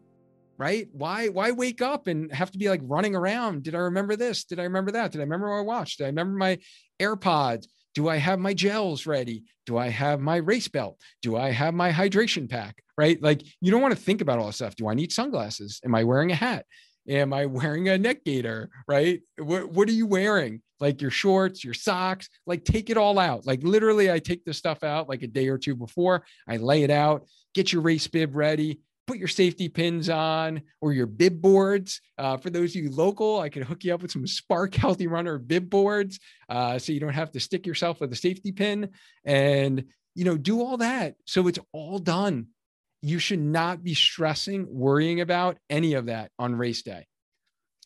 Right? 0.60 0.88
Why 0.92 1.28
why 1.28 1.52
wake 1.52 1.84
up 1.84 2.08
and 2.08 2.34
have 2.34 2.50
to 2.50 2.58
be 2.58 2.68
like 2.68 2.82
running 2.84 3.16
around? 3.16 3.62
Did 3.62 3.76
I 3.76 3.80
remember 3.80 4.16
this? 4.16 4.44
Did 4.44 4.60
I 4.60 4.64
remember 4.64 4.92
that? 4.92 5.12
Did 5.12 5.22
I 5.22 5.24
remember 5.24 5.50
my 5.50 5.62
watch? 5.62 5.98
Did 5.98 6.06
I 6.06 6.08
remember 6.08 6.36
my 6.36 6.58
AirPods? 7.00 7.68
Do 7.94 8.10
I 8.10 8.18
have 8.18 8.40
my 8.40 8.56
gels 8.56 9.06
ready? 9.06 9.44
Do 9.68 9.78
I 9.78 9.90
have 9.90 10.20
my 10.20 10.38
race 10.38 10.68
belt? 10.68 11.00
Do 11.22 11.38
I 11.38 11.52
have 11.52 11.76
my 11.76 11.92
hydration 11.92 12.50
pack? 12.50 12.84
Right? 12.98 13.22
Like 13.22 13.44
you 13.62 13.70
don't 13.70 13.84
want 13.84 13.96
to 13.96 14.02
think 14.02 14.22
about 14.22 14.40
all 14.40 14.48
this 14.48 14.56
stuff. 14.56 14.76
Do 14.76 14.88
I 14.88 14.96
need 14.96 15.12
sunglasses? 15.12 15.80
Am 15.86 15.94
I 15.94 16.04
wearing 16.04 16.32
a 16.32 16.36
hat? 16.36 16.66
Am 17.08 17.34
I 17.34 17.46
wearing 17.46 17.88
a 17.88 18.00
neck 18.00 18.26
gaiter? 18.26 18.72
Right? 18.88 19.22
What, 19.38 19.70
what 19.70 19.88
are 19.90 19.94
you 19.94 20.08
wearing? 20.08 20.64
Like 20.80 21.02
your 21.02 21.12
shorts, 21.12 21.64
your 21.64 21.74
socks, 21.74 22.30
like 22.46 22.64
take 22.64 22.90
it 22.90 22.98
all 22.98 23.18
out. 23.20 23.46
Like 23.46 23.64
literally, 23.64 24.12
I 24.12 24.20
take 24.20 24.46
the 24.46 24.54
stuff 24.54 24.84
out 24.84 25.10
like 25.10 25.24
a 25.24 25.28
day 25.28 25.48
or 25.48 25.58
two 25.58 25.76
before. 25.76 26.24
I 26.48 26.58
lay 26.58 26.84
it 26.84 26.92
out, 26.92 27.26
get 27.54 27.74
your 27.74 27.82
race 27.82 28.08
bib 28.08 28.36
ready, 28.36 28.80
put 29.08 29.18
your 29.18 29.28
safety 29.30 29.70
pins 29.70 30.10
on 30.10 30.62
or 30.82 30.94
your 30.94 31.08
bib 31.08 31.42
boards. 31.42 32.02
Uh, 32.18 32.38
for 32.38 32.50
those 32.50 32.76
of 32.76 32.84
you 32.84 32.92
local, 32.92 33.40
I 33.40 33.50
can 33.50 33.64
hook 33.64 33.84
you 33.84 33.94
up 33.94 34.02
with 34.02 34.12
some 34.12 34.28
Spark 34.28 34.76
Healthy 34.76 35.08
Runner 35.08 35.40
bib 35.40 35.70
boards 35.70 36.20
uh, 36.50 36.78
so 36.78 36.92
you 36.92 37.00
don't 37.00 37.14
have 37.14 37.32
to 37.32 37.40
stick 37.40 37.66
yourself 37.66 38.02
with 38.02 38.12
a 38.12 38.16
safety 38.16 38.52
pin 38.52 38.90
and, 39.26 39.86
you 40.14 40.26
know, 40.26 40.38
do 40.38 40.62
all 40.62 40.78
that. 40.78 41.16
So 41.26 41.48
it's 41.48 41.60
all 41.72 42.00
done. 42.00 42.48
You 43.02 43.18
should 43.20 43.40
not 43.40 43.84
be 43.84 43.94
stressing, 43.94 44.68
worrying 44.70 45.22
about 45.22 45.58
any 45.70 45.94
of 45.94 46.08
that 46.08 46.32
on 46.38 46.56
race 46.56 46.82
day. 46.82 47.08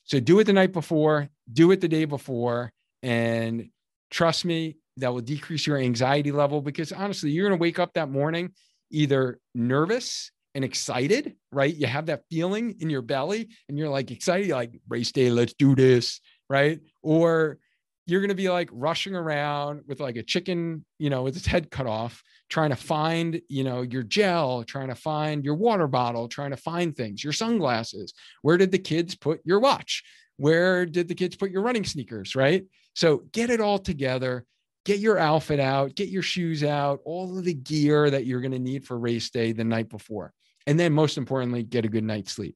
So 0.05 0.19
do 0.19 0.39
it 0.39 0.45
the 0.45 0.53
night 0.53 0.73
before, 0.73 1.29
do 1.51 1.71
it 1.71 1.81
the 1.81 1.87
day 1.87 2.05
before, 2.05 2.73
and 3.03 3.69
trust 4.09 4.45
me, 4.45 4.77
that 4.97 5.13
will 5.13 5.21
decrease 5.21 5.65
your 5.65 5.77
anxiety 5.77 6.31
level 6.31 6.61
because 6.61 6.91
honestly, 6.91 7.31
you're 7.31 7.47
going 7.47 7.57
to 7.57 7.61
wake 7.61 7.79
up 7.79 7.93
that 7.93 8.09
morning 8.09 8.51
either 8.91 9.39
nervous 9.55 10.31
and 10.53 10.65
excited, 10.65 11.35
right? 11.51 11.73
You 11.73 11.87
have 11.87 12.07
that 12.07 12.23
feeling 12.29 12.75
in 12.79 12.89
your 12.89 13.01
belly 13.01 13.49
and 13.69 13.77
you're 13.77 13.89
like 13.89 14.11
excited, 14.11 14.47
you're 14.47 14.57
like 14.57 14.79
race 14.89 15.11
day, 15.11 15.29
let's 15.29 15.53
do 15.53 15.75
this, 15.75 16.19
right? 16.49 16.79
Or 17.01 17.57
you're 18.05 18.19
going 18.19 18.29
to 18.29 18.35
be 18.35 18.49
like 18.49 18.69
rushing 18.73 19.15
around 19.15 19.83
with 19.87 20.01
like 20.01 20.17
a 20.17 20.23
chicken, 20.23 20.83
you 20.99 21.09
know, 21.09 21.23
with 21.23 21.37
its 21.37 21.45
head 21.45 21.71
cut 21.71 21.87
off, 21.87 22.21
trying 22.49 22.71
to 22.71 22.75
find, 22.75 23.41
you 23.47 23.63
know, 23.63 23.81
your 23.81 24.03
gel, 24.03 24.63
trying 24.65 24.89
to 24.89 24.95
find 24.95 25.45
your 25.45 25.55
water 25.55 25.87
bottle, 25.87 26.27
trying 26.27 26.51
to 26.51 26.57
find 26.57 26.95
things, 26.95 27.23
your 27.23 27.31
sunglasses. 27.31 28.13
Where 28.41 28.57
did 28.57 28.71
the 28.71 28.79
kids 28.79 29.15
put 29.15 29.39
your 29.45 29.61
watch? 29.61 30.03
Where 30.41 30.85
did 30.85 31.07
the 31.07 31.15
kids 31.15 31.35
put 31.35 31.51
your 31.51 31.61
running 31.61 31.85
sneakers, 31.85 32.35
right? 32.35 32.65
So 32.95 33.23
get 33.31 33.49
it 33.49 33.61
all 33.61 33.79
together 33.79 34.45
get 34.85 34.99
your 34.99 35.17
outfit 35.17 35.59
out, 35.59 35.95
get 35.95 36.09
your 36.09 36.23
shoes 36.23 36.63
out, 36.63 37.01
all 37.05 37.37
of 37.37 37.45
the 37.45 37.53
gear 37.53 38.09
that 38.09 38.25
you're 38.25 38.41
going 38.41 38.51
to 38.51 38.59
need 38.59 38.85
for 38.85 38.97
race 38.97 39.29
day 39.29 39.51
the 39.51 39.63
night 39.63 39.89
before. 39.89 40.33
And 40.67 40.79
then 40.79 40.93
most 40.93 41.17
importantly, 41.17 41.63
get 41.63 41.85
a 41.85 41.89
good 41.89 42.03
night's 42.03 42.31
sleep. 42.31 42.55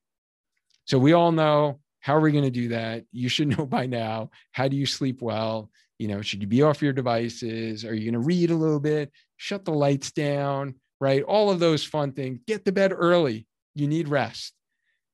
So 0.86 0.98
we 0.98 1.14
all 1.14 1.32
know 1.32 1.80
how 2.00 2.16
are 2.16 2.22
we 2.22 2.32
going 2.32 2.44
to 2.44 2.52
do 2.52 2.70
that? 2.70 3.06
You 3.12 3.30
should 3.30 3.48
know 3.58 3.66
by 3.66 3.86
now. 3.86 4.32
How 4.52 4.68
do 4.68 4.78
you 4.78 4.86
sleep 4.86 5.22
well? 5.22 5.70
You 5.98 6.08
know, 6.10 6.22
should 6.22 6.42
you 6.42 6.48
be 6.48 6.62
off 6.62 6.82
your 6.82 6.94
devices? 6.94 7.86
Are 7.86 7.94
you 7.94 8.12
going 8.12 8.22
to 8.22 8.28
read 8.28 8.52
a 8.52 8.56
little 8.56 8.80
bit? 8.80 9.12
Shut 9.38 9.64
the 9.64 9.72
lights 9.72 10.12
down, 10.12 10.76
right? 11.00 11.24
All 11.24 11.52
of 11.52 11.60
those 11.60 11.84
fun 11.84 12.12
things. 12.12 12.40
Get 12.48 12.66
to 12.66 12.72
bed 12.72 12.92
early. 12.94 13.48
You 13.76 13.88
need 13.88 14.10
rest. 14.10 14.54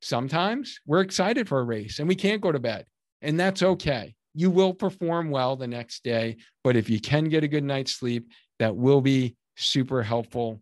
Sometimes 0.02 0.80
we're 0.86 1.02
excited 1.02 1.48
for 1.48 1.60
a 1.60 1.64
race 1.64 2.00
and 2.00 2.08
we 2.08 2.16
can't 2.16 2.42
go 2.42 2.52
to 2.52 2.60
bed, 2.60 2.86
and 3.22 3.40
that's 3.40 3.64
okay. 3.64 4.16
You 4.34 4.50
will 4.50 4.74
perform 4.74 5.30
well 5.30 5.56
the 5.56 5.68
next 5.68 6.04
day, 6.04 6.38
but 6.64 6.76
if 6.76 6.90
you 6.90 7.00
can 7.00 7.26
get 7.26 7.44
a 7.44 7.48
good 7.48 7.64
night's 7.64 7.94
sleep, 7.94 8.32
that 8.60 8.76
will 8.76 9.02
be 9.02 9.36
super 9.56 10.02
helpful 10.02 10.62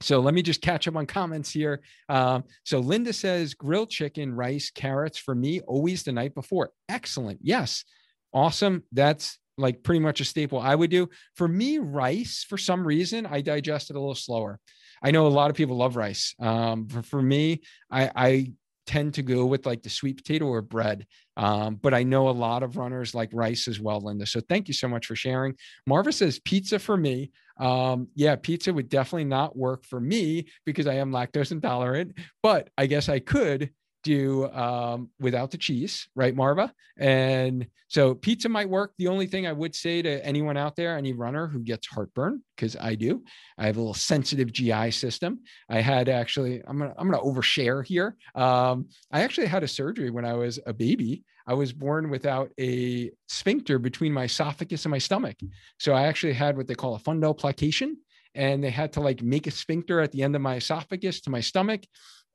so 0.00 0.20
let 0.20 0.34
me 0.34 0.42
just 0.42 0.60
catch 0.60 0.86
up 0.86 0.96
on 0.96 1.06
comments 1.06 1.50
here. 1.50 1.80
Um, 2.08 2.44
so 2.64 2.78
Linda 2.78 3.12
says 3.12 3.54
grilled 3.54 3.90
chicken, 3.90 4.32
rice, 4.34 4.70
carrots 4.70 5.18
for 5.18 5.34
me, 5.34 5.60
always 5.60 6.02
the 6.02 6.12
night 6.12 6.34
before. 6.34 6.70
Excellent. 6.88 7.40
Yes. 7.42 7.84
Awesome. 8.32 8.84
That's 8.92 9.38
like 9.56 9.82
pretty 9.82 10.00
much 10.00 10.20
a 10.20 10.24
staple 10.24 10.60
I 10.60 10.74
would 10.74 10.90
do. 10.90 11.08
For 11.34 11.48
me, 11.48 11.78
rice, 11.78 12.44
for 12.48 12.58
some 12.58 12.86
reason, 12.86 13.26
I 13.26 13.40
digest 13.40 13.90
it 13.90 13.96
a 13.96 14.00
little 14.00 14.14
slower. 14.14 14.60
I 15.02 15.10
know 15.10 15.26
a 15.26 15.28
lot 15.28 15.50
of 15.50 15.56
people 15.56 15.76
love 15.76 15.96
rice. 15.96 16.34
Um, 16.40 16.88
for, 16.88 17.02
for 17.02 17.22
me, 17.22 17.62
I, 17.90 18.10
I 18.14 18.52
tend 18.88 19.12
to 19.14 19.22
go 19.22 19.44
with 19.44 19.66
like 19.66 19.82
the 19.82 19.90
sweet 19.90 20.16
potato 20.16 20.46
or 20.46 20.62
bread. 20.62 21.06
Um, 21.36 21.74
but 21.74 21.92
I 21.92 22.02
know 22.04 22.28
a 22.28 22.30
lot 22.30 22.62
of 22.62 22.78
runners 22.78 23.14
like 23.14 23.28
rice 23.32 23.68
as 23.68 23.78
well, 23.78 24.00
Linda. 24.00 24.26
So 24.26 24.40
thank 24.40 24.66
you 24.66 24.74
so 24.74 24.88
much 24.88 25.06
for 25.06 25.14
sharing. 25.14 25.54
Marva 25.86 26.10
says 26.10 26.40
pizza 26.40 26.78
for 26.78 26.96
me. 26.96 27.30
Um, 27.60 28.08
yeah, 28.14 28.36
pizza 28.36 28.72
would 28.72 28.88
definitely 28.88 29.24
not 29.24 29.56
work 29.56 29.84
for 29.84 30.00
me 30.00 30.46
because 30.64 30.86
I 30.86 30.94
am 30.94 31.10
lactose 31.12 31.52
intolerant, 31.52 32.16
but 32.42 32.70
I 32.78 32.86
guess 32.86 33.10
I 33.10 33.18
could 33.18 33.70
do 34.08 34.50
um, 34.52 35.10
without 35.20 35.50
the 35.50 35.58
cheese, 35.58 36.08
right, 36.14 36.34
Marva? 36.34 36.72
And 36.96 37.66
so 37.88 38.14
pizza 38.14 38.48
might 38.48 38.68
work. 38.70 38.92
The 38.96 39.08
only 39.08 39.26
thing 39.26 39.46
I 39.46 39.52
would 39.52 39.74
say 39.74 40.00
to 40.00 40.24
anyone 40.24 40.56
out 40.56 40.76
there, 40.76 40.96
any 40.96 41.12
runner 41.12 41.46
who 41.46 41.58
gets 41.58 41.86
heartburn, 41.86 42.42
because 42.56 42.74
I 42.74 42.94
do, 42.94 43.22
I 43.58 43.66
have 43.66 43.76
a 43.76 43.80
little 43.80 43.92
sensitive 43.92 44.50
GI 44.50 44.92
system. 44.92 45.40
I 45.68 45.82
had 45.82 46.08
actually, 46.08 46.62
I'm 46.66 46.78
gonna 46.78 46.94
I'm 46.96 47.10
gonna 47.10 47.22
overshare 47.22 47.84
here. 47.84 48.16
Um, 48.34 48.88
I 49.12 49.20
actually 49.20 49.48
had 49.48 49.62
a 49.62 49.68
surgery 49.68 50.08
when 50.08 50.24
I 50.24 50.32
was 50.32 50.58
a 50.64 50.72
baby. 50.72 51.24
I 51.46 51.52
was 51.52 51.72
born 51.72 52.08
without 52.08 52.50
a 52.58 53.10
sphincter 53.28 53.78
between 53.78 54.12
my 54.12 54.24
esophagus 54.24 54.86
and 54.86 54.90
my 54.90 54.98
stomach. 54.98 55.36
So 55.78 55.92
I 55.92 56.04
actually 56.06 56.34
had 56.34 56.56
what 56.56 56.66
they 56.66 56.74
call 56.74 56.94
a 56.94 57.00
fundoplication, 57.00 57.92
and 58.34 58.64
they 58.64 58.70
had 58.70 58.94
to 58.94 59.00
like 59.00 59.22
make 59.22 59.46
a 59.46 59.50
sphincter 59.50 60.00
at 60.00 60.12
the 60.12 60.22
end 60.22 60.34
of 60.34 60.42
my 60.42 60.56
esophagus 60.56 61.20
to 61.22 61.30
my 61.30 61.40
stomach 61.40 61.82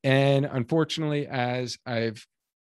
and 0.04 0.46
unfortunately, 0.46 1.28
as 1.28 1.78
I've 1.86 2.26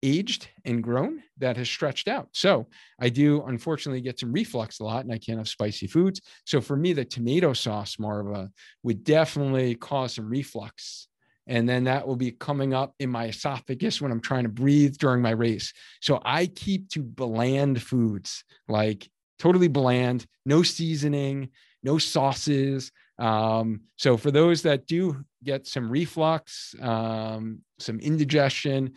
aged 0.02 0.48
and 0.66 0.82
grown, 0.82 1.22
that 1.38 1.56
has 1.56 1.68
stretched 1.68 2.08
out. 2.08 2.28
So 2.32 2.66
I 3.00 3.08
do 3.08 3.42
unfortunately 3.44 4.02
get 4.02 4.20
some 4.20 4.32
reflux 4.32 4.78
a 4.80 4.84
lot 4.84 5.04
and 5.04 5.12
I 5.12 5.18
can't 5.18 5.38
have 5.38 5.48
spicy 5.48 5.86
foods. 5.86 6.20
So 6.44 6.60
for 6.60 6.76
me, 6.76 6.92
the 6.92 7.06
tomato 7.06 7.54
sauce, 7.54 7.98
Marva, 7.98 8.50
would 8.82 9.02
definitely 9.02 9.74
cause 9.74 10.14
some 10.14 10.28
reflux. 10.28 11.08
And 11.46 11.68
then 11.68 11.84
that 11.84 12.06
will 12.06 12.16
be 12.16 12.32
coming 12.32 12.74
up 12.74 12.94
in 12.98 13.10
my 13.10 13.26
esophagus 13.26 14.00
when 14.00 14.12
I'm 14.12 14.20
trying 14.20 14.44
to 14.44 14.50
breathe 14.50 14.96
during 14.98 15.22
my 15.22 15.30
race. 15.30 15.72
So 16.00 16.20
I 16.24 16.46
keep 16.46 16.90
to 16.90 17.02
bland 17.02 17.82
foods, 17.82 18.44
like 18.68 19.08
totally 19.38 19.68
bland, 19.68 20.26
no 20.44 20.62
seasoning, 20.62 21.50
no 21.82 21.98
sauces. 21.98 22.92
Um, 23.18 23.82
so 23.96 24.16
for 24.16 24.30
those 24.30 24.62
that 24.62 24.86
do 24.86 25.24
get 25.42 25.66
some 25.66 25.90
reflux, 25.90 26.74
um, 26.80 27.60
some 27.78 28.00
indigestion, 28.00 28.94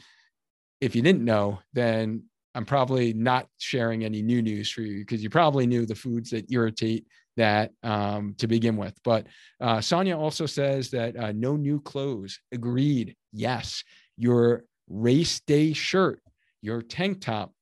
if 0.82 0.96
you 0.96 1.02
didn't 1.02 1.26
know, 1.26 1.60
then 1.74 2.24
I'm 2.56 2.66
probably 2.66 3.14
not 3.14 3.48
sharing 3.58 4.04
any 4.04 4.22
new 4.22 4.42
news 4.42 4.72
for 4.72 4.82
you 4.82 5.00
because 5.00 5.22
you 5.22 5.30
probably 5.30 5.68
knew 5.68 5.86
the 5.86 5.96
foods 5.96 6.32
that 6.32 6.52
irritate 6.52 7.06
that 7.36 7.72
um, 7.84 8.34
to 8.40 8.48
begin 8.48 8.78
with. 8.78 8.98
But 9.04 9.28
uh, 9.62 9.80
Sonia 9.80 10.18
also 10.18 10.48
says 10.48 10.90
that 10.92 11.16
uh, 11.16 11.32
no 11.34 11.56
new 11.56 11.80
clothes. 11.80 12.40
Agreed. 12.52 13.16
Yes. 13.32 13.84
Your 14.18 14.64
race 14.90 15.40
day 15.42 15.74
shirt, 15.74 16.22
your 16.62 16.82
tank 16.82 17.22
top, 17.22 17.54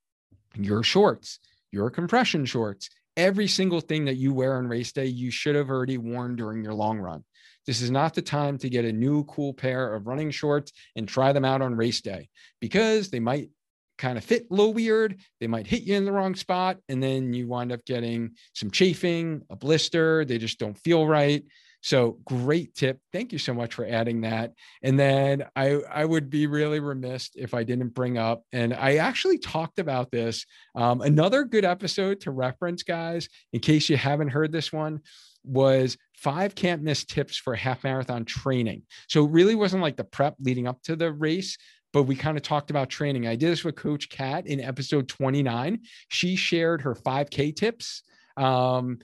your 0.55 0.81
shorts, 0.81 1.39
your 1.71 1.89
compression 1.89 2.45
shorts, 2.45 2.89
every 3.17 3.47
single 3.47 3.81
thing 3.81 4.05
that 4.05 4.15
you 4.15 4.33
wear 4.33 4.57
on 4.57 4.67
race 4.67 4.91
day, 4.91 5.05
you 5.05 5.31
should 5.31 5.55
have 5.55 5.69
already 5.69 5.97
worn 5.97 6.35
during 6.35 6.63
your 6.63 6.73
long 6.73 6.99
run. 6.99 7.23
This 7.65 7.81
is 7.81 7.89
not 7.89 8.13
the 8.13 8.21
time 8.21 8.57
to 8.59 8.69
get 8.69 8.85
a 8.85 8.93
new 8.93 9.23
cool 9.25 9.53
pair 9.53 9.93
of 9.93 10.07
running 10.07 10.31
shorts 10.31 10.71
and 10.95 11.07
try 11.07 11.33
them 11.33 11.45
out 11.45 11.61
on 11.61 11.75
race 11.75 12.01
day 12.01 12.29
because 12.61 13.09
they 13.09 13.19
might 13.19 13.49
kind 13.97 14.17
of 14.17 14.23
fit 14.23 14.47
a 14.49 14.53
little 14.53 14.73
weird. 14.73 15.19
They 15.39 15.47
might 15.47 15.67
hit 15.67 15.83
you 15.83 15.95
in 15.95 16.05
the 16.05 16.11
wrong 16.11 16.35
spot. 16.35 16.77
And 16.89 17.01
then 17.01 17.33
you 17.33 17.47
wind 17.47 17.71
up 17.71 17.85
getting 17.85 18.31
some 18.53 18.69
chafing, 18.69 19.41
a 19.49 19.55
blister. 19.55 20.25
They 20.25 20.37
just 20.37 20.59
don't 20.59 20.77
feel 20.77 21.07
right. 21.07 21.43
So 21.85 22.17
great 22.25 22.73
tip. 22.73 22.99
Thank 23.13 23.31
you 23.31 23.37
so 23.37 23.53
much 23.53 23.75
for 23.75 23.85
adding 23.85 24.21
that. 24.21 24.53
And 24.81 24.99
then 24.99 25.45
I, 25.55 25.81
I 25.93 26.03
would 26.03 26.31
be 26.31 26.47
really 26.47 26.79
remiss 26.79 27.29
if 27.35 27.53
I 27.53 27.63
didn't 27.63 27.89
bring 27.89 28.17
up, 28.17 28.41
and 28.51 28.73
I 28.73 28.95
actually 28.95 29.37
talked 29.37 29.77
about 29.77 30.09
this. 30.09 30.47
Um, 30.73 31.01
another 31.01 31.43
good 31.43 31.63
episode 31.63 32.21
to 32.21 32.31
reference, 32.31 32.81
guys, 32.81 33.29
in 33.53 33.59
case 33.59 33.87
you 33.87 33.97
haven't 33.97 34.29
heard 34.29 34.51
this 34.51 34.73
one, 34.73 35.01
was 35.43 35.95
five 36.15 36.55
can't 36.55 36.81
miss 36.81 37.05
tips 37.05 37.37
for 37.37 37.53
half 37.53 37.83
marathon 37.83 38.25
training. 38.25 38.81
So 39.07 39.23
it 39.23 39.29
really 39.29 39.53
wasn't 39.53 39.83
like 39.83 39.95
the 39.95 40.05
prep 40.05 40.37
leading 40.39 40.65
up 40.65 40.81
to 40.85 40.95
the 40.95 41.13
race, 41.13 41.55
but 41.93 42.03
we 42.03 42.15
kind 42.15 42.35
of 42.35 42.41
talked 42.41 42.71
about 42.71 42.89
training. 42.89 43.27
I 43.27 43.35
did 43.35 43.51
this 43.51 43.63
with 43.63 43.75
Coach 43.75 44.09
Kat 44.09 44.47
in 44.47 44.59
episode 44.59 45.07
29. 45.07 45.81
She 46.07 46.35
shared 46.35 46.81
her 46.81 46.95
5K 46.95 47.55
tips. 47.55 48.01
Um, 48.37 48.97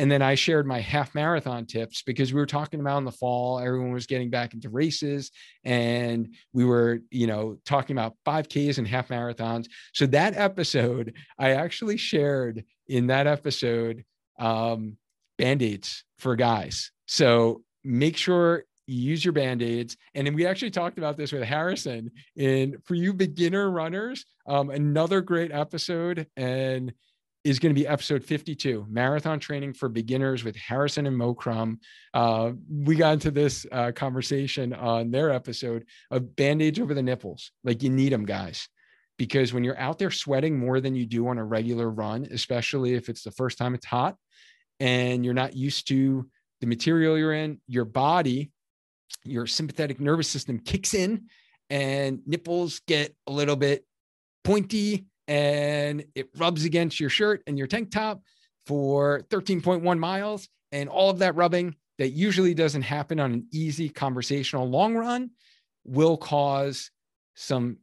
and 0.00 0.10
then 0.10 0.22
I 0.22 0.34
shared 0.34 0.66
my 0.66 0.80
half 0.80 1.14
marathon 1.14 1.66
tips 1.66 2.00
because 2.00 2.32
we 2.32 2.40
were 2.40 2.46
talking 2.46 2.80
about 2.80 2.96
in 2.96 3.04
the 3.04 3.12
fall, 3.12 3.60
everyone 3.60 3.92
was 3.92 4.06
getting 4.06 4.30
back 4.30 4.54
into 4.54 4.70
races 4.70 5.30
and 5.62 6.34
we 6.54 6.64
were, 6.64 7.00
you 7.10 7.26
know, 7.26 7.58
talking 7.66 7.94
about 7.94 8.14
5Ks 8.26 8.78
and 8.78 8.88
half 8.88 9.08
marathons. 9.08 9.66
So 9.92 10.06
that 10.06 10.38
episode, 10.38 11.12
I 11.38 11.50
actually 11.50 11.98
shared 11.98 12.64
in 12.88 13.08
that 13.08 13.26
episode 13.26 14.06
um, 14.38 14.96
band 15.36 15.60
aids 15.60 16.02
for 16.18 16.34
guys. 16.34 16.92
So 17.04 17.60
make 17.84 18.16
sure 18.16 18.64
you 18.86 19.02
use 19.02 19.22
your 19.22 19.32
band-aids 19.32 19.98
and 20.14 20.26
then 20.26 20.34
we 20.34 20.46
actually 20.46 20.70
talked 20.70 20.98
about 20.98 21.16
this 21.16 21.30
with 21.30 21.44
harrison 21.44 22.10
and 22.36 22.76
for 22.84 22.96
you 22.96 23.14
beginner 23.14 23.70
runners 23.70 24.24
um, 24.48 24.70
another 24.70 25.20
great 25.20 25.52
episode 25.52 26.26
and 26.36 26.92
is 27.42 27.58
going 27.58 27.74
to 27.74 27.80
be 27.80 27.86
episode 27.86 28.22
52 28.22 28.86
marathon 28.88 29.40
training 29.40 29.72
for 29.72 29.88
beginners 29.88 30.44
with 30.44 30.56
harrison 30.56 31.06
and 31.06 31.16
mo 31.16 31.34
crum. 31.34 31.80
Uh, 32.12 32.52
we 32.68 32.96
got 32.96 33.14
into 33.14 33.30
this 33.30 33.64
uh, 33.72 33.92
conversation 33.92 34.72
on 34.74 35.10
their 35.10 35.30
episode 35.30 35.86
of 36.10 36.36
band-aids 36.36 36.78
over 36.78 36.92
the 36.92 37.02
nipples. 37.02 37.52
Like 37.64 37.82
you 37.82 37.90
need 37.90 38.12
them 38.12 38.26
guys. 38.26 38.68
Because 39.16 39.52
when 39.52 39.64
you're 39.64 39.78
out 39.78 39.98
there 39.98 40.10
sweating 40.10 40.58
more 40.58 40.80
than 40.80 40.94
you 40.94 41.06
do 41.06 41.28
on 41.28 41.38
a 41.38 41.44
regular 41.44 41.90
run 41.90 42.26
especially 42.30 42.94
if 42.94 43.08
it's 43.08 43.22
the 43.22 43.30
first 43.30 43.58
time 43.58 43.74
it's 43.74 43.86
hot 43.86 44.16
and 44.78 45.24
you're 45.24 45.34
not 45.34 45.54
used 45.54 45.88
to 45.88 46.28
the 46.60 46.66
material 46.66 47.18
you're 47.18 47.34
in 47.34 47.60
your 47.66 47.84
body 47.84 48.50
your 49.24 49.46
sympathetic 49.46 50.00
nervous 50.00 50.28
system 50.28 50.58
kicks 50.58 50.94
in 50.94 51.26
and 51.68 52.20
nipples 52.26 52.80
get 52.86 53.14
a 53.26 53.32
little 53.32 53.56
bit 53.56 53.84
pointy 54.42 55.06
and 55.30 56.04
it 56.14 56.28
rubs 56.36 56.64
against 56.64 56.98
your 56.98 57.08
shirt 57.08 57.42
and 57.46 57.56
your 57.56 57.68
tank 57.68 57.90
top 57.90 58.22
for 58.66 59.22
13.1 59.30 59.98
miles. 59.98 60.48
And 60.72 60.88
all 60.88 61.08
of 61.10 61.20
that 61.20 61.36
rubbing 61.36 61.76
that 61.98 62.10
usually 62.10 62.52
doesn't 62.52 62.82
happen 62.82 63.20
on 63.20 63.32
an 63.32 63.46
easy 63.52 63.88
conversational 63.88 64.68
long 64.68 64.94
run 64.94 65.30
will 65.84 66.16
cause 66.16 66.90
some 67.34 67.78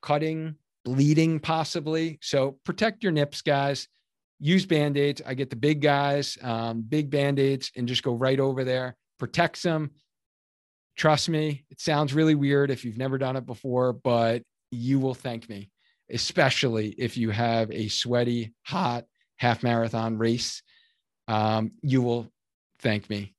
cutting, 0.00 0.54
bleeding, 0.84 1.40
possibly. 1.40 2.18
So 2.22 2.58
protect 2.64 3.02
your 3.02 3.12
nips, 3.12 3.42
guys. 3.42 3.88
Use 4.38 4.66
band 4.66 4.96
aids. 4.96 5.20
I 5.26 5.34
get 5.34 5.50
the 5.50 5.56
big 5.56 5.80
guys, 5.80 6.38
um, 6.42 6.82
big 6.82 7.10
band 7.10 7.38
aids, 7.38 7.70
and 7.76 7.88
just 7.88 8.02
go 8.02 8.14
right 8.14 8.40
over 8.40 8.64
there 8.64 8.96
protects 9.18 9.62
them. 9.62 9.90
Trust 10.96 11.28
me, 11.28 11.64
it 11.70 11.80
sounds 11.80 12.14
really 12.14 12.34
weird 12.34 12.70
if 12.70 12.84
you've 12.84 12.98
never 12.98 13.18
done 13.18 13.36
it 13.36 13.46
before, 13.46 13.92
but 13.92 14.42
you 14.70 15.00
will 15.00 15.14
thank 15.14 15.48
me, 15.48 15.70
especially 16.10 16.94
if 16.98 17.16
you 17.16 17.30
have 17.30 17.70
a 17.70 17.88
sweaty, 17.88 18.52
hot 18.62 19.04
half 19.36 19.62
marathon 19.62 20.18
race. 20.18 20.62
Um, 21.28 21.72
you 21.82 22.02
will 22.02 22.30
thank 22.80 23.08
me. 23.08 23.34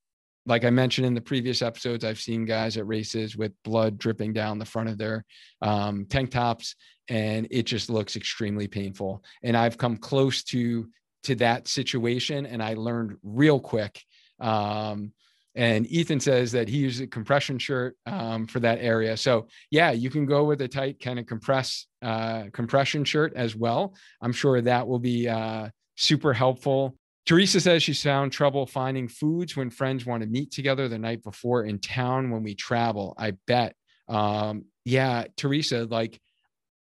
Like 0.48 0.64
I 0.64 0.70
mentioned 0.70 1.08
in 1.08 1.16
the 1.16 1.22
previous 1.22 1.62
episodes, 1.62 2.04
I've 2.04 2.20
seen 2.20 2.46
guys 2.46 2.78
at 2.78 2.86
races 2.86 3.36
with 3.36 3.52
blood 3.64 3.98
dripping 3.98 4.34
down 4.34 4.60
the 4.60 4.66
front 4.66 4.90
of 4.90 4.98
their 4.98 5.26
um, 5.62 6.06
tank 6.08 6.32
tops, 6.32 6.76
and 7.10 7.48
it 7.50 7.64
just 7.64 7.90
looks 7.90 8.16
extremely 8.16 8.68
painful. 8.68 9.24
And 9.44 9.58
I've 9.58 9.78
come 9.78 9.98
close 9.98 10.44
to 10.46 10.88
to 11.24 11.36
that 11.36 11.68
situation, 11.68 12.46
and 12.46 12.62
I 12.62 12.76
learned 12.76 13.18
real 13.24 13.60
quick 13.60 14.00
um, 14.40 15.12
and 15.56 15.88
Ethan 15.88 16.20
says 16.20 16.52
that 16.52 16.68
he 16.68 16.78
uses 16.78 17.02
a 17.02 17.08
compression 17.08 17.58
shirt 17.58 17.96
um, 18.06 18.46
for 18.46 18.60
that 18.60 18.80
area. 18.80 19.16
So 19.16 19.48
yeah, 19.72 19.92
you 19.92 20.10
can 20.10 20.26
go 20.26 20.44
with 20.44 20.62
a 20.62 20.68
tight 20.68 21.00
kind 21.00 21.18
of 21.18 21.26
compress 21.26 21.88
uh, 22.02 22.46
compression 22.52 23.06
shirt 23.06 23.34
as 23.36 23.56
well. 23.56 23.96
I'm 24.22 24.34
sure 24.34 24.60
that 24.62 24.88
will 24.88 25.00
be 25.00 25.30
uh, 25.30 25.70
super 25.96 26.34
helpful. 26.34 26.98
Teresa 27.26 27.60
says 27.60 27.82
she's 27.82 28.04
found 28.04 28.32
trouble 28.32 28.68
finding 28.68 29.08
foods 29.08 29.56
when 29.56 29.70
friends 29.70 30.06
want 30.06 30.22
to 30.22 30.30
meet 30.30 30.52
together 30.52 30.88
the 30.88 31.00
night 31.00 31.24
before 31.24 31.64
in 31.64 31.80
town 31.80 32.30
when 32.30 32.44
we 32.44 32.54
travel. 32.54 33.16
I 33.18 33.32
bet. 33.48 33.76
Um, 34.08 34.66
yeah, 34.84 35.24
Teresa, 35.36 35.86
like 35.86 36.20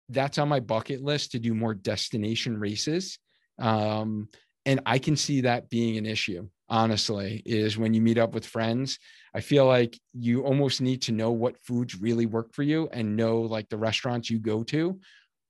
that's 0.10 0.38
on 0.38 0.50
my 0.50 0.60
bucket 0.60 1.04
list 1.04 1.34
to 1.34 1.40
do 1.40 1.54
more 1.54 1.76
destination 1.76 2.58
races. 2.58 3.20
Um, 3.60 4.30
and 4.66 4.82
I 4.86 5.00
can 5.00 5.16
see 5.16 5.42
that 5.42 5.70
being 5.70 5.98
an 5.98 6.06
issue 6.06 6.48
honestly, 6.72 7.44
is 7.46 7.78
when 7.78 7.94
you 7.94 8.02
meet 8.02 8.18
up 8.18 8.34
with 8.34 8.46
friends. 8.46 8.98
I 9.36 9.42
feel 9.42 9.68
like 9.68 10.00
you 10.14 10.44
almost 10.44 10.82
need 10.82 11.02
to 11.04 11.12
know 11.12 11.32
what 11.32 11.62
foods 11.62 12.00
really 12.00 12.26
work 12.26 12.54
for 12.54 12.64
you 12.64 12.90
and 12.94 13.18
know 13.18 13.42
like 13.42 13.68
the 13.70 13.78
restaurants 13.78 14.30
you 14.30 14.40
go 14.40 14.64
to 14.64 14.98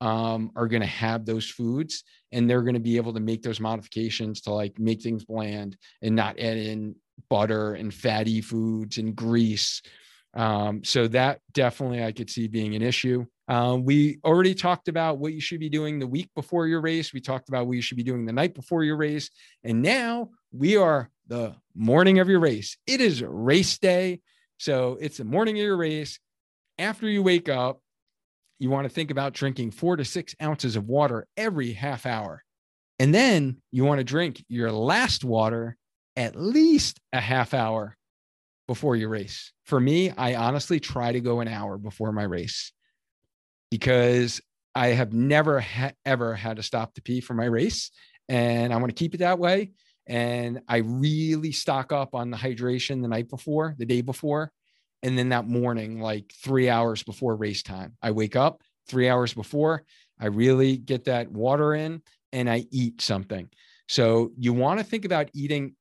um, 0.01 0.51
are 0.55 0.67
going 0.67 0.81
to 0.81 0.87
have 0.87 1.25
those 1.25 1.47
foods 1.47 2.03
and 2.31 2.49
they're 2.49 2.63
going 2.63 2.73
to 2.73 2.79
be 2.79 2.97
able 2.97 3.13
to 3.13 3.19
make 3.19 3.43
those 3.43 3.59
modifications 3.59 4.41
to 4.41 4.51
like 4.51 4.79
make 4.79 5.03
things 5.03 5.23
bland 5.23 5.77
and 6.01 6.15
not 6.15 6.39
add 6.39 6.57
in 6.57 6.95
butter 7.29 7.75
and 7.75 7.93
fatty 7.93 8.41
foods 8.41 8.97
and 8.97 9.15
grease. 9.15 9.83
Um, 10.33 10.83
so 10.83 11.07
that 11.09 11.39
definitely 11.53 12.03
I 12.03 12.13
could 12.13 12.31
see 12.31 12.47
being 12.47 12.75
an 12.75 12.81
issue. 12.81 13.27
Um, 13.51 13.83
we 13.83 14.17
already 14.23 14.55
talked 14.55 14.87
about 14.87 15.17
what 15.17 15.33
you 15.33 15.41
should 15.41 15.59
be 15.59 15.67
doing 15.67 15.99
the 15.99 16.07
week 16.07 16.29
before 16.35 16.67
your 16.67 16.79
race. 16.79 17.11
We 17.11 17.19
talked 17.19 17.49
about 17.49 17.67
what 17.67 17.73
you 17.73 17.81
should 17.81 17.97
be 17.97 18.03
doing 18.03 18.25
the 18.25 18.31
night 18.31 18.55
before 18.55 18.85
your 18.85 18.95
race. 18.95 19.29
And 19.65 19.81
now 19.81 20.29
we 20.53 20.77
are 20.77 21.09
the 21.27 21.55
morning 21.75 22.19
of 22.19 22.29
your 22.29 22.39
race. 22.39 22.77
It 22.87 23.01
is 23.01 23.21
race 23.21 23.77
day. 23.77 24.21
So 24.57 24.97
it's 25.01 25.17
the 25.17 25.25
morning 25.25 25.57
of 25.59 25.65
your 25.65 25.75
race. 25.75 26.17
After 26.79 27.09
you 27.09 27.23
wake 27.23 27.49
up, 27.49 27.81
you 28.57 28.69
want 28.69 28.85
to 28.85 28.89
think 28.93 29.11
about 29.11 29.33
drinking 29.33 29.71
four 29.71 29.97
to 29.97 30.05
six 30.05 30.33
ounces 30.41 30.77
of 30.77 30.87
water 30.87 31.27
every 31.35 31.73
half 31.73 32.05
hour. 32.05 32.45
And 32.99 33.13
then 33.13 33.57
you 33.69 33.83
want 33.83 33.99
to 33.99 34.05
drink 34.05 34.45
your 34.47 34.71
last 34.71 35.25
water 35.25 35.75
at 36.15 36.37
least 36.37 37.01
a 37.11 37.19
half 37.19 37.53
hour 37.53 37.97
before 38.69 38.95
your 38.95 39.09
race. 39.09 39.51
For 39.65 39.81
me, 39.81 40.09
I 40.11 40.35
honestly 40.35 40.79
try 40.79 41.11
to 41.11 41.19
go 41.19 41.41
an 41.41 41.49
hour 41.49 41.77
before 41.77 42.13
my 42.13 42.23
race 42.23 42.71
because 43.71 44.39
I 44.75 44.89
have 44.89 45.13
never 45.13 45.59
ha- 45.59 45.93
ever 46.05 46.35
had 46.35 46.57
to 46.57 46.63
stop 46.63 46.93
to 46.93 47.01
pee 47.01 47.21
for 47.21 47.33
my 47.33 47.45
race. 47.45 47.89
And 48.29 48.71
I 48.71 48.77
want 48.77 48.89
to 48.89 48.95
keep 48.95 49.15
it 49.15 49.19
that 49.19 49.39
way. 49.39 49.71
And 50.07 50.61
I 50.67 50.77
really 50.77 51.51
stock 51.51 51.91
up 51.91 52.13
on 52.13 52.29
the 52.29 52.37
hydration 52.37 53.01
the 53.01 53.07
night 53.07 53.29
before, 53.29 53.75
the 53.79 53.85
day 53.85 54.01
before. 54.01 54.51
And 55.03 55.17
then 55.17 55.29
that 55.29 55.47
morning, 55.47 55.99
like 55.99 56.31
three 56.43 56.69
hours 56.69 57.01
before 57.01 57.35
race 57.35 57.63
time, 57.63 57.95
I 58.01 58.11
wake 58.11 58.35
up 58.35 58.61
three 58.87 59.09
hours 59.09 59.33
before. 59.33 59.83
I 60.19 60.27
really 60.27 60.77
get 60.77 61.05
that 61.05 61.31
water 61.31 61.73
in 61.73 62.01
and 62.31 62.49
I 62.49 62.65
eat 62.71 63.01
something. 63.01 63.49
So 63.87 64.31
you 64.37 64.53
want 64.53 64.79
to 64.79 64.85
think 64.85 65.05
about 65.05 65.29
eating, 65.33 65.75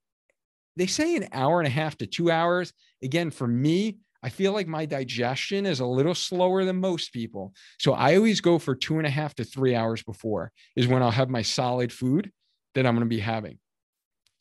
they 0.76 0.86
say 0.86 1.16
an 1.16 1.28
hour 1.32 1.60
and 1.60 1.66
a 1.66 1.70
half 1.70 1.96
to 1.98 2.06
two 2.06 2.30
hours. 2.30 2.72
Again, 3.02 3.30
for 3.30 3.46
me, 3.46 3.98
I 4.22 4.28
feel 4.28 4.52
like 4.52 4.66
my 4.66 4.84
digestion 4.86 5.66
is 5.66 5.80
a 5.80 5.86
little 5.86 6.14
slower 6.14 6.64
than 6.64 6.80
most 6.80 7.12
people. 7.12 7.54
So 7.78 7.92
I 7.92 8.16
always 8.16 8.40
go 8.40 8.58
for 8.58 8.74
two 8.74 8.98
and 8.98 9.06
a 9.06 9.10
half 9.10 9.34
to 9.36 9.44
three 9.44 9.74
hours 9.74 10.02
before 10.02 10.52
is 10.76 10.86
when 10.86 11.02
I'll 11.02 11.10
have 11.10 11.30
my 11.30 11.42
solid 11.42 11.92
food 11.92 12.30
that 12.74 12.86
I'm 12.86 12.94
going 12.94 13.06
to 13.06 13.14
be 13.14 13.20
having. 13.20 13.58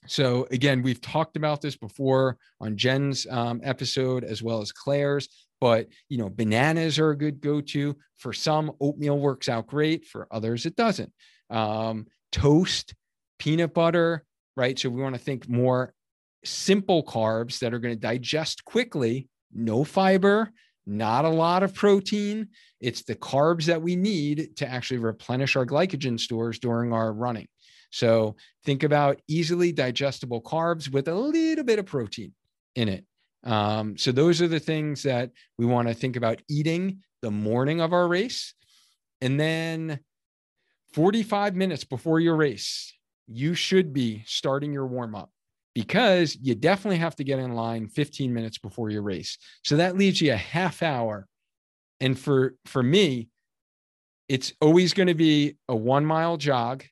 So 0.07 0.47
again, 0.51 0.81
we've 0.81 1.01
talked 1.01 1.37
about 1.37 1.61
this 1.61 1.75
before 1.75 2.37
on 2.59 2.77
Jen's 2.77 3.27
um, 3.27 3.61
episode 3.63 4.23
as 4.23 4.41
well 4.41 4.61
as 4.61 4.71
Claire's, 4.71 5.27
but 5.59 5.87
you 6.07 6.17
know, 6.17 6.29
bananas 6.29 6.99
are 6.99 7.11
a 7.11 7.17
good 7.17 7.41
go-to. 7.41 7.95
For 8.17 8.33
some, 8.33 8.71
oatmeal 8.81 9.19
works 9.19 9.49
out 9.49 9.67
great. 9.67 10.05
For 10.05 10.27
others, 10.31 10.65
it 10.65 10.75
doesn't. 10.75 11.11
Um, 11.49 12.07
toast, 12.31 12.93
peanut 13.39 13.73
butter, 13.73 14.25
right? 14.55 14.77
So 14.77 14.89
we 14.89 15.01
want 15.01 15.15
to 15.15 15.21
think 15.21 15.49
more 15.49 15.93
simple 16.45 17.03
carbs 17.03 17.59
that 17.59 17.73
are 17.73 17.79
going 17.79 17.93
to 17.93 17.99
digest 17.99 18.63
quickly 18.63 19.27
no 19.53 19.83
fiber, 19.83 20.51
not 20.85 21.25
a 21.25 21.29
lot 21.29 21.63
of 21.63 21.73
protein. 21.73 22.47
It's 22.81 23.03
the 23.03 23.15
carbs 23.15 23.65
that 23.65 23.81
we 23.81 23.95
need 23.95 24.55
to 24.57 24.67
actually 24.67 24.99
replenish 24.99 25.55
our 25.55 25.65
glycogen 25.65 26.19
stores 26.19 26.59
during 26.59 26.93
our 26.93 27.13
running. 27.13 27.47
So 27.91 28.35
think 28.65 28.83
about 28.83 29.21
easily 29.27 29.71
digestible 29.71 30.41
carbs 30.41 30.91
with 30.91 31.07
a 31.07 31.15
little 31.15 31.63
bit 31.63 31.79
of 31.79 31.85
protein 31.85 32.33
in 32.75 32.89
it. 32.89 33.05
Um, 33.43 33.97
so 33.97 34.11
those 34.11 34.41
are 34.41 34.47
the 34.47 34.59
things 34.59 35.03
that 35.03 35.31
we 35.57 35.65
want 35.65 35.87
to 35.87 35.93
think 35.93 36.15
about 36.15 36.41
eating 36.49 36.99
the 37.21 37.31
morning 37.31 37.81
of 37.81 37.93
our 37.93 38.07
race. 38.07 38.53
And 39.21 39.39
then 39.39 39.99
45 40.93 41.55
minutes 41.55 41.83
before 41.83 42.19
your 42.19 42.35
race, 42.35 42.93
you 43.27 43.53
should 43.53 43.93
be 43.93 44.23
starting 44.25 44.73
your 44.73 44.87
warm 44.87 45.15
up 45.15 45.29
because 45.75 46.37
you 46.41 46.55
definitely 46.55 46.97
have 46.97 47.15
to 47.17 47.23
get 47.23 47.39
in 47.39 47.53
line 47.53 47.87
15 47.87 48.33
minutes 48.33 48.57
before 48.57 48.89
your 48.89 49.01
race. 49.01 49.37
So 49.63 49.77
that 49.77 49.97
leaves 49.97 50.21
you 50.21 50.33
a 50.33 50.37
half 50.37 50.83
hour. 50.83 51.27
And 51.99 52.17
for 52.17 52.55
for 52.65 52.81
me, 52.81 53.29
it's 54.27 54.53
always 54.61 54.93
going 54.93 55.07
to 55.07 55.15
be 55.15 55.55
a 55.67 55.75
1 55.75 56.05
mile 56.05 56.37
jog, 56.37 56.83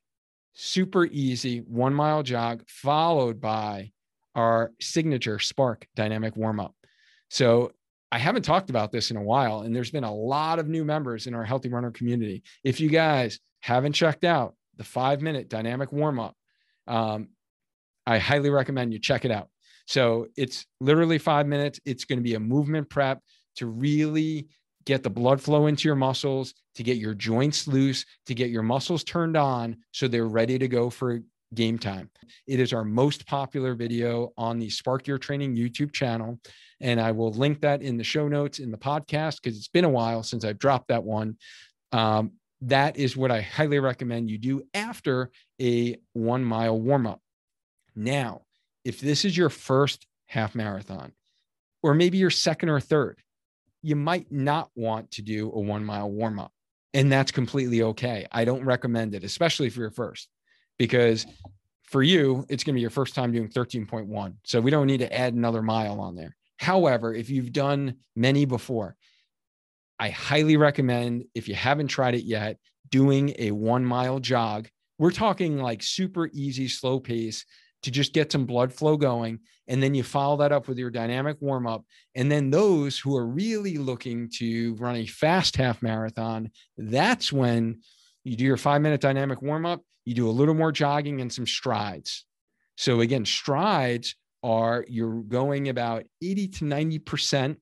super 0.53 1.05
easy 1.05 1.59
1 1.59 1.93
mile 1.93 2.23
jog 2.23 2.63
followed 2.67 3.39
by 3.39 3.91
our 4.35 4.71
signature 4.79 5.39
Spark 5.39 5.87
dynamic 5.95 6.35
warm 6.35 6.59
up. 6.59 6.75
So 7.29 7.71
I 8.11 8.19
haven't 8.19 8.43
talked 8.43 8.69
about 8.69 8.91
this 8.91 9.11
in 9.11 9.17
a 9.17 9.21
while, 9.21 9.61
and 9.61 9.75
there's 9.75 9.91
been 9.91 10.03
a 10.03 10.13
lot 10.13 10.59
of 10.59 10.67
new 10.67 10.85
members 10.85 11.27
in 11.27 11.33
our 11.33 11.43
Healthy 11.43 11.69
Runner 11.69 11.91
community. 11.91 12.43
If 12.63 12.79
you 12.79 12.89
guys 12.89 13.39
haven't 13.59 13.93
checked 13.93 14.23
out 14.23 14.55
the 14.77 14.83
five 14.83 15.21
minute 15.21 15.49
dynamic 15.49 15.91
warm 15.91 16.19
up, 16.19 16.35
um, 16.87 17.29
I 18.07 18.17
highly 18.17 18.49
recommend 18.49 18.93
you 18.93 18.99
check 18.99 19.25
it 19.25 19.31
out. 19.31 19.49
So 19.85 20.27
it's 20.35 20.65
literally 20.79 21.17
five 21.17 21.45
minutes. 21.45 21.79
It's 21.85 22.05
going 22.05 22.19
to 22.19 22.23
be 22.23 22.35
a 22.35 22.39
movement 22.39 22.89
prep 22.89 23.21
to 23.57 23.67
really 23.67 24.47
get 24.85 25.03
the 25.03 25.09
blood 25.09 25.41
flow 25.41 25.67
into 25.67 25.87
your 25.87 25.95
muscles, 25.95 26.53
to 26.75 26.83
get 26.83 26.97
your 26.97 27.13
joints 27.13 27.67
loose, 27.67 28.05
to 28.25 28.33
get 28.33 28.49
your 28.49 28.63
muscles 28.63 29.03
turned 29.03 29.35
on 29.35 29.77
so 29.91 30.07
they're 30.07 30.27
ready 30.27 30.57
to 30.57 30.67
go 30.69 30.89
for 30.89 31.19
game 31.53 31.77
time. 31.77 32.09
It 32.47 32.61
is 32.61 32.71
our 32.71 32.85
most 32.85 33.27
popular 33.27 33.75
video 33.75 34.31
on 34.37 34.57
the 34.57 34.69
Spark 34.69 35.05
Your 35.05 35.17
Training 35.17 35.55
YouTube 35.55 35.91
channel. 35.91 36.39
And 36.79 37.01
I 37.01 37.11
will 37.11 37.31
link 37.31 37.61
that 37.61 37.81
in 37.81 37.97
the 37.97 38.03
show 38.03 38.29
notes 38.29 38.59
in 38.59 38.71
the 38.71 38.77
podcast 38.77 39.41
because 39.41 39.57
it's 39.57 39.67
been 39.67 39.85
a 39.85 39.89
while 39.89 40.23
since 40.23 40.45
I've 40.45 40.59
dropped 40.59 40.87
that 40.87 41.03
one. 41.03 41.37
Um, 41.91 42.33
that 42.61 42.97
is 42.97 43.17
what 43.17 43.31
I 43.31 43.41
highly 43.41 43.79
recommend 43.79 44.29
you 44.29 44.37
do 44.37 44.63
after 44.73 45.31
a 45.61 45.97
one 46.13 46.43
mile 46.43 46.79
warm 46.79 47.07
up. 47.07 47.21
Now, 47.97 48.43
if 48.85 49.01
this 49.01 49.25
is 49.25 49.35
your 49.35 49.49
first 49.49 50.05
half 50.27 50.53
marathon, 50.53 51.11
or 51.81 51.95
maybe 51.95 52.19
your 52.19 52.29
second 52.29 52.69
or 52.69 52.79
third, 52.79 53.19
you 53.81 53.95
might 53.95 54.31
not 54.31 54.69
want 54.75 55.09
to 55.11 55.23
do 55.23 55.51
a 55.51 55.59
one 55.59 55.83
mile 55.83 56.09
warm 56.09 56.39
up. 56.39 56.51
And 56.93 57.11
that's 57.11 57.31
completely 57.31 57.81
okay. 57.81 58.27
I 58.31 58.45
don't 58.45 58.63
recommend 58.63 59.15
it, 59.15 59.23
especially 59.23 59.69
for 59.69 59.81
your 59.81 59.91
first, 59.91 60.29
because 60.77 61.25
for 61.83 62.03
you, 62.03 62.45
it's 62.49 62.63
going 62.63 62.73
to 62.73 62.77
be 62.77 62.81
your 62.81 62.89
first 62.91 63.15
time 63.15 63.31
doing 63.31 63.49
13.1. 63.49 64.35
So 64.43 64.61
we 64.61 64.71
don't 64.71 64.87
need 64.87 64.99
to 64.99 65.13
add 65.13 65.33
another 65.33 65.63
mile 65.63 65.99
on 65.99 66.15
there. 66.15 66.35
However, 66.57 67.15
if 67.15 67.29
you've 67.29 67.51
done 67.51 67.95
many 68.15 68.45
before, 68.45 68.95
I 69.99 70.09
highly 70.09 70.55
recommend, 70.57 71.25
if 71.33 71.47
you 71.47 71.55
haven't 71.55 71.87
tried 71.87 72.13
it 72.13 72.23
yet, 72.23 72.57
doing 72.89 73.33
a 73.39 73.51
one 73.51 73.83
mile 73.83 74.19
jog. 74.19 74.67
We're 74.99 75.11
talking 75.11 75.57
like 75.59 75.81
super 75.83 76.29
easy, 76.33 76.67
slow 76.67 76.99
pace 76.99 77.45
to 77.83 77.91
just 77.91 78.13
get 78.13 78.31
some 78.31 78.45
blood 78.45 78.73
flow 78.73 78.97
going. 78.97 79.39
And 79.67 79.81
then 79.83 79.93
you 79.93 80.03
follow 80.03 80.37
that 80.37 80.51
up 80.51 80.67
with 80.67 80.77
your 80.77 80.89
dynamic 80.89 81.37
warm 81.41 81.67
up. 81.67 81.85
And 82.15 82.31
then 82.31 82.49
those 82.49 82.97
who 82.97 83.15
are 83.15 83.25
really 83.25 83.77
looking 83.77 84.29
to 84.37 84.75
run 84.75 84.95
a 84.95 85.05
fast 85.05 85.57
half 85.57 85.81
marathon, 85.81 86.51
that's 86.77 87.31
when 87.31 87.81
you 88.23 88.35
do 88.35 88.45
your 88.45 88.57
five 88.57 88.81
minute 88.81 89.01
dynamic 89.01 89.41
warm 89.41 89.65
up, 89.65 89.81
you 90.05 90.13
do 90.13 90.29
a 90.29 90.31
little 90.31 90.53
more 90.53 90.71
jogging 90.71 91.21
and 91.21 91.31
some 91.31 91.45
strides. 91.45 92.25
So, 92.77 93.01
again, 93.01 93.25
strides 93.25 94.15
are 94.43 94.85
you're 94.87 95.23
going 95.23 95.69
about 95.69 96.05
80 96.21 96.47
to 96.47 96.65
90% 96.65 97.57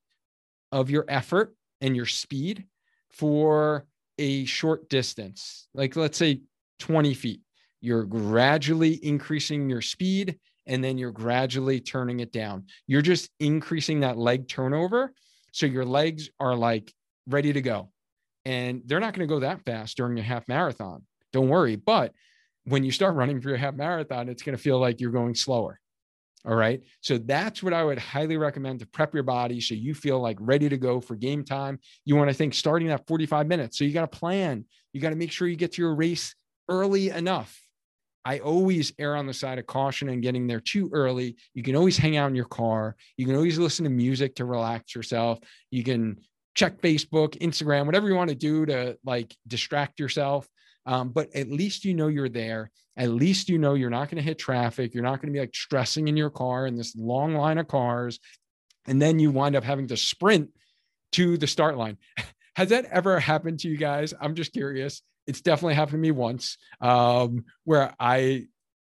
of 0.72 0.90
your 0.90 1.06
effort 1.08 1.56
and 1.82 1.96
your 1.96 2.06
speed 2.06 2.66
for 3.10 3.86
a 4.18 4.46
short 4.46 4.90
distance, 4.90 5.68
like 5.74 5.96
let's 5.96 6.18
say 6.18 6.42
20 6.80 7.14
feet. 7.14 7.42
You're 7.82 8.06
gradually 8.06 9.04
increasing 9.06 9.70
your 9.70 9.82
speed 9.82 10.40
and 10.68 10.84
then 10.84 10.98
you're 10.98 11.12
gradually 11.12 11.80
turning 11.80 12.20
it 12.20 12.32
down. 12.32 12.66
You're 12.88 13.02
just 13.02 13.30
increasing 13.40 14.00
that 14.00 14.18
leg 14.18 14.48
turnover. 14.48 15.14
So 15.52 15.66
your 15.66 15.86
legs 15.86 16.30
are 16.40 16.56
like 16.56 16.94
ready 17.28 17.54
to 17.54 17.62
go. 17.62 17.92
And 18.46 18.82
they're 18.86 19.00
not 19.00 19.14
going 19.14 19.28
to 19.28 19.34
go 19.34 19.40
that 19.40 19.64
fast 19.66 19.98
during 19.98 20.20
a 20.20 20.24
half 20.24 20.48
marathon. 20.48 21.04
Don't 21.34 21.50
worry. 21.50 21.76
But 21.76 22.14
when 22.66 22.84
you 22.84 22.92
start 22.92 23.16
running 23.16 23.42
for 23.42 23.50
your 23.50 23.58
half 23.58 23.76
marathon, 23.76 24.30
it's 24.30 24.44
going 24.44 24.56
to 24.58 24.62
feel 24.62 24.80
like 24.80 25.00
you're 25.00 25.12
going 25.12 25.36
slower. 25.36 25.80
All 26.48 26.56
right. 26.56 26.82
So 27.02 27.18
that's 27.18 27.64
what 27.64 27.74
I 27.74 27.84
would 27.84 27.98
highly 27.98 28.38
recommend 28.38 28.80
to 28.80 28.86
prep 28.86 29.16
your 29.16 29.24
body 29.24 29.60
so 29.60 29.74
you 29.74 29.96
feel 29.96 30.20
like 30.20 30.38
ready 30.40 30.70
to 30.70 30.78
go 30.78 31.02
for 31.02 31.16
game 31.16 31.44
time. 31.44 31.80
You 32.06 32.16
want 32.16 32.30
to 32.30 32.36
think 32.36 32.54
starting 32.54 32.92
at 32.92 33.08
45 33.08 33.48
minutes. 33.48 33.80
So 33.80 33.84
you 33.84 33.94
got 33.94 34.12
to 34.12 34.20
plan. 34.20 34.66
You 34.94 35.02
got 35.02 35.10
to 35.10 35.16
make 35.16 35.32
sure 35.32 35.48
you 35.48 35.56
get 35.56 35.74
to 35.74 35.82
your 35.82 35.96
race 35.96 36.36
early 36.70 37.10
enough. 37.10 37.65
I 38.26 38.40
always 38.40 38.92
err 38.98 39.16
on 39.16 39.28
the 39.28 39.34
side 39.34 39.60
of 39.60 39.68
caution 39.68 40.10
and 40.10 40.22
getting 40.22 40.48
there 40.48 40.60
too 40.60 40.90
early. 40.92 41.38
You 41.54 41.62
can 41.62 41.76
always 41.76 41.96
hang 41.96 42.18
out 42.18 42.30
in 42.30 42.36
your 42.36 42.46
car. 42.46 42.96
You 43.18 43.26
can 43.28 43.36
always 43.36 43.60
listen 43.60 43.84
to 43.84 43.92
music 43.92 44.36
to 44.36 44.46
relax 44.46 44.96
yourself. 44.96 45.40
You 45.70 45.84
can 45.84 46.20
check 46.56 46.82
Facebook, 46.82 47.38
Instagram, 47.40 47.86
whatever 47.86 48.08
you 48.08 48.16
want 48.16 48.32
to 48.32 48.36
do 48.36 48.66
to 48.66 48.98
like 49.06 49.36
distract 49.48 50.00
yourself. 50.00 50.48
Um, 50.88 51.10
but 51.10 51.36
at 51.36 51.52
least 51.52 51.86
you 51.86 51.94
know 51.94 52.08
you're 52.08 52.30
there. 52.30 52.72
At 52.98 53.10
least 53.10 53.48
you 53.48 53.60
know 53.60 53.76
you're 53.76 53.90
not 53.90 54.10
going 54.10 54.18
to 54.18 54.28
hit 54.28 54.40
traffic. 54.40 54.94
You're 54.94 55.04
not 55.04 55.22
going 55.22 55.32
to 55.32 55.34
be 55.34 55.40
like 55.40 55.56
stressing 55.56 56.08
in 56.08 56.18
your 56.18 56.30
car 56.30 56.66
in 56.66 56.78
this 56.78 56.96
long 56.96 57.36
line 57.36 57.60
of 57.60 57.68
cars. 57.68 58.20
And 58.88 59.00
then 59.02 59.20
you 59.20 59.32
wind 59.32 59.56
up 59.56 59.64
having 59.64 59.88
to 59.88 59.98
sprint 59.98 60.50
to 61.14 61.38
the 61.38 61.48
start 61.48 61.78
line. 61.78 61.98
Has 62.56 62.70
that 62.70 62.86
ever 62.86 63.20
happened 63.20 63.60
to 63.60 63.68
you 63.68 63.78
guys? 63.78 64.14
I'm 64.20 64.34
just 64.34 64.54
curious. 64.54 65.02
It's 65.28 65.42
definitely 65.42 65.76
happened 65.76 65.94
to 65.94 65.98
me 65.98 66.12
once 66.12 66.58
um, 66.82 67.46
where 67.64 67.94
I, 68.00 68.46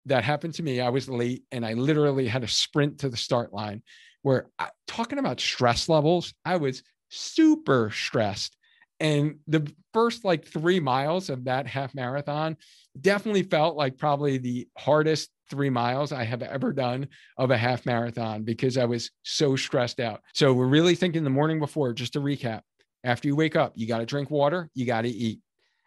that 0.07 0.25
happened 0.25 0.55
to 0.55 0.63
me. 0.63 0.81
I 0.81 0.89
was 0.89 1.09
late 1.09 1.45
and 1.53 1.65
I 1.65 1.75
literally 1.75 2.27
had 2.27 2.43
to 2.43 2.49
sprint 2.49 3.01
to 3.01 3.09
the 3.09 3.17
start 3.17 3.53
line. 3.53 3.83
Where 4.23 4.51
I, 4.59 4.69
talking 4.87 5.19
about 5.19 5.41
stress 5.41 5.89
levels, 5.89 6.35
I 6.45 6.57
was 6.57 6.83
super 7.09 7.91
stressed 7.91 8.57
and 9.01 9.37
the 9.49 9.67
first 9.95 10.25
like 10.25 10.47
three 10.47 10.79
miles 10.79 11.31
of 11.31 11.45
that 11.45 11.67
half 11.67 11.95
marathon 11.95 12.57
definitely 13.01 13.43
felt 13.43 13.75
like 13.75 13.97
probably 13.97 14.37
the 14.37 14.69
hardest 14.77 15.31
three 15.49 15.71
miles 15.71 16.13
I 16.13 16.23
have 16.25 16.43
ever 16.43 16.73
done 16.73 17.09
of 17.39 17.51
a 17.51 17.57
half 17.57 17.87
marathon 17.87 18.45
because 18.45 18.77
I 18.77 18.85
was 18.85 19.11
so 19.25 19.57
stressed 19.57 19.99
out. 19.99 20.21
So 20.35 20.53
we're 20.53 20.67
really 20.67 20.95
thinking 20.95 21.25
the 21.25 21.31
morning 21.31 21.59
before, 21.59 21.93
just 21.95 22.13
to 22.13 22.21
recap, 22.21 22.61
after 23.03 23.27
you 23.27 23.35
wake 23.35 23.57
up, 23.57 23.73
you 23.75 23.89
got 23.89 23.99
to 23.99 24.07
drink 24.07 24.31
water, 24.31 24.69
you 24.75 24.85
got 24.85 25.03
to 25.03 25.09
eat. 25.09 25.41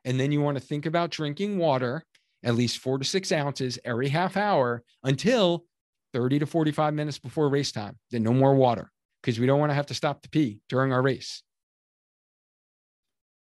And 0.06 0.20
then 0.20 0.32
you 0.32 0.42
want 0.42 0.58
to 0.58 0.64
think 0.64 0.86
about 0.86 1.12
drinking 1.12 1.58
water 1.58 2.04
at 2.44 2.56
least 2.56 2.80
four 2.80 2.98
to 2.98 3.06
six 3.06 3.32
ounces 3.32 3.80
every 3.86 4.10
half 4.10 4.36
hour 4.36 4.84
until 5.04 5.66
30 6.14 6.40
to 6.40 6.46
45 6.46 6.94
minutes 6.94 7.18
before 7.18 7.50
race 7.50 7.72
time. 7.72 7.98
Then 8.12 8.24
no 8.24 8.34
more 8.34 8.54
water 8.54 8.92
because 9.22 9.40
we 9.40 9.48
don't 9.48 9.60
want 9.60 9.72
to 9.72 9.76
have 9.76 9.88
to 9.88 9.94
stop 9.94 10.22
to 10.22 10.30
pee 10.30 10.60
during 10.70 10.92
our 10.92 11.02
race. 11.02 11.42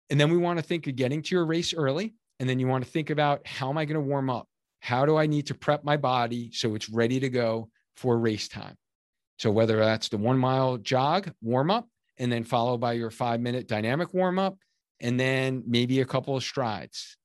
And 0.10 0.20
then 0.20 0.32
we 0.32 0.38
want 0.38 0.60
to 0.60 0.64
think 0.64 0.88
of 0.88 0.95
getting 0.95 1.22
to 1.22 1.36
your 1.36 1.45
race 1.45 1.74
early. 1.74 2.16
And 2.39 2.49
then 2.49 2.60
you 2.60 2.68
want 2.68 2.84
to 2.84 2.89
think 2.89 3.10
about 3.10 3.45
how 3.45 3.70
am 3.70 3.78
I 3.78 3.86
going 3.86 3.95
to 3.95 4.01
warm 4.01 4.30
up? 4.30 4.47
How 4.80 5.06
do 5.06 5.18
I 5.18 5.26
need 5.26 5.47
to 5.47 5.56
prep 5.56 5.84
my 5.84 5.97
body 5.97 6.51
so 6.53 6.76
it's 6.76 6.89
ready 6.89 7.20
to 7.20 7.30
go 7.30 7.70
for 7.97 8.18
race 8.18 8.47
time? 8.47 8.76
So 9.39 9.51
whether 9.51 9.78
that's 9.78 10.10
the 10.10 10.18
one 10.18 10.38
mile 10.38 10.78
jog 10.78 11.32
warm 11.41 11.72
up 11.72 11.88
and 12.18 12.32
then 12.32 12.43
followed 12.43 12.78
by 12.78 12.93
your 12.93 13.10
five 13.10 13.41
minute 13.41 13.68
dynamic 13.68 14.14
warm 14.14 14.39
up, 14.39 14.58
and 15.00 15.20
then 15.20 15.64
maybe 15.68 16.02
a 16.02 16.06
couple 16.06 16.36
of 16.36 16.43
strides. 16.43 17.18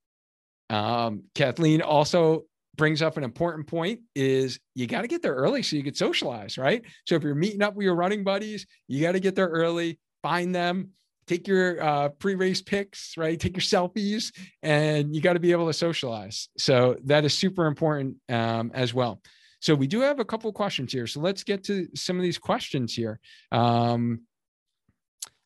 Um, 0.68 1.25
Kathleen 1.35 1.83
also 1.83 2.45
brings 2.77 3.03
up 3.03 3.16
an 3.16 3.25
important 3.25 3.66
point 3.66 4.01
is 4.14 4.59
you 4.75 4.87
got 4.87 5.03
to 5.03 5.09
get 5.09 5.23
there 5.23 5.35
early 5.35 5.62
so 5.62 5.77
you 5.77 5.83
can 5.83 5.95
socialize, 5.95 6.57
right? 6.57 6.83
So 7.07 7.14
if 7.14 7.23
you're 7.23 7.35
meeting 7.35 7.62
up 7.62 7.75
with 7.75 7.85
your 7.85 7.95
running 7.95 8.25
buddies, 8.25 8.66
you 8.89 9.01
got 9.01 9.12
to 9.12 9.21
get 9.21 9.35
there 9.35 9.49
early, 9.49 9.99
find 10.23 10.55
them, 10.55 10.91
take 11.27 11.47
your 11.47 11.83
uh, 11.83 12.09
pre-race 12.09 12.62
pics, 12.62 13.14
right? 13.16 13.39
Take 13.39 13.57
your 13.57 13.62
selfies, 13.62 14.33
and 14.62 15.14
you 15.14 15.21
got 15.21 15.35
to 15.35 15.41
be 15.41 15.53
able 15.53 15.66
to 15.66 15.73
socialize. 15.73 16.49
So 16.57 16.97
that 17.05 17.25
is 17.25 17.35
super 17.35 17.66
important 17.66 18.16
um, 18.29 18.71
as 18.75 18.95
well. 18.95 19.21
So 19.61 19.75
we 19.75 19.87
do 19.87 20.01
have 20.01 20.21
a 20.21 20.25
couple 20.25 20.53
questions 20.53 20.93
here. 20.93 21.07
So 21.07 21.21
let's 21.21 21.45
get 21.45 21.64
to 21.64 21.87
some 21.95 22.16
of 22.16 22.23
these 22.23 22.39
questions 22.39 22.95
here. 22.95 23.21
Um, 23.53 24.23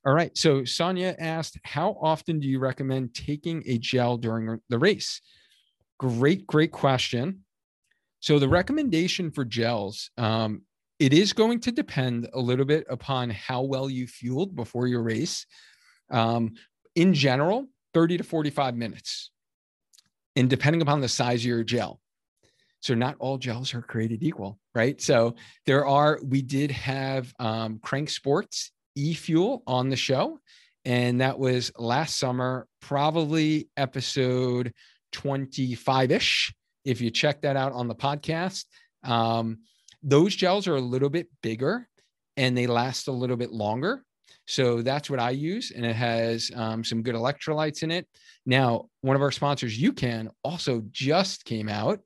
all 0.06 0.12
right. 0.12 0.36
So 0.36 0.64
Sonia 0.64 1.16
asked, 1.18 1.58
how 1.62 1.96
often 2.00 2.38
do 2.38 2.46
you 2.46 2.58
recommend 2.58 3.14
taking 3.14 3.62
a 3.66 3.78
gel 3.78 4.18
during 4.18 4.60
the 4.68 4.78
race? 4.78 5.22
Great, 5.98 6.46
great 6.46 6.72
question. 6.72 7.44
So 8.20 8.38
the 8.38 8.48
recommendation 8.48 9.30
for 9.30 9.44
gels, 9.44 10.10
um, 10.18 10.62
it 10.98 11.12
is 11.14 11.32
going 11.32 11.60
to 11.60 11.72
depend 11.72 12.28
a 12.34 12.40
little 12.40 12.66
bit 12.66 12.86
upon 12.90 13.30
how 13.30 13.62
well 13.62 13.88
you 13.88 14.06
fueled 14.06 14.54
before 14.54 14.86
your 14.86 15.02
race. 15.02 15.46
Um, 16.10 16.54
in 16.94 17.14
general, 17.14 17.66
30 17.94 18.18
to 18.18 18.24
45 18.24 18.76
minutes. 18.76 19.30
And 20.36 20.50
depending 20.50 20.82
upon 20.82 21.00
the 21.00 21.08
size 21.08 21.40
of 21.40 21.46
your 21.46 21.64
gel. 21.64 22.00
So 22.80 22.94
not 22.94 23.16
all 23.18 23.38
gels 23.38 23.72
are 23.72 23.80
created 23.80 24.22
equal, 24.22 24.58
right? 24.74 25.00
So 25.00 25.36
there 25.64 25.86
are, 25.86 26.20
we 26.22 26.42
did 26.42 26.70
have 26.72 27.32
um, 27.38 27.78
Crank 27.82 28.10
Sports 28.10 28.72
e-fuel 28.94 29.62
on 29.66 29.88
the 29.88 29.96
show. 29.96 30.38
And 30.84 31.20
that 31.20 31.38
was 31.38 31.72
last 31.76 32.18
summer, 32.18 32.66
probably 32.80 33.68
episode 33.76 34.72
25 35.12 36.10
ish. 36.10 36.54
If 36.84 37.00
you 37.00 37.10
check 37.10 37.42
that 37.42 37.56
out 37.56 37.72
on 37.72 37.88
the 37.88 37.94
podcast, 37.94 38.66
um, 39.02 39.58
those 40.02 40.36
gels 40.36 40.68
are 40.68 40.76
a 40.76 40.80
little 40.80 41.08
bit 41.08 41.28
bigger 41.42 41.88
and 42.36 42.56
they 42.56 42.66
last 42.66 43.08
a 43.08 43.12
little 43.12 43.36
bit 43.36 43.52
longer. 43.52 44.04
So 44.46 44.82
that's 44.82 45.08
what 45.08 45.20
I 45.20 45.30
use, 45.30 45.72
and 45.74 45.86
it 45.86 45.96
has 45.96 46.50
um, 46.54 46.84
some 46.84 47.02
good 47.02 47.14
electrolytes 47.14 47.82
in 47.82 47.90
it. 47.90 48.06
Now, 48.44 48.90
one 49.00 49.16
of 49.16 49.22
our 49.22 49.32
sponsors, 49.32 49.78
UCAN, 49.78 50.28
also 50.42 50.82
just 50.90 51.46
came 51.46 51.68
out 51.68 52.00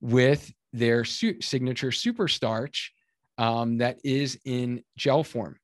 with 0.00 0.50
their 0.72 1.04
su- 1.04 1.40
signature 1.42 1.92
super 1.92 2.28
starch 2.28 2.92
um, 3.36 3.78
that 3.78 3.98
is 4.04 4.38
in 4.44 4.82
gel 4.96 5.22
form. 5.22 5.58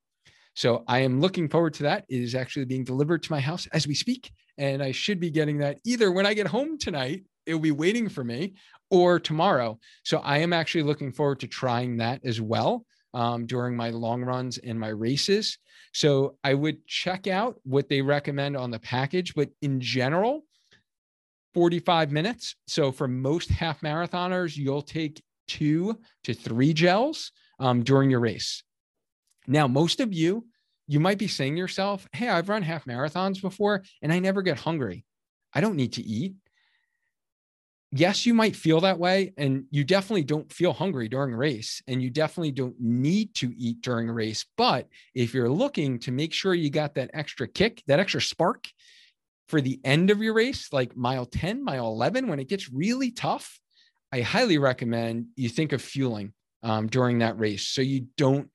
So 0.54 0.84
I 0.86 1.00
am 1.00 1.20
looking 1.20 1.48
forward 1.48 1.74
to 1.74 1.84
that. 1.84 2.04
It 2.08 2.20
is 2.20 2.34
actually 2.34 2.66
being 2.66 2.84
delivered 2.84 3.22
to 3.22 3.32
my 3.32 3.40
house 3.40 3.66
as 3.72 3.86
we 3.86 3.94
speak, 3.94 4.30
and 4.58 4.82
I 4.82 4.92
should 4.92 5.18
be 5.18 5.30
getting 5.30 5.58
that 5.58 5.78
either 5.84 6.12
when 6.12 6.26
I 6.26 6.34
get 6.34 6.46
home 6.46 6.78
tonight. 6.78 7.24
It 7.44 7.54
will 7.54 7.60
be 7.60 7.72
waiting 7.72 8.08
for 8.08 8.22
me, 8.22 8.54
or 8.92 9.18
tomorrow. 9.18 9.78
So 10.04 10.18
I 10.18 10.38
am 10.38 10.52
actually 10.52 10.82
looking 10.82 11.12
forward 11.12 11.40
to 11.40 11.48
trying 11.48 11.96
that 11.96 12.20
as 12.24 12.40
well 12.40 12.84
um, 13.14 13.46
during 13.46 13.74
my 13.74 13.88
long 13.88 14.22
runs 14.22 14.58
and 14.58 14.78
my 14.78 14.88
races. 14.88 15.58
So 15.94 16.36
I 16.44 16.52
would 16.52 16.86
check 16.86 17.26
out 17.26 17.56
what 17.64 17.88
they 17.88 18.02
recommend 18.02 18.56
on 18.56 18.70
the 18.70 18.78
package. 18.78 19.34
But 19.34 19.48
in 19.62 19.80
general, 19.80 20.44
45 21.54 22.12
minutes. 22.12 22.54
So 22.66 22.92
for 22.92 23.08
most 23.08 23.50
half 23.50 23.80
marathoners, 23.80 24.56
you'll 24.56 24.82
take 24.82 25.22
two 25.48 25.98
to 26.24 26.34
three 26.34 26.74
gels 26.74 27.32
um, 27.58 27.82
during 27.82 28.10
your 28.10 28.20
race. 28.20 28.62
Now, 29.46 29.66
most 29.66 30.00
of 30.00 30.12
you, 30.12 30.46
you 30.86 31.00
might 31.00 31.18
be 31.18 31.28
saying 31.28 31.54
to 31.54 31.58
yourself, 31.58 32.06
Hey, 32.12 32.28
I've 32.28 32.48
run 32.48 32.62
half 32.62 32.84
marathons 32.84 33.40
before 33.40 33.82
and 34.00 34.12
I 34.12 34.18
never 34.18 34.42
get 34.42 34.58
hungry. 34.58 35.04
I 35.54 35.60
don't 35.60 35.76
need 35.76 35.94
to 35.94 36.02
eat. 36.02 36.34
Yes, 37.94 38.24
you 38.24 38.32
might 38.32 38.56
feel 38.56 38.80
that 38.80 38.98
way. 38.98 39.34
And 39.36 39.64
you 39.70 39.84
definitely 39.84 40.24
don't 40.24 40.50
feel 40.50 40.72
hungry 40.72 41.08
during 41.08 41.34
a 41.34 41.36
race. 41.36 41.82
And 41.86 42.02
you 42.02 42.08
definitely 42.08 42.52
don't 42.52 42.74
need 42.80 43.34
to 43.34 43.52
eat 43.56 43.82
during 43.82 44.08
a 44.08 44.14
race. 44.14 44.46
But 44.56 44.88
if 45.14 45.34
you're 45.34 45.50
looking 45.50 45.98
to 46.00 46.10
make 46.10 46.32
sure 46.32 46.54
you 46.54 46.70
got 46.70 46.94
that 46.94 47.10
extra 47.12 47.46
kick, 47.46 47.82
that 47.86 48.00
extra 48.00 48.22
spark 48.22 48.66
for 49.48 49.60
the 49.60 49.78
end 49.84 50.10
of 50.10 50.22
your 50.22 50.32
race, 50.32 50.72
like 50.72 50.96
mile 50.96 51.26
10, 51.26 51.62
mile 51.62 51.88
11, 51.88 52.28
when 52.28 52.40
it 52.40 52.48
gets 52.48 52.72
really 52.72 53.10
tough, 53.10 53.60
I 54.10 54.22
highly 54.22 54.56
recommend 54.56 55.26
you 55.36 55.50
think 55.50 55.72
of 55.72 55.82
fueling 55.82 56.32
um, 56.62 56.86
during 56.86 57.18
that 57.18 57.38
race 57.38 57.68
so 57.68 57.82
you 57.82 58.06
don't 58.16 58.50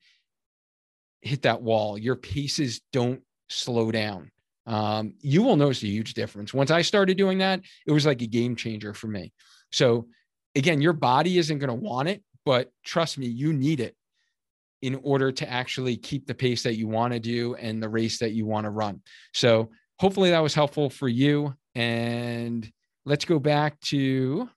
hit 1.22 1.42
that 1.42 1.62
wall. 1.62 1.98
Your 1.98 2.16
paces 2.16 2.80
don't 2.92 3.20
slow 3.48 3.90
down. 3.90 4.30
Um, 4.66 5.14
you 5.20 5.42
will 5.42 5.56
notice 5.56 5.82
a 5.82 5.86
huge 5.86 6.14
difference. 6.14 6.52
Once 6.52 6.70
I 6.70 6.82
started 6.82 7.16
doing 7.16 7.38
that, 7.38 7.62
it 7.86 7.92
was 7.92 8.04
like 8.04 8.20
a 8.20 8.26
game 8.26 8.54
changer 8.54 8.92
for 8.92 9.06
me. 9.06 9.32
So, 9.72 10.08
again, 10.54 10.80
your 10.82 10.92
body 10.92 11.38
isn't 11.38 11.58
going 11.58 11.68
to 11.68 11.74
want 11.74 12.08
it, 12.08 12.22
but 12.44 12.70
trust 12.84 13.16
me, 13.16 13.26
you 13.26 13.52
need 13.52 13.80
it 13.80 13.96
in 14.82 15.00
order 15.02 15.32
to 15.32 15.50
actually 15.50 15.96
keep 15.96 16.26
the 16.26 16.34
pace 16.34 16.62
that 16.62 16.76
you 16.76 16.86
want 16.86 17.12
to 17.14 17.18
do 17.18 17.54
and 17.54 17.82
the 17.82 17.88
race 17.88 18.18
that 18.18 18.32
you 18.32 18.46
want 18.46 18.64
to 18.64 18.70
run. 18.70 19.00
So, 19.32 19.70
hopefully, 19.98 20.30
that 20.30 20.42
was 20.42 20.54
helpful 20.54 20.90
for 20.90 21.08
you. 21.08 21.54
And 21.74 22.70
let's 23.06 23.24
go 23.24 23.38
back 23.38 23.80
to 23.80 24.50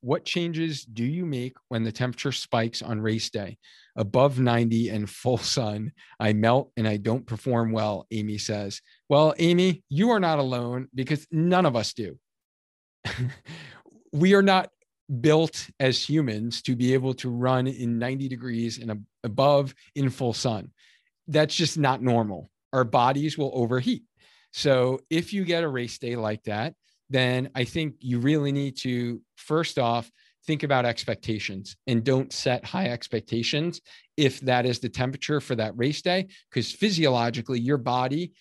what 0.00 0.24
changes 0.24 0.84
do 0.84 1.04
you 1.04 1.26
make 1.26 1.56
when 1.68 1.82
the 1.82 1.92
temperature 1.92 2.32
spikes 2.32 2.80
on 2.80 3.00
race 3.00 3.28
day? 3.28 3.58
Above 3.96 4.38
90 4.38 4.90
and 4.90 5.08
full 5.08 5.38
sun, 5.38 5.92
I 6.20 6.32
melt 6.32 6.70
and 6.76 6.86
I 6.86 6.98
don't 6.98 7.26
perform 7.26 7.72
well, 7.72 8.06
Amy 8.10 8.38
says. 8.38 8.82
Well, 9.08 9.34
Amy, 9.38 9.82
you 9.88 10.10
are 10.10 10.20
not 10.20 10.38
alone 10.38 10.88
because 10.94 11.26
none 11.30 11.66
of 11.66 11.76
us 11.76 11.92
do. 11.94 12.18
we 14.12 14.34
are 14.34 14.42
not 14.42 14.70
built 15.20 15.68
as 15.78 16.02
humans 16.02 16.62
to 16.62 16.74
be 16.74 16.94
able 16.94 17.14
to 17.14 17.30
run 17.30 17.66
in 17.66 17.98
90 17.98 18.28
degrees 18.28 18.78
and 18.78 19.04
above 19.24 19.74
in 19.94 20.10
full 20.10 20.32
sun. 20.32 20.70
That's 21.28 21.54
just 21.54 21.78
not 21.78 22.02
normal. 22.02 22.50
Our 22.72 22.84
bodies 22.84 23.38
will 23.38 23.52
overheat. 23.54 24.02
So 24.52 25.00
if 25.10 25.32
you 25.32 25.44
get 25.44 25.64
a 25.64 25.68
race 25.68 25.98
day 25.98 26.16
like 26.16 26.42
that, 26.44 26.74
then 27.10 27.50
I 27.54 27.64
think 27.64 27.96
you 28.00 28.18
really 28.18 28.52
need 28.52 28.76
to 28.78 29.20
first 29.36 29.78
off 29.78 30.10
think 30.46 30.62
about 30.62 30.84
expectations 30.84 31.76
and 31.86 32.04
don't 32.04 32.32
set 32.32 32.64
high 32.64 32.86
expectations 32.86 33.80
if 34.16 34.40
that 34.40 34.64
is 34.66 34.78
the 34.78 34.88
temperature 34.88 35.40
for 35.40 35.54
that 35.54 35.76
race 35.76 36.02
day 36.02 36.26
because 36.50 36.72
physiologically 36.72 37.60
your 37.60 37.78
body 37.78 38.32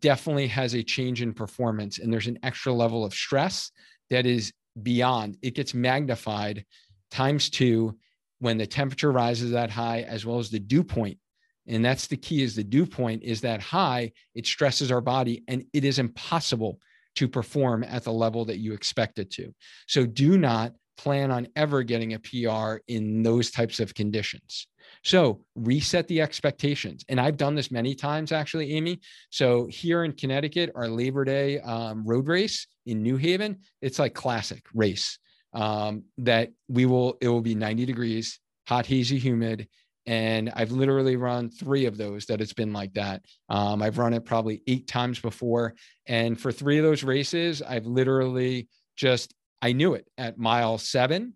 definitely 0.00 0.46
has 0.46 0.74
a 0.74 0.82
change 0.82 1.22
in 1.22 1.32
performance 1.32 1.98
and 1.98 2.12
there's 2.12 2.26
an 2.26 2.38
extra 2.42 2.72
level 2.72 3.04
of 3.04 3.14
stress 3.14 3.70
that 4.10 4.26
is 4.26 4.52
beyond 4.82 5.36
it 5.42 5.54
gets 5.54 5.74
magnified 5.74 6.64
times 7.10 7.50
2 7.50 7.96
when 8.38 8.58
the 8.58 8.66
temperature 8.66 9.12
rises 9.12 9.52
that 9.52 9.70
high 9.70 10.02
as 10.02 10.26
well 10.26 10.38
as 10.38 10.50
the 10.50 10.58
dew 10.58 10.82
point 10.82 11.18
and 11.66 11.84
that's 11.84 12.06
the 12.06 12.16
key 12.16 12.42
is 12.42 12.54
the 12.54 12.64
dew 12.64 12.86
point 12.86 13.22
is 13.22 13.40
that 13.40 13.60
high 13.60 14.12
it 14.34 14.46
stresses 14.46 14.90
our 14.90 15.00
body 15.00 15.42
and 15.48 15.64
it 15.72 15.84
is 15.84 15.98
impossible 15.98 16.78
to 17.16 17.26
perform 17.26 17.82
at 17.82 18.04
the 18.04 18.12
level 18.12 18.44
that 18.44 18.58
you 18.58 18.72
expect 18.72 19.18
it 19.18 19.30
to. 19.32 19.52
So 19.86 20.06
do 20.06 20.38
not 20.38 20.72
plan 20.96 21.30
on 21.30 21.48
ever 21.56 21.82
getting 21.82 22.14
a 22.14 22.18
PR 22.18 22.78
in 22.88 23.22
those 23.22 23.50
types 23.50 23.80
of 23.80 23.94
conditions. 23.94 24.66
So 25.02 25.42
reset 25.54 26.08
the 26.08 26.20
expectations. 26.20 27.04
And 27.08 27.20
I've 27.20 27.36
done 27.36 27.54
this 27.54 27.70
many 27.70 27.94
times, 27.94 28.32
actually, 28.32 28.72
Amy. 28.72 29.00
So 29.30 29.66
here 29.66 30.04
in 30.04 30.12
Connecticut, 30.12 30.72
our 30.74 30.88
Labor 30.88 31.24
Day 31.24 31.60
um, 31.60 32.04
road 32.04 32.28
race 32.28 32.66
in 32.86 33.02
New 33.02 33.16
Haven, 33.16 33.58
it's 33.82 33.98
like 33.98 34.14
classic 34.14 34.64
race 34.74 35.18
um, 35.52 36.04
that 36.18 36.50
we 36.68 36.86
will, 36.86 37.18
it 37.20 37.28
will 37.28 37.40
be 37.40 37.54
90 37.54 37.86
degrees, 37.86 38.40
hot, 38.66 38.86
hazy, 38.86 39.18
humid 39.18 39.68
and 40.06 40.52
I've 40.54 40.70
literally 40.70 41.16
run 41.16 41.50
three 41.50 41.86
of 41.86 41.96
those 41.96 42.26
that 42.26 42.40
it's 42.40 42.52
been 42.52 42.72
like 42.72 42.94
that. 42.94 43.24
Um, 43.48 43.82
I've 43.82 43.98
run 43.98 44.14
it 44.14 44.24
probably 44.24 44.62
eight 44.68 44.86
times 44.86 45.18
before. 45.18 45.74
And 46.06 46.40
for 46.40 46.52
three 46.52 46.78
of 46.78 46.84
those 46.84 47.02
races, 47.02 47.60
I've 47.60 47.86
literally 47.86 48.68
just, 48.96 49.34
I 49.66 49.72
knew 49.72 49.94
it 49.94 50.06
at 50.16 50.38
mile 50.38 50.78
seven, 50.78 51.34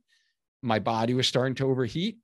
my 0.62 0.78
body 0.78 1.14
was 1.14 1.26
starting 1.26 1.56
to 1.56 1.66
overheat. 1.66 2.18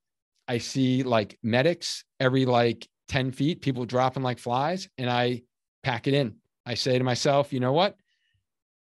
I 0.47 0.59
see 0.59 1.03
like 1.03 1.37
medics 1.43 2.05
every 2.21 2.47
like 2.47 2.87
10 3.09 3.33
feet, 3.33 3.61
people 3.61 3.85
dropping 3.85 4.23
like 4.23 4.39
flies, 4.39 4.89
and 4.99 5.11
I 5.11 5.43
pack 5.83 6.07
it 6.07 6.15
in. 6.15 6.37
I 6.65 6.75
say 6.75 6.97
to 6.97 7.05
myself, 7.05 7.53
you 7.53 7.59
know 7.59 7.73
what? 7.73 7.97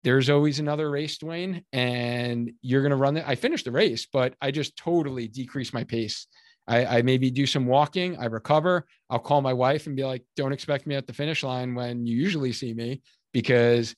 There's 0.05 0.31
always 0.31 0.61
another 0.61 0.89
race, 0.89 1.19
Duane, 1.19 1.65
and 1.73 2.53
you're 2.63 2.83
going 2.83 2.91
to 2.91 2.97
run 2.97 3.17
it. 3.17 3.25
I 3.27 3.35
finished 3.35 3.65
the 3.65 3.73
race, 3.73 4.07
but 4.13 4.35
I 4.41 4.53
just 4.53 4.77
totally 4.77 5.27
decreased 5.27 5.75
my 5.75 5.83
pace 5.83 6.29
I, 6.69 6.99
I, 6.99 7.03
maybe 7.03 7.31
do 7.31 7.47
some 7.47 7.67
walking, 7.67 8.17
I 8.19 8.27
recover. 8.27 8.87
I'll 9.09 9.21
call 9.21 9.41
my 9.41 9.53
wife 9.53 9.87
and 9.87 9.97
be 9.97 10.05
like, 10.05 10.25
don't 10.35 10.53
expect 10.53 10.87
me 10.87 10.97
at 10.97 11.07
the 11.07 11.13
finish 11.13 11.43
line 11.43 11.75
when 11.75 12.07
you 12.07 12.17
usually 12.17 12.53
see 12.53 12.75
me 12.75 13.03
because 13.33 13.95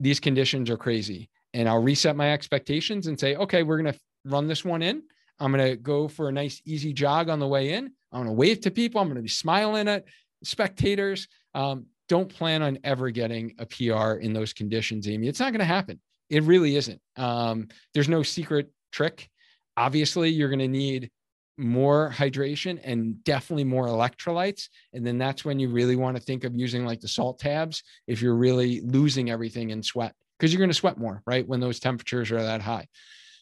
these 0.00 0.18
conditions 0.18 0.70
are 0.70 0.76
crazy. 0.76 1.30
And 1.52 1.68
I'll 1.68 1.82
reset 1.82 2.16
my 2.16 2.32
expectations 2.32 3.06
and 3.06 3.18
say, 3.18 3.36
okay, 3.36 3.62
we're 3.62 3.80
going 3.80 3.92
to 3.92 3.98
run 4.24 4.46
this 4.46 4.64
one 4.64 4.82
in. 4.82 5.02
I'm 5.38 5.52
going 5.52 5.70
to 5.70 5.76
go 5.76 6.06
for 6.06 6.28
a 6.28 6.32
nice, 6.32 6.60
easy 6.64 6.92
jog 6.92 7.28
on 7.28 7.38
the 7.38 7.46
way 7.46 7.72
in. 7.72 7.92
I'm 8.12 8.24
going 8.24 8.26
to 8.26 8.32
wave 8.32 8.60
to 8.62 8.70
people. 8.70 9.00
I'm 9.00 9.08
going 9.08 9.16
to 9.16 9.22
be 9.22 9.28
smiling 9.28 9.88
at 9.88 10.04
spectators. 10.44 11.28
Um, 11.54 11.86
don't 12.08 12.28
plan 12.28 12.62
on 12.62 12.78
ever 12.84 13.10
getting 13.10 13.54
a 13.58 13.66
PR 13.66 14.14
in 14.14 14.32
those 14.32 14.52
conditions, 14.52 15.08
Amy. 15.08 15.28
It's 15.28 15.40
not 15.40 15.52
going 15.52 15.60
to 15.60 15.64
happen. 15.64 16.00
It 16.28 16.42
really 16.42 16.76
isn't. 16.76 17.00
Um, 17.16 17.68
there's 17.94 18.08
no 18.08 18.22
secret 18.22 18.70
trick. 18.92 19.28
Obviously, 19.76 20.28
you're 20.28 20.48
going 20.48 20.58
to 20.58 20.68
need 20.68 21.10
more 21.56 22.12
hydration 22.14 22.80
and 22.82 23.22
definitely 23.24 23.64
more 23.64 23.86
electrolytes. 23.86 24.68
And 24.92 25.06
then 25.06 25.18
that's 25.18 25.44
when 25.44 25.58
you 25.58 25.68
really 25.68 25.96
want 25.96 26.16
to 26.16 26.22
think 26.22 26.44
of 26.44 26.54
using 26.54 26.84
like 26.84 27.00
the 27.00 27.08
salt 27.08 27.38
tabs 27.38 27.82
if 28.06 28.22
you're 28.22 28.34
really 28.34 28.80
losing 28.80 29.30
everything 29.30 29.70
in 29.70 29.82
sweat 29.82 30.14
because 30.40 30.54
you're 30.54 30.58
going 30.58 30.70
to 30.70 30.74
sweat 30.74 30.96
more, 30.96 31.22
right? 31.26 31.46
When 31.46 31.60
those 31.60 31.78
temperatures 31.78 32.32
are 32.32 32.42
that 32.42 32.62
high. 32.62 32.86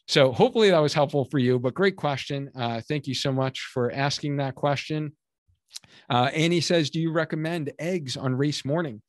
So 0.08 0.32
hopefully 0.32 0.70
that 0.70 0.78
was 0.80 0.94
helpful 0.94 1.26
for 1.26 1.38
you, 1.38 1.58
but 1.60 1.74
great 1.74 1.94
question. 1.94 2.50
Uh, 2.56 2.80
thank 2.88 3.06
you 3.06 3.14
so 3.14 3.30
much 3.30 3.60
for 3.72 3.92
asking 3.92 4.38
that 4.38 4.56
question. 4.56 5.12
Uh, 6.10 6.30
Annie 6.34 6.60
says, 6.60 6.90
Do 6.90 6.98
you 6.98 7.12
recommend 7.12 7.72
eggs 7.78 8.16
on 8.16 8.34
race 8.34 8.64
morning? 8.64 9.00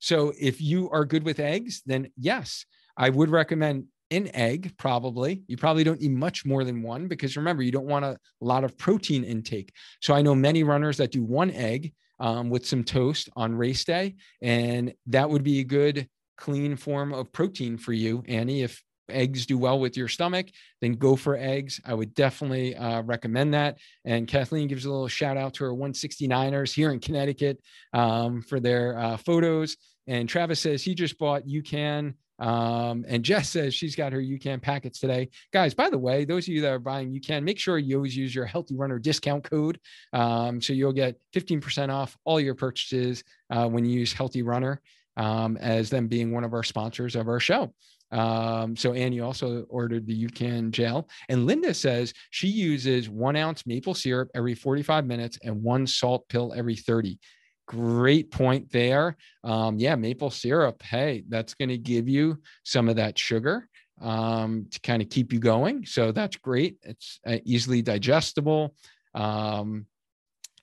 So 0.00 0.32
if 0.40 0.60
you 0.60 0.90
are 0.90 1.04
good 1.04 1.22
with 1.22 1.38
eggs, 1.38 1.82
then 1.86 2.10
yes, 2.18 2.64
I 2.96 3.10
would 3.10 3.30
recommend 3.30 3.84
an 4.10 4.30
egg, 4.34 4.74
probably. 4.76 5.42
You 5.46 5.56
probably 5.56 5.84
don't 5.84 6.00
need 6.00 6.12
much 6.12 6.44
more 6.44 6.64
than 6.64 6.82
one 6.82 7.06
because 7.06 7.36
remember, 7.36 7.62
you 7.62 7.72
don't 7.72 7.86
want 7.86 8.04
a 8.04 8.18
lot 8.40 8.64
of 8.64 8.76
protein 8.76 9.24
intake. 9.24 9.72
So 10.00 10.14
I 10.14 10.22
know 10.22 10.34
many 10.34 10.64
runners 10.64 10.96
that 10.96 11.12
do 11.12 11.22
one 11.22 11.50
egg 11.50 11.92
um, 12.18 12.50
with 12.50 12.66
some 12.66 12.82
toast 12.82 13.28
on 13.36 13.54
race 13.54 13.84
day, 13.84 14.16
and 14.42 14.94
that 15.06 15.28
would 15.28 15.44
be 15.44 15.60
a 15.60 15.64
good 15.64 16.08
clean 16.36 16.76
form 16.76 17.12
of 17.12 17.32
protein 17.32 17.78
for 17.78 17.92
you, 17.92 18.22
Annie. 18.26 18.62
If 18.62 18.82
eggs 19.08 19.46
do 19.46 19.56
well 19.56 19.78
with 19.78 19.96
your 19.96 20.08
stomach, 20.08 20.48
then 20.80 20.92
go 20.92 21.16
for 21.16 21.36
eggs. 21.36 21.80
I 21.84 21.94
would 21.94 22.14
definitely 22.14 22.74
uh, 22.74 23.02
recommend 23.02 23.54
that. 23.54 23.78
And 24.04 24.26
Kathleen 24.26 24.68
gives 24.68 24.84
a 24.84 24.90
little 24.90 25.08
shout 25.08 25.36
out 25.36 25.54
to 25.54 25.64
her 25.64 25.70
169ers 25.70 26.74
here 26.74 26.90
in 26.92 27.00
Connecticut 27.00 27.60
um, 27.92 28.42
for 28.42 28.60
their 28.60 28.98
uh, 28.98 29.16
photos. 29.16 29.76
And 30.06 30.28
Travis 30.28 30.60
says 30.60 30.82
he 30.82 30.94
just 30.94 31.18
bought 31.18 31.46
UCAN 31.46 32.14
um, 32.38 33.04
and 33.08 33.24
Jess 33.24 33.48
says 33.50 33.74
she's 33.74 33.96
got 33.96 34.12
her 34.12 34.20
UCAN 34.20 34.60
packets 34.60 34.98
today. 34.98 35.28
Guys, 35.52 35.74
by 35.74 35.90
the 35.90 35.98
way, 35.98 36.24
those 36.24 36.44
of 36.44 36.54
you 36.54 36.60
that 36.62 36.72
are 36.72 36.78
buying 36.78 37.12
UCAN, 37.12 37.42
make 37.42 37.58
sure 37.58 37.78
you 37.78 37.96
always 37.96 38.16
use 38.16 38.34
your 38.34 38.44
Healthy 38.44 38.76
Runner 38.76 38.98
discount 38.98 39.44
code. 39.44 39.78
Um, 40.12 40.60
so 40.60 40.72
you'll 40.72 40.92
get 40.92 41.16
15% 41.34 41.90
off 41.90 42.16
all 42.24 42.40
your 42.40 42.54
purchases 42.54 43.24
uh, 43.50 43.68
when 43.68 43.84
you 43.84 43.98
use 43.98 44.12
Healthy 44.12 44.42
Runner 44.42 44.80
um, 45.16 45.56
as 45.58 45.90
them 45.90 46.08
being 46.08 46.32
one 46.32 46.44
of 46.44 46.52
our 46.52 46.62
sponsors 46.62 47.16
of 47.16 47.28
our 47.28 47.40
show. 47.40 47.72
Um, 48.12 48.76
so 48.76 48.92
Annie 48.92 49.20
also 49.20 49.62
ordered 49.68 50.06
the 50.06 50.26
UCAN 50.26 50.70
gel. 50.70 51.08
And 51.28 51.46
Linda 51.46 51.74
says 51.74 52.14
she 52.30 52.48
uses 52.48 53.08
one 53.08 53.36
ounce 53.36 53.66
maple 53.66 53.94
syrup 53.94 54.30
every 54.34 54.54
45 54.54 55.06
minutes 55.06 55.38
and 55.42 55.62
one 55.62 55.86
salt 55.86 56.28
pill 56.28 56.54
every 56.56 56.76
30 56.76 57.18
great 57.66 58.30
point 58.30 58.70
there. 58.70 59.16
Um, 59.44 59.78
yeah, 59.78 59.96
maple 59.96 60.30
syrup. 60.30 60.82
Hey, 60.82 61.24
that's 61.28 61.54
going 61.54 61.68
to 61.68 61.78
give 61.78 62.08
you 62.08 62.40
some 62.64 62.88
of 62.88 62.96
that 62.96 63.18
sugar 63.18 63.68
um, 64.00 64.66
to 64.70 64.80
kind 64.80 65.02
of 65.02 65.10
keep 65.10 65.32
you 65.32 65.38
going. 65.38 65.84
So 65.84 66.12
that's 66.12 66.36
great. 66.36 66.76
It's 66.82 67.20
uh, 67.26 67.38
easily 67.44 67.82
digestible. 67.82 68.74
Um, 69.14 69.86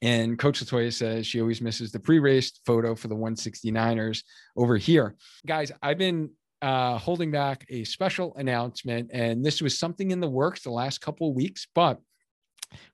and 0.04 0.38
Coach 0.38 0.60
Latoya 0.60 0.92
says 0.92 1.26
she 1.26 1.40
always 1.40 1.62
misses 1.62 1.94
the 1.94 2.00
pre-race 2.00 2.60
photo 2.66 2.94
for 2.94 3.08
the 3.08 3.16
169ers 3.16 4.24
over 4.58 4.76
here. 4.76 5.16
Guys, 5.48 5.72
I've 5.82 5.98
been 5.98 6.30
uh, 6.62 6.98
holding 6.98 7.32
back 7.32 7.66
a 7.70 7.86
special 7.86 8.36
announcement, 8.36 9.12
and 9.14 9.46
this 9.46 9.62
was 9.62 9.80
something 9.80 10.12
in 10.12 10.20
the 10.20 10.30
works 10.30 10.62
the 10.62 10.72
last 10.72 11.00
couple 11.00 11.30
of 11.30 11.36
weeks, 11.36 11.68
but 11.74 12.02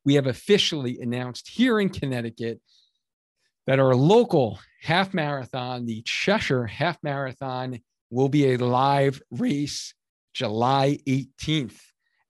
we 0.05 0.13
have 0.13 0.27
officially 0.27 0.99
announced 0.99 1.47
here 1.49 1.79
in 1.79 1.89
Connecticut 1.89 2.61
that 3.65 3.79
our 3.79 3.95
local 3.95 4.59
half 4.83 5.11
marathon, 5.11 5.87
the 5.87 6.03
Cheshire 6.03 6.67
Half 6.67 6.99
Marathon, 7.01 7.79
will 8.11 8.29
be 8.29 8.53
a 8.53 8.57
live 8.57 9.19
race 9.31 9.95
July 10.35 10.99
18th. 11.07 11.79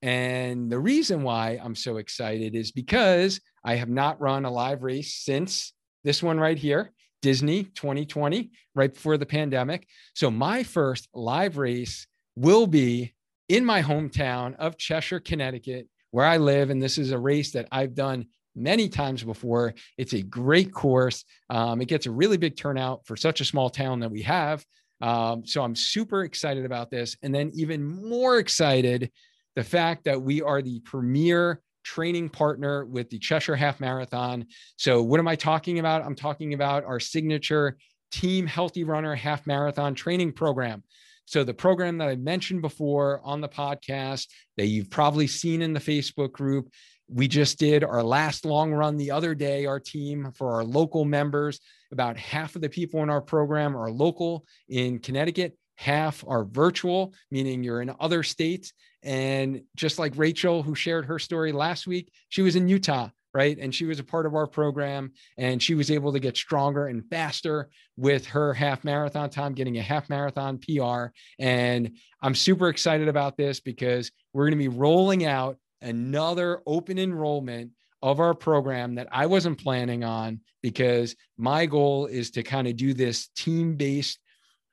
And 0.01 0.71
the 0.71 0.79
reason 0.79 1.23
why 1.23 1.59
I'm 1.61 1.75
so 1.75 1.97
excited 1.97 2.55
is 2.55 2.71
because 2.71 3.41
I 3.63 3.75
have 3.75 3.89
not 3.89 4.21
run 4.21 4.45
a 4.45 4.51
live 4.51 4.83
race 4.83 5.15
since 5.15 5.73
this 6.03 6.23
one 6.23 6.39
right 6.39 6.57
here, 6.57 6.91
Disney 7.21 7.63
2020, 7.63 8.51
right 8.75 8.93
before 8.93 9.17
the 9.17 9.25
pandemic. 9.25 9.87
So 10.15 10.31
my 10.31 10.63
first 10.63 11.09
live 11.13 11.57
race 11.57 12.07
will 12.35 12.67
be 12.67 13.13
in 13.49 13.65
my 13.65 13.81
hometown 13.81 14.55
of 14.55 14.77
Cheshire, 14.77 15.19
Connecticut, 15.19 15.87
where 16.11 16.25
I 16.25 16.37
live. 16.37 16.69
And 16.69 16.81
this 16.81 16.97
is 16.97 17.11
a 17.11 17.19
race 17.19 17.51
that 17.51 17.67
I've 17.71 17.95
done 17.95 18.27
many 18.55 18.89
times 18.89 19.23
before. 19.23 19.73
It's 19.97 20.13
a 20.13 20.21
great 20.21 20.71
course. 20.71 21.23
Um, 21.49 21.81
it 21.81 21.87
gets 21.87 22.05
a 22.05 22.11
really 22.11 22.37
big 22.37 22.55
turnout 22.55 23.05
for 23.05 23.15
such 23.15 23.41
a 23.41 23.45
small 23.45 23.69
town 23.69 23.99
that 23.99 24.11
we 24.11 24.21
have. 24.23 24.65
Um, 25.01 25.45
so 25.45 25.63
I'm 25.63 25.75
super 25.75 26.23
excited 26.23 26.65
about 26.65 26.91
this. 26.91 27.15
And 27.23 27.33
then 27.33 27.51
even 27.53 27.83
more 27.83 28.37
excited, 28.37 29.11
the 29.55 29.63
fact 29.63 30.05
that 30.05 30.21
we 30.21 30.41
are 30.41 30.61
the 30.61 30.79
premier 30.81 31.61
training 31.83 32.29
partner 32.29 32.85
with 32.85 33.09
the 33.09 33.19
Cheshire 33.19 33.55
Half 33.55 33.79
Marathon. 33.79 34.45
So, 34.77 35.01
what 35.01 35.19
am 35.19 35.27
I 35.27 35.35
talking 35.35 35.79
about? 35.79 36.05
I'm 36.05 36.15
talking 36.15 36.53
about 36.53 36.83
our 36.83 36.99
signature 36.99 37.77
Team 38.11 38.47
Healthy 38.47 38.83
Runner 38.83 39.15
Half 39.15 39.47
Marathon 39.47 39.95
training 39.95 40.33
program. 40.33 40.83
So, 41.25 41.43
the 41.43 41.53
program 41.53 41.97
that 41.99 42.09
I 42.09 42.15
mentioned 42.15 42.61
before 42.61 43.21
on 43.23 43.41
the 43.41 43.49
podcast 43.49 44.27
that 44.57 44.67
you've 44.67 44.89
probably 44.89 45.27
seen 45.27 45.61
in 45.61 45.73
the 45.73 45.79
Facebook 45.79 46.31
group, 46.31 46.69
we 47.07 47.27
just 47.27 47.59
did 47.59 47.83
our 47.83 48.03
last 48.03 48.45
long 48.45 48.71
run 48.71 48.97
the 48.97 49.11
other 49.11 49.33
day, 49.35 49.65
our 49.65 49.79
team 49.79 50.31
for 50.35 50.53
our 50.53 50.63
local 50.63 51.05
members. 51.05 51.59
About 51.91 52.17
half 52.17 52.55
of 52.55 52.61
the 52.61 52.69
people 52.69 53.01
in 53.01 53.09
our 53.09 53.21
program 53.21 53.75
are 53.75 53.89
local 53.89 54.45
in 54.67 54.99
Connecticut, 54.99 55.57
half 55.79 56.25
are 56.27 56.43
virtual, 56.43 57.13
meaning 57.31 57.63
you're 57.63 57.81
in 57.81 57.95
other 58.01 58.21
states. 58.21 58.73
And 59.01 59.61
just 59.77 59.97
like 59.97 60.11
Rachel, 60.17 60.61
who 60.61 60.75
shared 60.75 61.05
her 61.05 61.19
story 61.19 61.53
last 61.53 61.87
week, 61.87 62.11
she 62.27 62.41
was 62.41 62.57
in 62.57 62.67
Utah, 62.67 63.07
right? 63.33 63.57
And 63.57 63.73
she 63.73 63.85
was 63.85 63.97
a 63.97 64.03
part 64.03 64.25
of 64.25 64.35
our 64.35 64.45
program 64.45 65.13
and 65.37 65.63
she 65.63 65.75
was 65.75 65.89
able 65.89 66.11
to 66.11 66.19
get 66.19 66.35
stronger 66.35 66.87
and 66.87 67.05
faster 67.09 67.69
with 67.95 68.25
her 68.27 68.53
half 68.53 68.83
marathon 68.83 69.29
time, 69.29 69.53
getting 69.53 69.77
a 69.77 69.81
half 69.81 70.09
marathon 70.09 70.57
PR. 70.57 71.13
And 71.39 71.95
I'm 72.21 72.35
super 72.35 72.67
excited 72.67 73.07
about 73.07 73.37
this 73.37 73.61
because 73.61 74.11
we're 74.33 74.49
going 74.49 74.59
to 74.59 74.69
be 74.69 74.77
rolling 74.77 75.25
out 75.25 75.59
another 75.81 76.61
open 76.67 76.99
enrollment 76.99 77.71
of 78.01 78.19
our 78.19 78.33
program 78.33 78.95
that 78.95 79.07
I 79.13 79.27
wasn't 79.27 79.63
planning 79.63 80.03
on 80.03 80.41
because 80.61 81.15
my 81.37 81.65
goal 81.65 82.07
is 82.07 82.31
to 82.31 82.43
kind 82.43 82.67
of 82.67 82.75
do 82.75 82.93
this 82.93 83.29
team 83.29 83.77
based 83.77 84.19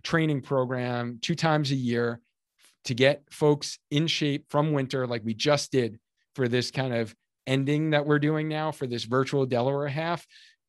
training 0.07 0.40
program 0.40 1.18
two 1.20 1.34
times 1.34 1.72
a 1.72 1.74
year 1.74 2.20
to 2.84 2.94
get 2.94 3.24
folks 3.28 3.80
in 3.90 4.07
shape 4.07 4.46
from 4.48 4.72
winter, 4.72 5.04
like 5.04 5.22
we 5.24 5.34
just 5.34 5.72
did 5.72 5.98
for 6.36 6.46
this 6.46 6.70
kind 6.70 6.94
of 6.94 7.12
ending 7.48 7.90
that 7.90 8.07
we're 8.07 8.20
doing 8.20 8.48
now 8.48 8.70
for 8.70 8.86
this 8.86 9.02
virtual 9.02 9.44
Delaware 9.46 9.88
half. 9.88 10.24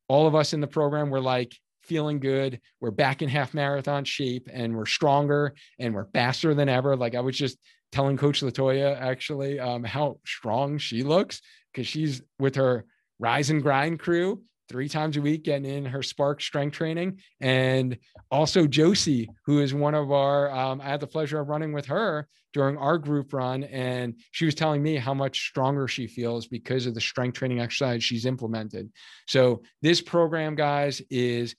All 0.08 0.26
of 0.26 0.34
us 0.34 0.54
in 0.54 0.60
the 0.60 0.66
program 0.66 1.08
were 1.08 1.20
like 1.20 1.54
feeling 1.84 2.18
good. 2.18 2.60
We're 2.80 2.90
back 2.90 3.22
in 3.22 3.28
half 3.28 3.54
marathon 3.54 4.04
shape 4.04 4.48
and 4.52 4.76
we're 4.76 4.86
stronger 4.86 5.54
and 5.78 5.94
we're 5.94 6.10
faster 6.12 6.52
than 6.52 6.68
ever. 6.68 6.96
Like 6.96 7.14
I 7.14 7.20
was 7.20 7.38
just 7.38 7.58
telling 7.92 8.16
Coach 8.16 8.40
Latoya 8.40 9.00
actually 9.00 9.60
um, 9.60 9.84
how 9.84 10.18
strong 10.26 10.78
she 10.78 11.04
looks 11.04 11.40
because 11.72 11.86
she's 11.86 12.22
with 12.40 12.56
her 12.56 12.86
rise 13.20 13.50
and 13.50 13.62
grind 13.62 14.00
crew 14.00 14.42
three 14.68 14.88
times 14.88 15.16
a 15.16 15.20
week 15.20 15.44
getting 15.44 15.70
in 15.70 15.84
her 15.84 16.02
spark 16.02 16.40
strength 16.40 16.76
training. 16.76 17.20
And 17.40 17.98
also 18.30 18.66
josie 18.66 19.28
who 19.46 19.60
is 19.60 19.72
one 19.72 19.94
of 19.94 20.12
our 20.12 20.50
um, 20.50 20.80
i 20.80 20.84
had 20.84 21.00
the 21.00 21.06
pleasure 21.06 21.40
of 21.40 21.48
running 21.48 21.72
with 21.72 21.86
her 21.86 22.28
during 22.52 22.76
our 22.76 22.98
group 22.98 23.32
run. 23.32 23.64
And 23.64 24.14
she 24.32 24.44
was 24.44 24.54
telling 24.54 24.82
me 24.82 24.96
how 24.96 25.14
much 25.14 25.48
stronger 25.48 25.88
she 25.88 26.06
feels 26.06 26.46
because 26.46 26.86
of 26.86 26.94
the 26.94 27.00
strength 27.00 27.38
training 27.38 27.60
exercise 27.60 28.02
she's 28.02 28.26
implemented. 28.26 28.90
So 29.26 29.62
this 29.82 30.00
program 30.00 30.54
guys 30.54 31.02
is 31.10 31.54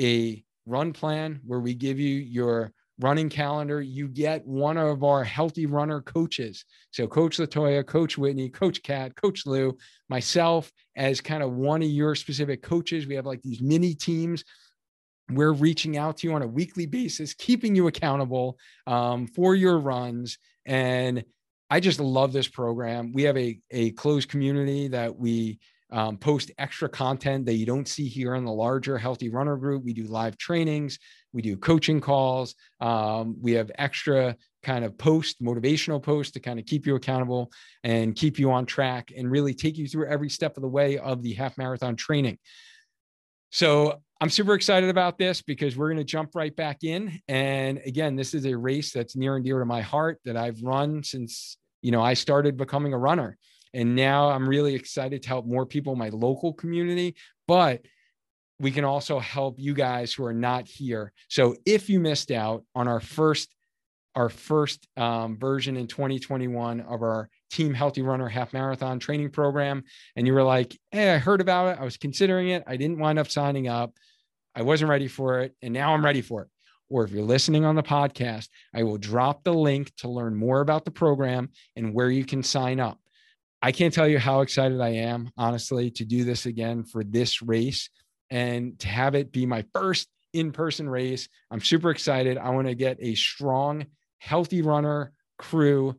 a 0.00 0.44
run 0.66 0.92
plan 0.92 1.40
where 1.46 1.60
we 1.60 1.74
give 1.74 1.98
you 2.00 2.16
your 2.16 2.72
running 3.00 3.28
calendar, 3.28 3.80
you 3.80 4.08
get 4.08 4.46
one 4.46 4.76
of 4.76 5.04
our 5.04 5.22
healthy 5.22 5.66
runner 5.66 6.00
coaches. 6.00 6.64
So, 6.90 7.06
Coach 7.06 7.38
Latoya, 7.38 7.86
Coach 7.86 8.16
Whitney, 8.16 8.48
Coach 8.48 8.82
Kat, 8.82 9.14
Coach 9.16 9.46
Lou, 9.46 9.76
myself 10.08 10.72
as 10.96 11.20
kind 11.20 11.42
of 11.42 11.52
one 11.52 11.82
of 11.82 11.88
your 11.88 12.14
specific 12.14 12.62
coaches. 12.62 13.06
We 13.06 13.14
have 13.14 13.26
like 13.26 13.42
these 13.42 13.60
mini 13.60 13.94
teams. 13.94 14.44
We're 15.30 15.52
reaching 15.52 15.96
out 15.96 16.18
to 16.18 16.28
you 16.28 16.34
on 16.34 16.42
a 16.42 16.46
weekly 16.46 16.86
basis, 16.86 17.34
keeping 17.34 17.74
you 17.74 17.88
accountable 17.88 18.58
um, 18.86 19.26
for 19.26 19.54
your 19.54 19.78
runs. 19.78 20.38
And 20.64 21.24
I 21.68 21.80
just 21.80 21.98
love 21.98 22.32
this 22.32 22.48
program. 22.48 23.12
We 23.12 23.24
have 23.24 23.36
a, 23.36 23.58
a 23.70 23.90
closed 23.92 24.28
community 24.28 24.88
that 24.88 25.16
we 25.16 25.58
um, 25.90 26.16
post 26.16 26.50
extra 26.58 26.88
content 26.88 27.46
that 27.46 27.54
you 27.54 27.66
don't 27.66 27.88
see 27.88 28.08
here 28.08 28.34
in 28.34 28.44
the 28.44 28.52
larger 28.52 28.98
healthy 28.98 29.28
runner 29.28 29.56
group. 29.56 29.84
We 29.84 29.92
do 29.92 30.04
live 30.04 30.36
trainings, 30.36 30.98
we 31.32 31.42
do 31.42 31.56
coaching 31.56 32.00
calls, 32.00 32.54
um, 32.80 33.36
we 33.40 33.52
have 33.52 33.70
extra 33.76 34.36
kind 34.62 34.84
of 34.84 34.98
post 34.98 35.40
motivational 35.40 36.02
posts 36.02 36.32
to 36.32 36.40
kind 36.40 36.58
of 36.58 36.66
keep 36.66 36.86
you 36.86 36.96
accountable 36.96 37.52
and 37.84 38.16
keep 38.16 38.38
you 38.38 38.50
on 38.50 38.66
track 38.66 39.12
and 39.16 39.30
really 39.30 39.54
take 39.54 39.78
you 39.78 39.86
through 39.86 40.08
every 40.08 40.28
step 40.28 40.56
of 40.56 40.62
the 40.62 40.68
way 40.68 40.98
of 40.98 41.22
the 41.22 41.34
half 41.34 41.56
marathon 41.56 41.94
training. 41.94 42.38
So 43.50 44.00
I'm 44.20 44.30
super 44.30 44.54
excited 44.54 44.90
about 44.90 45.18
this 45.18 45.42
because 45.42 45.76
we're 45.76 45.88
going 45.88 45.98
to 45.98 46.04
jump 46.04 46.30
right 46.34 46.54
back 46.54 46.84
in. 46.84 47.20
And 47.28 47.80
again, 47.84 48.16
this 48.16 48.34
is 48.34 48.46
a 48.46 48.56
race 48.56 48.92
that's 48.92 49.14
near 49.14 49.36
and 49.36 49.44
dear 49.44 49.58
to 49.58 49.66
my 49.66 49.82
heart 49.82 50.18
that 50.24 50.36
I've 50.36 50.62
run 50.62 51.02
since, 51.02 51.58
you 51.82 51.92
know, 51.92 52.02
I 52.02 52.14
started 52.14 52.56
becoming 52.56 52.92
a 52.92 52.98
runner. 52.98 53.36
And 53.74 53.94
now 53.94 54.30
I'm 54.30 54.48
really 54.48 54.74
excited 54.74 55.22
to 55.22 55.28
help 55.28 55.46
more 55.46 55.66
people 55.66 55.92
in 55.92 55.98
my 55.98 56.08
local 56.10 56.52
community, 56.52 57.16
but 57.46 57.82
we 58.58 58.70
can 58.70 58.84
also 58.84 59.18
help 59.18 59.56
you 59.58 59.74
guys 59.74 60.12
who 60.12 60.24
are 60.24 60.32
not 60.32 60.66
here. 60.66 61.12
So 61.28 61.56
if 61.66 61.90
you 61.90 62.00
missed 62.00 62.30
out 62.30 62.64
on 62.74 62.88
our 62.88 63.00
first 63.00 63.52
our 64.14 64.30
first 64.30 64.88
um, 64.96 65.36
version 65.38 65.76
in 65.76 65.86
2021 65.86 66.80
of 66.80 67.02
our 67.02 67.28
Team 67.50 67.74
Healthy 67.74 68.00
Runner 68.00 68.28
Half 68.30 68.54
Marathon 68.54 68.98
training 68.98 69.28
program, 69.28 69.84
and 70.16 70.26
you 70.26 70.32
were 70.32 70.42
like, 70.42 70.74
"Hey, 70.90 71.12
I 71.12 71.18
heard 71.18 71.42
about 71.42 71.74
it. 71.74 71.80
I 71.80 71.84
was 71.84 71.98
considering 71.98 72.48
it. 72.48 72.64
I 72.66 72.78
didn't 72.78 72.98
wind 72.98 73.18
up 73.18 73.30
signing 73.30 73.68
up. 73.68 73.92
I 74.54 74.62
wasn't 74.62 74.88
ready 74.88 75.06
for 75.06 75.40
it, 75.40 75.54
and 75.60 75.74
now 75.74 75.92
I'm 75.92 76.02
ready 76.02 76.22
for 76.22 76.42
it." 76.42 76.48
Or 76.88 77.04
if 77.04 77.10
you're 77.10 77.24
listening 77.24 77.66
on 77.66 77.74
the 77.74 77.82
podcast, 77.82 78.48
I 78.74 78.84
will 78.84 78.96
drop 78.96 79.44
the 79.44 79.52
link 79.52 79.92
to 79.98 80.08
learn 80.08 80.34
more 80.34 80.60
about 80.62 80.86
the 80.86 80.90
program 80.90 81.50
and 81.76 81.92
where 81.92 82.10
you 82.10 82.24
can 82.24 82.42
sign 82.42 82.80
up. 82.80 82.98
I 83.62 83.72
can't 83.72 83.92
tell 83.92 84.06
you 84.06 84.18
how 84.18 84.40
excited 84.40 84.80
I 84.80 84.90
am, 84.90 85.30
honestly, 85.36 85.90
to 85.92 86.04
do 86.04 86.24
this 86.24 86.46
again 86.46 86.84
for 86.84 87.02
this 87.02 87.42
race 87.42 87.90
and 88.30 88.78
to 88.80 88.88
have 88.88 89.14
it 89.14 89.32
be 89.32 89.46
my 89.46 89.64
first 89.74 90.08
in 90.32 90.52
person 90.52 90.88
race. 90.88 91.28
I'm 91.50 91.60
super 91.60 91.90
excited. 91.90 92.38
I 92.38 92.50
want 92.50 92.66
to 92.68 92.74
get 92.74 92.98
a 93.00 93.14
strong, 93.14 93.86
healthy 94.18 94.62
runner 94.62 95.12
crew 95.38 95.96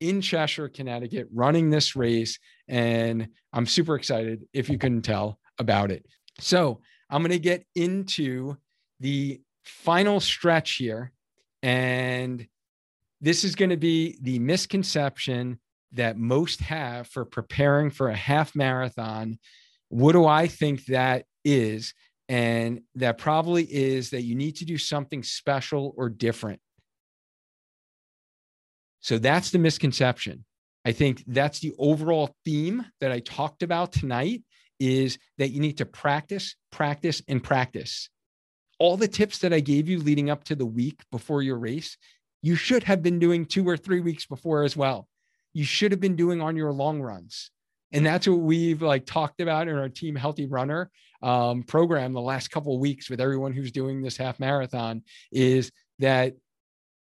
in 0.00 0.20
Cheshire, 0.20 0.68
Connecticut, 0.68 1.28
running 1.32 1.70
this 1.70 1.94
race. 1.96 2.38
And 2.68 3.28
I'm 3.52 3.66
super 3.66 3.96
excited, 3.96 4.42
if 4.52 4.68
you 4.68 4.78
couldn't 4.78 5.02
tell, 5.02 5.38
about 5.58 5.90
it. 5.90 6.06
So 6.38 6.80
I'm 7.10 7.22
going 7.22 7.32
to 7.32 7.38
get 7.38 7.64
into 7.74 8.56
the 9.00 9.40
final 9.64 10.20
stretch 10.20 10.76
here. 10.76 11.12
And 11.62 12.46
this 13.20 13.44
is 13.44 13.54
going 13.54 13.70
to 13.70 13.76
be 13.76 14.18
the 14.22 14.38
misconception 14.38 15.58
that 15.92 16.16
most 16.16 16.60
have 16.60 17.08
for 17.08 17.24
preparing 17.24 17.90
for 17.90 18.08
a 18.08 18.16
half 18.16 18.54
marathon. 18.54 19.38
What 19.88 20.12
do 20.12 20.26
I 20.26 20.46
think 20.46 20.86
that 20.86 21.24
is? 21.44 21.94
And 22.28 22.82
that 22.94 23.18
probably 23.18 23.64
is 23.64 24.10
that 24.10 24.22
you 24.22 24.36
need 24.36 24.56
to 24.56 24.64
do 24.64 24.78
something 24.78 25.22
special 25.22 25.94
or 25.96 26.08
different. 26.08 26.60
So 29.00 29.18
that's 29.18 29.50
the 29.50 29.58
misconception. 29.58 30.44
I 30.84 30.92
think 30.92 31.24
that's 31.26 31.58
the 31.58 31.74
overall 31.78 32.34
theme 32.44 32.86
that 33.00 33.10
I 33.10 33.20
talked 33.20 33.62
about 33.62 33.92
tonight 33.92 34.44
is 34.78 35.18
that 35.38 35.50
you 35.50 35.60
need 35.60 35.78
to 35.78 35.86
practice, 35.86 36.54
practice, 36.70 37.20
and 37.28 37.42
practice. 37.42 38.08
All 38.78 38.96
the 38.96 39.08
tips 39.08 39.38
that 39.38 39.52
I 39.52 39.60
gave 39.60 39.88
you 39.88 39.98
leading 39.98 40.30
up 40.30 40.44
to 40.44 40.54
the 40.54 40.64
week 40.64 41.02
before 41.10 41.42
your 41.42 41.58
race, 41.58 41.98
you 42.42 42.56
should 42.56 42.84
have 42.84 43.02
been 43.02 43.18
doing 43.18 43.44
two 43.44 43.68
or 43.68 43.76
three 43.76 44.00
weeks 44.00 44.24
before 44.24 44.62
as 44.62 44.76
well 44.76 45.06
you 45.52 45.64
should 45.64 45.92
have 45.92 46.00
been 46.00 46.16
doing 46.16 46.40
on 46.40 46.56
your 46.56 46.72
long 46.72 47.00
runs. 47.00 47.50
And 47.92 48.06
that's 48.06 48.28
what 48.28 48.40
we've 48.40 48.82
like 48.82 49.06
talked 49.06 49.40
about 49.40 49.68
in 49.68 49.76
our 49.76 49.88
team 49.88 50.14
healthy 50.14 50.46
runner 50.46 50.90
um, 51.22 51.62
program 51.64 52.12
the 52.12 52.20
last 52.20 52.50
couple 52.50 52.74
of 52.74 52.80
weeks 52.80 53.10
with 53.10 53.20
everyone 53.20 53.52
who's 53.52 53.72
doing 53.72 54.00
this 54.00 54.16
half 54.16 54.38
marathon 54.38 55.02
is 55.32 55.70
that 55.98 56.34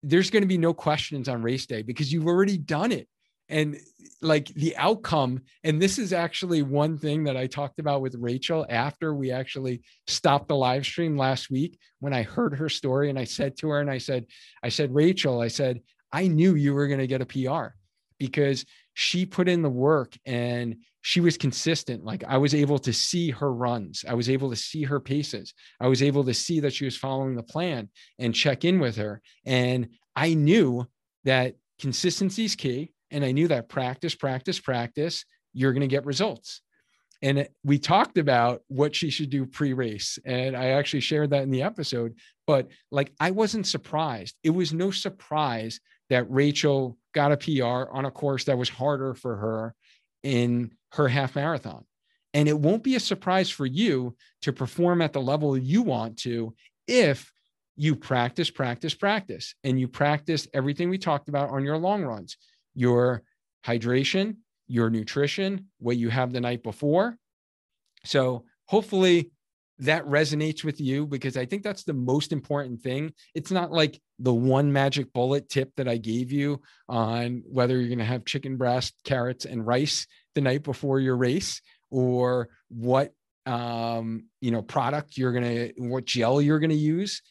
there's 0.04 0.30
going 0.30 0.44
to 0.44 0.48
be 0.48 0.58
no 0.58 0.74
questions 0.74 1.28
on 1.28 1.42
race 1.42 1.66
day 1.66 1.82
because 1.82 2.14
you've 2.14 2.28
already 2.28 2.58
done 2.58 2.92
it. 2.92 3.08
And 3.50 3.78
like 4.22 4.48
the 4.50 4.76
outcome, 4.78 5.42
and 5.64 5.80
this 5.80 6.00
is 6.00 6.14
actually 6.14 6.64
one 6.64 6.98
thing 6.98 7.24
that 7.26 7.38
I 7.38 7.46
talked 7.46 7.80
about 7.80 8.02
with 8.02 8.16
Rachel 8.16 8.66
after 8.70 9.14
we 9.14 9.32
actually 9.32 9.84
stopped 10.08 10.48
the 10.48 10.56
live 10.56 10.84
stream 10.84 11.18
last 11.18 11.52
week 11.52 11.78
when 12.00 12.14
I 12.14 12.24
heard 12.24 12.56
her 12.56 12.70
story. 12.70 13.10
And 13.10 13.20
I 13.20 13.24
said 13.24 13.58
to 13.58 13.70
her, 13.70 13.82
and 13.82 13.90
I 13.90 14.00
said, 14.00 14.26
I 14.64 14.70
said, 14.70 14.94
Rachel, 14.94 15.42
I 15.42 15.48
said, 15.48 15.82
I 16.12 16.28
knew 16.28 16.56
you 16.56 16.74
were 16.74 16.88
going 16.88 17.00
to 17.00 17.08
get 17.08 17.22
a 17.22 17.26
PR 17.26 17.76
because 18.20 18.66
she 18.94 19.26
put 19.26 19.50
in 19.50 19.62
the 19.62 19.70
work 19.70 20.18
and 20.26 20.78
she 21.02 21.22
was 21.22 21.38
consistent. 21.38 22.04
Like 22.04 22.24
I 22.24 22.38
was 22.38 22.56
able 22.56 22.80
to 22.80 22.94
see 22.94 23.30
her 23.32 23.54
runs, 23.54 24.06
I 24.08 24.14
was 24.14 24.30
able 24.30 24.50
to 24.50 24.56
see 24.56 24.84
her 24.84 25.00
paces, 25.00 25.54
I 25.80 25.88
was 25.88 26.02
able 26.02 26.24
to 26.24 26.34
see 26.34 26.62
that 26.62 26.74
she 26.74 26.86
was 26.86 26.98
following 26.98 27.36
the 27.36 27.44
plan 27.44 27.90
and 28.20 28.34
check 28.34 28.66
in 28.66 28.80
with 28.80 28.96
her. 28.98 29.22
And 29.46 29.90
I 30.16 30.34
knew 30.34 30.88
that 31.26 31.56
consistency 31.80 32.46
is 32.46 32.56
key. 32.56 32.92
And 33.12 33.24
I 33.24 33.32
knew 33.32 33.48
that 33.50 33.70
practice, 33.70 34.16
practice, 34.16 34.60
practice, 34.60 35.26
you're 35.54 35.74
going 35.74 35.82
to 35.82 35.88
get 35.88 36.06
results. 36.06 36.62
And 37.22 37.48
we 37.64 37.80
talked 37.80 38.18
about 38.18 38.62
what 38.68 38.96
she 38.96 39.10
should 39.10 39.30
do 39.30 39.46
pre 39.46 39.74
race. 39.74 40.20
And 40.26 40.56
I 40.56 40.70
actually 40.70 41.00
shared 41.00 41.30
that 41.30 41.44
in 41.44 41.52
the 41.52 41.64
episode. 41.64 42.16
But 42.46 42.68
like, 42.92 43.12
I 43.20 43.32
wasn't 43.32 43.68
surprised. 43.68 44.36
It 44.44 44.50
was 44.50 44.74
no 44.74 44.92
surprise 44.92 45.80
that 46.10 46.30
Rachel 46.30 46.98
got 47.16 47.32
a 47.32 47.38
PR 47.38 47.90
on 47.92 48.06
a 48.06 48.12
course 48.12 48.44
that 48.44 48.58
was 48.58 48.70
harder 48.70 49.16
for 49.16 49.38
her 49.38 49.74
in 50.22 50.72
her 50.92 51.08
half 51.08 51.36
marathon. 51.36 51.86
And 52.34 52.50
it 52.50 52.60
won't 52.60 52.84
be 52.84 52.96
a 52.96 53.00
surprise 53.00 53.50
for 53.50 53.66
you 53.66 54.16
to 54.42 54.52
perform 54.52 55.02
at 55.02 55.14
the 55.14 55.22
level 55.22 55.58
you 55.58 55.82
want 55.82 56.18
to 56.20 56.54
if 56.88 57.32
you 57.78 57.96
practice, 57.96 58.50
practice, 58.50 58.94
practice, 58.94 59.56
and 59.64 59.80
you 59.80 59.88
practice 59.88 60.48
everything 60.54 60.90
we 60.90 60.98
talked 60.98 61.30
about 61.30 61.50
on 61.50 61.64
your 61.64 61.78
long 61.78 62.04
runs 62.04 62.38
your 62.78 63.24
hydration, 63.66 64.36
your 64.68 64.90
nutrition, 64.90 65.68
what 65.80 65.96
you 65.96 66.10
have 66.10 66.34
the 66.34 66.42
night 66.42 66.62
before. 66.62 67.18
So 68.04 68.44
hopefully 68.66 69.32
that 69.80 70.06
resonates 70.06 70.64
with 70.64 70.80
you? 70.80 71.06
Because 71.06 71.38
I 71.38 71.46
think 71.46 71.64
that's 71.64 71.84
the 71.84 71.94
most 71.94 72.32
important 72.32 72.82
thing. 72.82 73.14
It's 73.34 73.52
not 73.52 73.72
like 73.72 74.00
the 74.20 74.34
one 74.34 74.72
magic 74.72 75.12
bullet 75.14 75.50
tip 75.50 75.72
that 75.78 75.88
I 75.88 75.98
gave 75.98 76.32
you 76.32 76.62
on 76.88 77.44
whether 77.46 77.78
you're 77.78 77.90
going 77.90 78.00
to 78.00 78.06
have 78.06 78.26
chicken 78.26 78.58
breast, 78.58 78.94
carrots, 79.04 79.46
and 79.46 79.66
rice 79.66 80.08
the 80.34 80.42
night 80.42 80.64
before 80.64 81.00
your 81.00 81.18
race 81.18 81.62
or 81.92 82.50
what 82.70 83.14
um 83.46 84.26
you 84.42 84.50
know 84.50 84.64
product 84.64 85.20
you're 85.20 85.32
going 85.32 85.44
to 85.44 85.72
what 85.78 86.04
gel 86.04 86.42
you're 86.42 86.58
going 86.58 86.72
to 86.72 86.76
use 86.76 87.22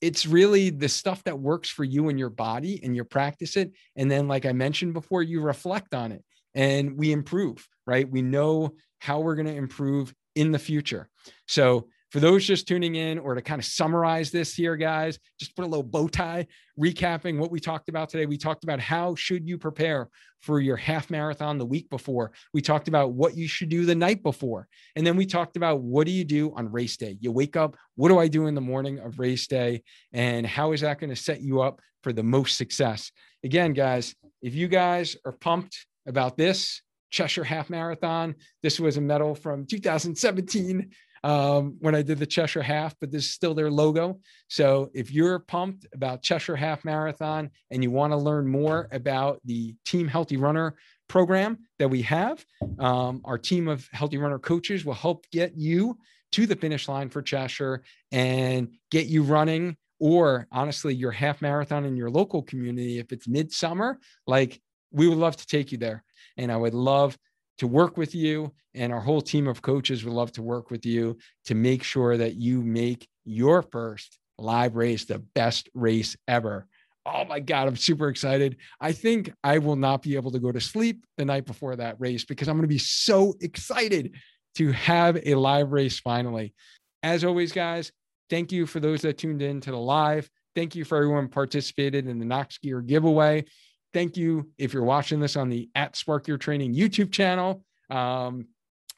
it's 0.00 0.24
really 0.24 0.70
the 0.70 0.88
stuff 0.88 1.24
that 1.24 1.40
works 1.40 1.68
for 1.68 1.82
you 1.82 2.08
and 2.08 2.18
your 2.18 2.30
body 2.30 2.80
and 2.82 2.94
you 2.94 3.04
practice 3.04 3.56
it. 3.56 3.72
And 3.96 4.10
then 4.10 4.28
like 4.28 4.46
i 4.46 4.52
mentioned 4.52 4.94
before 4.94 5.22
you 5.22 5.40
reflect 5.40 5.94
on 5.94 6.12
it 6.12 6.24
and 6.54 6.96
we 6.96 7.12
improve 7.12 7.66
right? 7.90 8.08
We 8.08 8.22
know 8.22 8.74
how 9.00 9.18
we're 9.18 9.34
going 9.34 9.48
to 9.48 9.54
improve 9.54 10.14
in 10.40 10.52
the 10.52 10.58
future. 10.58 11.06
So 11.46 11.88
for 12.10 12.18
those 12.18 12.46
just 12.46 12.66
tuning 12.66 12.94
in 12.94 13.18
or 13.18 13.34
to 13.34 13.42
kind 13.42 13.60
of 13.60 13.66
summarize 13.66 14.30
this 14.30 14.54
here 14.54 14.74
guys 14.74 15.18
just 15.38 15.54
put 15.54 15.66
a 15.66 15.68
little 15.68 15.84
bow 15.84 16.08
tie 16.08 16.46
recapping 16.78 17.38
what 17.38 17.50
we 17.50 17.60
talked 17.60 17.90
about 17.90 18.08
today. 18.08 18.24
We 18.24 18.38
talked 18.38 18.64
about 18.64 18.80
how 18.80 19.14
should 19.14 19.46
you 19.46 19.58
prepare 19.58 20.08
for 20.40 20.58
your 20.58 20.78
half 20.78 21.10
marathon 21.10 21.58
the 21.58 21.66
week 21.66 21.90
before. 21.90 22.32
We 22.54 22.62
talked 22.62 22.88
about 22.88 23.12
what 23.12 23.36
you 23.36 23.46
should 23.46 23.68
do 23.68 23.84
the 23.84 23.94
night 23.94 24.22
before. 24.22 24.66
And 24.96 25.06
then 25.06 25.16
we 25.16 25.26
talked 25.26 25.58
about 25.58 25.82
what 25.82 26.06
do 26.06 26.12
you 26.12 26.24
do 26.24 26.54
on 26.56 26.72
race 26.72 26.96
day? 26.96 27.18
You 27.20 27.32
wake 27.32 27.56
up 27.56 27.76
what 27.96 28.08
do 28.08 28.18
i 28.18 28.28
do 28.28 28.46
in 28.46 28.54
the 28.54 28.62
morning 28.62 28.98
of 28.98 29.18
race 29.18 29.46
day? 29.46 29.82
And 30.14 30.46
how 30.46 30.72
is 30.72 30.80
that 30.80 31.00
going 31.00 31.10
to 31.10 31.16
set 31.16 31.42
you 31.42 31.60
up 31.60 31.80
for 32.02 32.14
the 32.14 32.22
most 32.22 32.56
success? 32.56 33.12
Again 33.44 33.74
guys 33.74 34.14
if 34.40 34.54
you 34.54 34.68
guys 34.68 35.16
are 35.26 35.32
pumped 35.32 35.86
about 36.06 36.38
this 36.38 36.80
Cheshire 37.10 37.44
Half 37.44 37.70
Marathon. 37.70 38.34
This 38.62 38.80
was 38.80 38.96
a 38.96 39.00
medal 39.00 39.34
from 39.34 39.66
2017 39.66 40.90
um, 41.22 41.76
when 41.80 41.94
I 41.94 42.02
did 42.02 42.18
the 42.18 42.26
Cheshire 42.26 42.62
Half, 42.62 42.94
but 43.00 43.10
this 43.10 43.24
is 43.24 43.32
still 43.32 43.54
their 43.54 43.70
logo. 43.70 44.20
So 44.48 44.90
if 44.94 45.10
you're 45.12 45.38
pumped 45.38 45.86
about 45.94 46.22
Cheshire 46.22 46.56
Half 46.56 46.84
Marathon 46.84 47.50
and 47.70 47.82
you 47.82 47.90
want 47.90 48.12
to 48.12 48.16
learn 48.16 48.46
more 48.46 48.88
about 48.92 49.40
the 49.44 49.74
Team 49.84 50.08
Healthy 50.08 50.38
Runner 50.38 50.76
program 51.08 51.58
that 51.78 51.88
we 51.88 52.02
have, 52.02 52.44
um, 52.78 53.20
our 53.24 53.38
team 53.38 53.68
of 53.68 53.86
Healthy 53.92 54.18
Runner 54.18 54.38
coaches 54.38 54.84
will 54.84 54.94
help 54.94 55.26
get 55.30 55.56
you 55.56 55.98
to 56.32 56.46
the 56.46 56.56
finish 56.56 56.88
line 56.88 57.10
for 57.10 57.22
Cheshire 57.22 57.82
and 58.12 58.74
get 58.90 59.06
you 59.06 59.22
running 59.22 59.76
or 59.98 60.46
honestly 60.50 60.94
your 60.94 61.12
half 61.12 61.42
marathon 61.42 61.84
in 61.84 61.96
your 61.96 62.10
local 62.10 62.42
community 62.42 62.98
if 62.98 63.12
it's 63.12 63.28
midsummer 63.28 63.98
like 64.26 64.60
we 64.92 65.06
would 65.06 65.18
love 65.18 65.36
to 65.36 65.46
take 65.46 65.70
you 65.70 65.78
there 65.78 66.02
and 66.40 66.50
I 66.50 66.56
would 66.56 66.74
love 66.74 67.16
to 67.58 67.66
work 67.66 67.96
with 67.96 68.14
you. 68.14 68.52
And 68.74 68.92
our 68.92 69.00
whole 69.00 69.20
team 69.20 69.46
of 69.46 69.62
coaches 69.62 70.04
would 70.04 70.14
love 70.14 70.32
to 70.32 70.42
work 70.42 70.70
with 70.70 70.86
you 70.86 71.18
to 71.44 71.54
make 71.54 71.82
sure 71.82 72.16
that 72.16 72.36
you 72.36 72.62
make 72.62 73.06
your 73.24 73.62
first 73.62 74.18
live 74.38 74.74
race 74.74 75.04
the 75.04 75.18
best 75.18 75.68
race 75.74 76.16
ever. 76.26 76.66
Oh 77.04 77.24
my 77.24 77.40
God, 77.40 77.68
I'm 77.68 77.76
super 77.76 78.08
excited. 78.08 78.56
I 78.80 78.92
think 78.92 79.32
I 79.44 79.58
will 79.58 79.76
not 79.76 80.02
be 80.02 80.16
able 80.16 80.30
to 80.30 80.38
go 80.38 80.50
to 80.52 80.60
sleep 80.60 81.04
the 81.18 81.24
night 81.24 81.44
before 81.44 81.76
that 81.76 81.96
race 81.98 82.24
because 82.24 82.48
I'm 82.48 82.56
going 82.56 82.62
to 82.62 82.68
be 82.68 82.78
so 82.78 83.34
excited 83.40 84.14
to 84.54 84.72
have 84.72 85.18
a 85.26 85.34
live 85.34 85.72
race 85.72 85.98
finally. 86.00 86.54
As 87.02 87.24
always, 87.24 87.52
guys, 87.52 87.92
thank 88.30 88.52
you 88.52 88.66
for 88.66 88.80
those 88.80 89.02
that 89.02 89.18
tuned 89.18 89.42
in 89.42 89.60
to 89.62 89.70
the 89.70 89.78
live. 89.78 90.30
Thank 90.54 90.74
you 90.74 90.84
for 90.84 90.96
everyone 90.96 91.28
participated 91.28 92.06
in 92.06 92.18
the 92.18 92.26
Noxgear 92.26 92.86
giveaway 92.86 93.44
thank 93.92 94.16
you 94.16 94.50
if 94.58 94.72
you're 94.72 94.84
watching 94.84 95.20
this 95.20 95.36
on 95.36 95.48
the 95.48 95.68
at 95.74 95.96
Spark 95.96 96.28
Your 96.28 96.38
Training 96.38 96.74
YouTube 96.74 97.12
channel. 97.12 97.64
Um, 97.90 98.48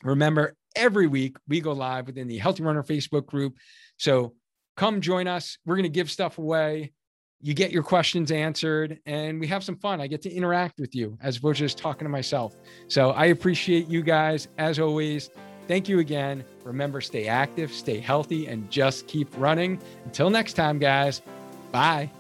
remember, 0.03 0.55
every 0.77 1.07
week 1.07 1.37
we 1.49 1.61
go 1.61 1.73
live 1.73 2.07
within 2.07 2.29
the 2.29 2.39
Healthy 2.39 2.63
Runner 2.63 2.83
Facebook 2.83 3.27
group. 3.27 3.57
So 3.99 4.35
come 4.77 5.01
join 5.01 5.27
us. 5.27 5.59
We're 5.65 5.77
going 5.77 5.85
to 5.85 5.89
give 5.89 6.11
stuff 6.11 6.39
away. 6.39 6.93
You 7.45 7.55
get 7.55 7.73
your 7.73 7.83
questions 7.83 8.31
answered, 8.31 9.01
and 9.05 9.41
we 9.41 9.49
have 9.49 9.65
some 9.65 9.77
fun. 9.77 10.01
I 10.01 10.07
get 10.07 10.23
to 10.23 10.33
interact 10.33 10.79
with 10.79 10.95
you 10.95 11.19
as 11.21 11.39
opposed 11.39 11.59
to 11.59 11.65
just 11.65 11.77
talking 11.77 12.05
to 12.05 12.09
myself. 12.09 12.55
So 12.87 13.11
I 13.11 13.27
appreciate 13.27 13.89
you 13.89 14.03
guys 14.03 14.47
as 14.59 14.79
always. 14.79 15.31
Thank 15.67 15.89
you 15.89 15.99
again. 15.99 16.45
Remember, 16.63 17.01
stay 17.01 17.27
active, 17.27 17.73
stay 17.73 17.99
healthy, 17.99 18.47
and 18.47 18.71
just 18.71 19.09
keep 19.09 19.29
running. 19.37 19.81
Until 20.05 20.31
next 20.31 20.53
time, 20.53 20.79
guys. 20.79 21.21
Bye. 21.73 22.11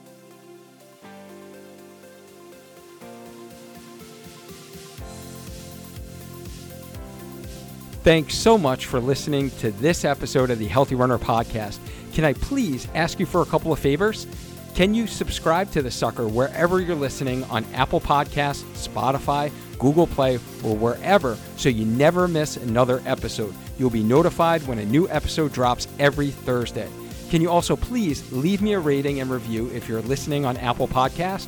Thanks 8.03 8.34
so 8.34 8.59
much 8.59 8.86
for 8.86 8.98
listening 8.98 9.50
to 9.61 9.70
this 9.70 10.05
episode 10.05 10.50
of 10.50 10.59
the 10.59 10.66
Healthy 10.66 10.96
Runner 10.96 11.18
Podcast. 11.18 11.78
Can 12.12 12.24
I 12.24 12.32
please 12.32 12.88
ask 12.96 13.20
you 13.20 13.26
for 13.26 13.42
a 13.42 13.46
couple 13.46 13.72
of 13.72 13.78
favors? 13.78 14.26
Can 14.74 14.92
you 14.92 15.07
subscribe 15.07 15.70
to 15.70 15.82
the 15.82 15.90
sucker 15.92 16.26
wherever 16.26 16.80
you're 16.80 16.96
listening 16.96 17.44
on 17.44 17.64
Apple 17.74 18.00
Podcasts, 18.00 18.64
Spotify, 18.74 19.53
Google 19.78 20.09
Play, 20.09 20.36
or 20.64 20.76
wherever 20.76 21.38
so 21.57 21.68
you 21.68 21.84
never 21.84 22.26
miss 22.26 22.57
another 22.57 23.00
episode? 23.07 23.55
You'll 23.78 23.88
be 23.88 24.03
notified 24.03 24.66
when 24.66 24.80
a 24.80 24.84
new 24.84 25.09
episode 25.09 25.53
drops 25.53 25.86
every 26.00 26.30
Thursday. 26.30 26.88
Can 27.30 27.40
you 27.40 27.50
also 27.50 27.76
please 27.76 28.32
leave 28.32 28.62
me 28.62 28.72
a 28.72 28.80
rating 28.80 29.20
and 29.20 29.30
review 29.30 29.70
if 29.72 29.88
you're 29.88 30.03
listening 30.03 30.44
on 30.44 30.57
Apple 30.57 30.88
Podcasts? 30.88 31.46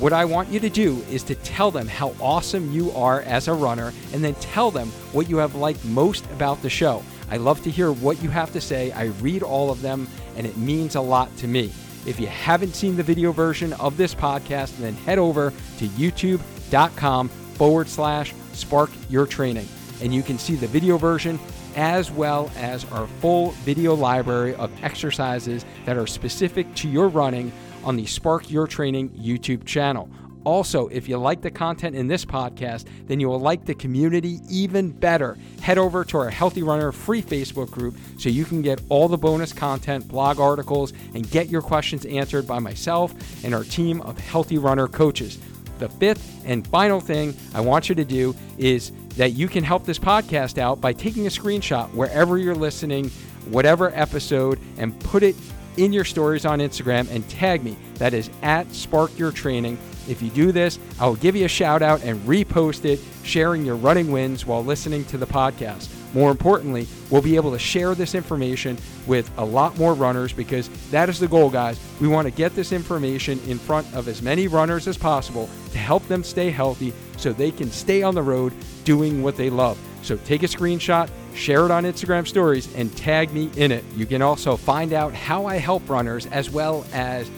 What 0.00 0.12
I 0.12 0.24
want 0.24 0.48
you 0.48 0.58
to 0.58 0.68
do 0.68 1.04
is 1.08 1.22
to 1.24 1.36
tell 1.36 1.70
them 1.70 1.86
how 1.86 2.16
awesome 2.20 2.72
you 2.72 2.90
are 2.92 3.20
as 3.22 3.46
a 3.46 3.54
runner 3.54 3.92
and 4.12 4.24
then 4.24 4.34
tell 4.34 4.72
them 4.72 4.88
what 5.12 5.30
you 5.30 5.36
have 5.36 5.54
liked 5.54 5.84
most 5.84 6.24
about 6.32 6.60
the 6.62 6.68
show. 6.68 7.04
I 7.30 7.36
love 7.36 7.62
to 7.62 7.70
hear 7.70 7.92
what 7.92 8.20
you 8.20 8.28
have 8.30 8.52
to 8.54 8.60
say. 8.60 8.90
I 8.90 9.04
read 9.04 9.44
all 9.44 9.70
of 9.70 9.82
them 9.82 10.08
and 10.36 10.48
it 10.48 10.56
means 10.56 10.96
a 10.96 11.00
lot 11.00 11.34
to 11.38 11.46
me. 11.46 11.72
If 12.06 12.18
you 12.18 12.26
haven't 12.26 12.74
seen 12.74 12.96
the 12.96 13.04
video 13.04 13.30
version 13.30 13.72
of 13.74 13.96
this 13.96 14.16
podcast, 14.16 14.76
then 14.78 14.94
head 14.94 15.18
over 15.18 15.52
to 15.78 15.86
youtube.com 15.86 17.28
forward 17.28 17.88
slash 17.88 18.34
spark 18.52 18.90
your 19.08 19.26
training. 19.26 19.68
And 20.02 20.12
you 20.12 20.24
can 20.24 20.38
see 20.38 20.56
the 20.56 20.66
video 20.66 20.98
version 20.98 21.38
as 21.76 22.10
well 22.10 22.50
as 22.56 22.84
our 22.86 23.06
full 23.06 23.52
video 23.62 23.94
library 23.94 24.56
of 24.56 24.72
exercises 24.82 25.64
that 25.84 25.96
are 25.96 26.06
specific 26.06 26.72
to 26.74 26.88
your 26.88 27.08
running 27.08 27.52
on 27.84 27.96
the 27.96 28.06
Spark 28.06 28.50
Your 28.50 28.66
Training 28.66 29.10
YouTube 29.10 29.64
channel. 29.64 30.08
Also, 30.44 30.88
if 30.88 31.08
you 31.08 31.16
like 31.16 31.40
the 31.40 31.50
content 31.50 31.96
in 31.96 32.06
this 32.06 32.24
podcast, 32.24 32.84
then 33.06 33.18
you 33.18 33.28
will 33.28 33.40
like 33.40 33.64
the 33.64 33.74
community 33.74 34.40
even 34.48 34.90
better. 34.90 35.38
Head 35.62 35.78
over 35.78 36.04
to 36.04 36.18
our 36.18 36.30
Healthy 36.30 36.62
Runner 36.62 36.92
free 36.92 37.22
Facebook 37.22 37.70
group 37.70 37.96
so 38.18 38.28
you 38.28 38.44
can 38.44 38.60
get 38.60 38.80
all 38.90 39.08
the 39.08 39.16
bonus 39.16 39.52
content, 39.52 40.06
blog 40.06 40.38
articles, 40.38 40.92
and 41.14 41.28
get 41.30 41.48
your 41.48 41.62
questions 41.62 42.04
answered 42.04 42.46
by 42.46 42.58
myself 42.58 43.14
and 43.44 43.54
our 43.54 43.64
team 43.64 44.02
of 44.02 44.18
Healthy 44.18 44.58
Runner 44.58 44.86
coaches. 44.86 45.38
The 45.78 45.88
fifth 45.88 46.42
and 46.44 46.66
final 46.68 47.00
thing 47.00 47.34
I 47.54 47.60
want 47.60 47.88
you 47.88 47.94
to 47.94 48.04
do 48.04 48.34
is 48.58 48.92
that 49.16 49.32
you 49.32 49.48
can 49.48 49.64
help 49.64 49.86
this 49.86 49.98
podcast 49.98 50.58
out 50.58 50.80
by 50.80 50.92
taking 50.92 51.26
a 51.26 51.30
screenshot 51.30 51.92
wherever 51.94 52.36
you're 52.36 52.54
listening, 52.54 53.10
whatever 53.48 53.90
episode, 53.94 54.60
and 54.76 54.98
put 55.00 55.22
it 55.22 55.36
in 55.76 55.92
your 55.92 56.04
stories 56.04 56.44
on 56.44 56.58
Instagram 56.58 57.10
and 57.10 57.28
tag 57.28 57.64
me. 57.64 57.76
That 57.96 58.14
is 58.14 58.30
at 58.42 58.72
Spark 58.72 59.16
Your 59.18 59.32
Training. 59.32 59.78
If 60.08 60.20
you 60.20 60.30
do 60.30 60.52
this, 60.52 60.78
I 61.00 61.06
will 61.06 61.16
give 61.16 61.34
you 61.34 61.44
a 61.44 61.48
shout 61.48 61.82
out 61.82 62.02
and 62.02 62.20
repost 62.26 62.84
it, 62.84 63.00
sharing 63.22 63.64
your 63.64 63.76
running 63.76 64.10
wins 64.10 64.44
while 64.44 64.64
listening 64.64 65.04
to 65.06 65.18
the 65.18 65.26
podcast. 65.26 65.88
More 66.14 66.30
importantly, 66.30 66.86
we'll 67.10 67.22
be 67.22 67.36
able 67.36 67.50
to 67.50 67.58
share 67.58 67.94
this 67.94 68.14
information 68.14 68.78
with 69.06 69.30
a 69.36 69.44
lot 69.44 69.76
more 69.76 69.94
runners 69.94 70.32
because 70.32 70.68
that 70.90 71.08
is 71.08 71.18
the 71.18 71.26
goal, 71.26 71.50
guys. 71.50 71.80
We 72.00 72.06
want 72.06 72.26
to 72.26 72.30
get 72.30 72.54
this 72.54 72.70
information 72.70 73.40
in 73.48 73.58
front 73.58 73.92
of 73.94 74.06
as 74.06 74.22
many 74.22 74.46
runners 74.46 74.86
as 74.86 74.96
possible 74.96 75.48
to 75.72 75.78
help 75.78 76.06
them 76.06 76.22
stay 76.22 76.50
healthy 76.50 76.92
so 77.16 77.32
they 77.32 77.50
can 77.50 77.70
stay 77.70 78.02
on 78.02 78.14
the 78.14 78.22
road 78.22 78.52
doing 78.84 79.22
what 79.22 79.36
they 79.36 79.50
love. 79.50 79.76
So 80.02 80.16
take 80.18 80.44
a 80.44 80.46
screenshot, 80.46 81.10
share 81.34 81.64
it 81.64 81.70
on 81.70 81.84
Instagram 81.84 82.26
stories, 82.26 82.68
and 82.74 82.94
tag 82.96 83.32
me 83.32 83.50
in 83.56 83.70
it. 83.72 83.84
You 83.94 84.04
can 84.06 84.22
also 84.22 84.56
find 84.56 84.92
out 84.92 85.14
how 85.14 85.46
I 85.46 85.56
help 85.56 85.88
runners 85.88 86.26
as 86.26 86.50
well 86.50 86.84
as 86.92 87.30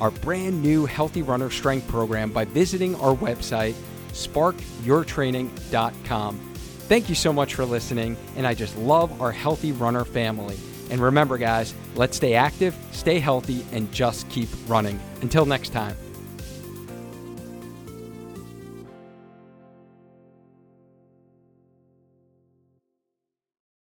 our 0.00 0.10
brand 0.10 0.62
new 0.62 0.86
Healthy 0.86 1.22
Runner 1.22 1.50
Strength 1.50 1.88
program 1.88 2.30
by 2.30 2.44
visiting 2.44 2.94
our 2.96 3.14
website, 3.14 3.74
sparkyourtraining.com. 4.12 6.40
Thank 6.86 7.08
you 7.08 7.14
so 7.14 7.32
much 7.32 7.54
for 7.54 7.64
listening, 7.64 8.16
and 8.36 8.46
I 8.46 8.54
just 8.54 8.76
love 8.76 9.22
our 9.22 9.32
Healthy 9.32 9.72
Runner 9.72 10.04
family. 10.04 10.58
And 10.90 11.00
remember, 11.00 11.38
guys, 11.38 11.72
let's 11.94 12.16
stay 12.16 12.34
active, 12.34 12.76
stay 12.92 13.18
healthy, 13.18 13.64
and 13.72 13.90
just 13.90 14.28
keep 14.28 14.50
running. 14.66 15.00
Until 15.22 15.46
next 15.46 15.70
time. 15.70 15.96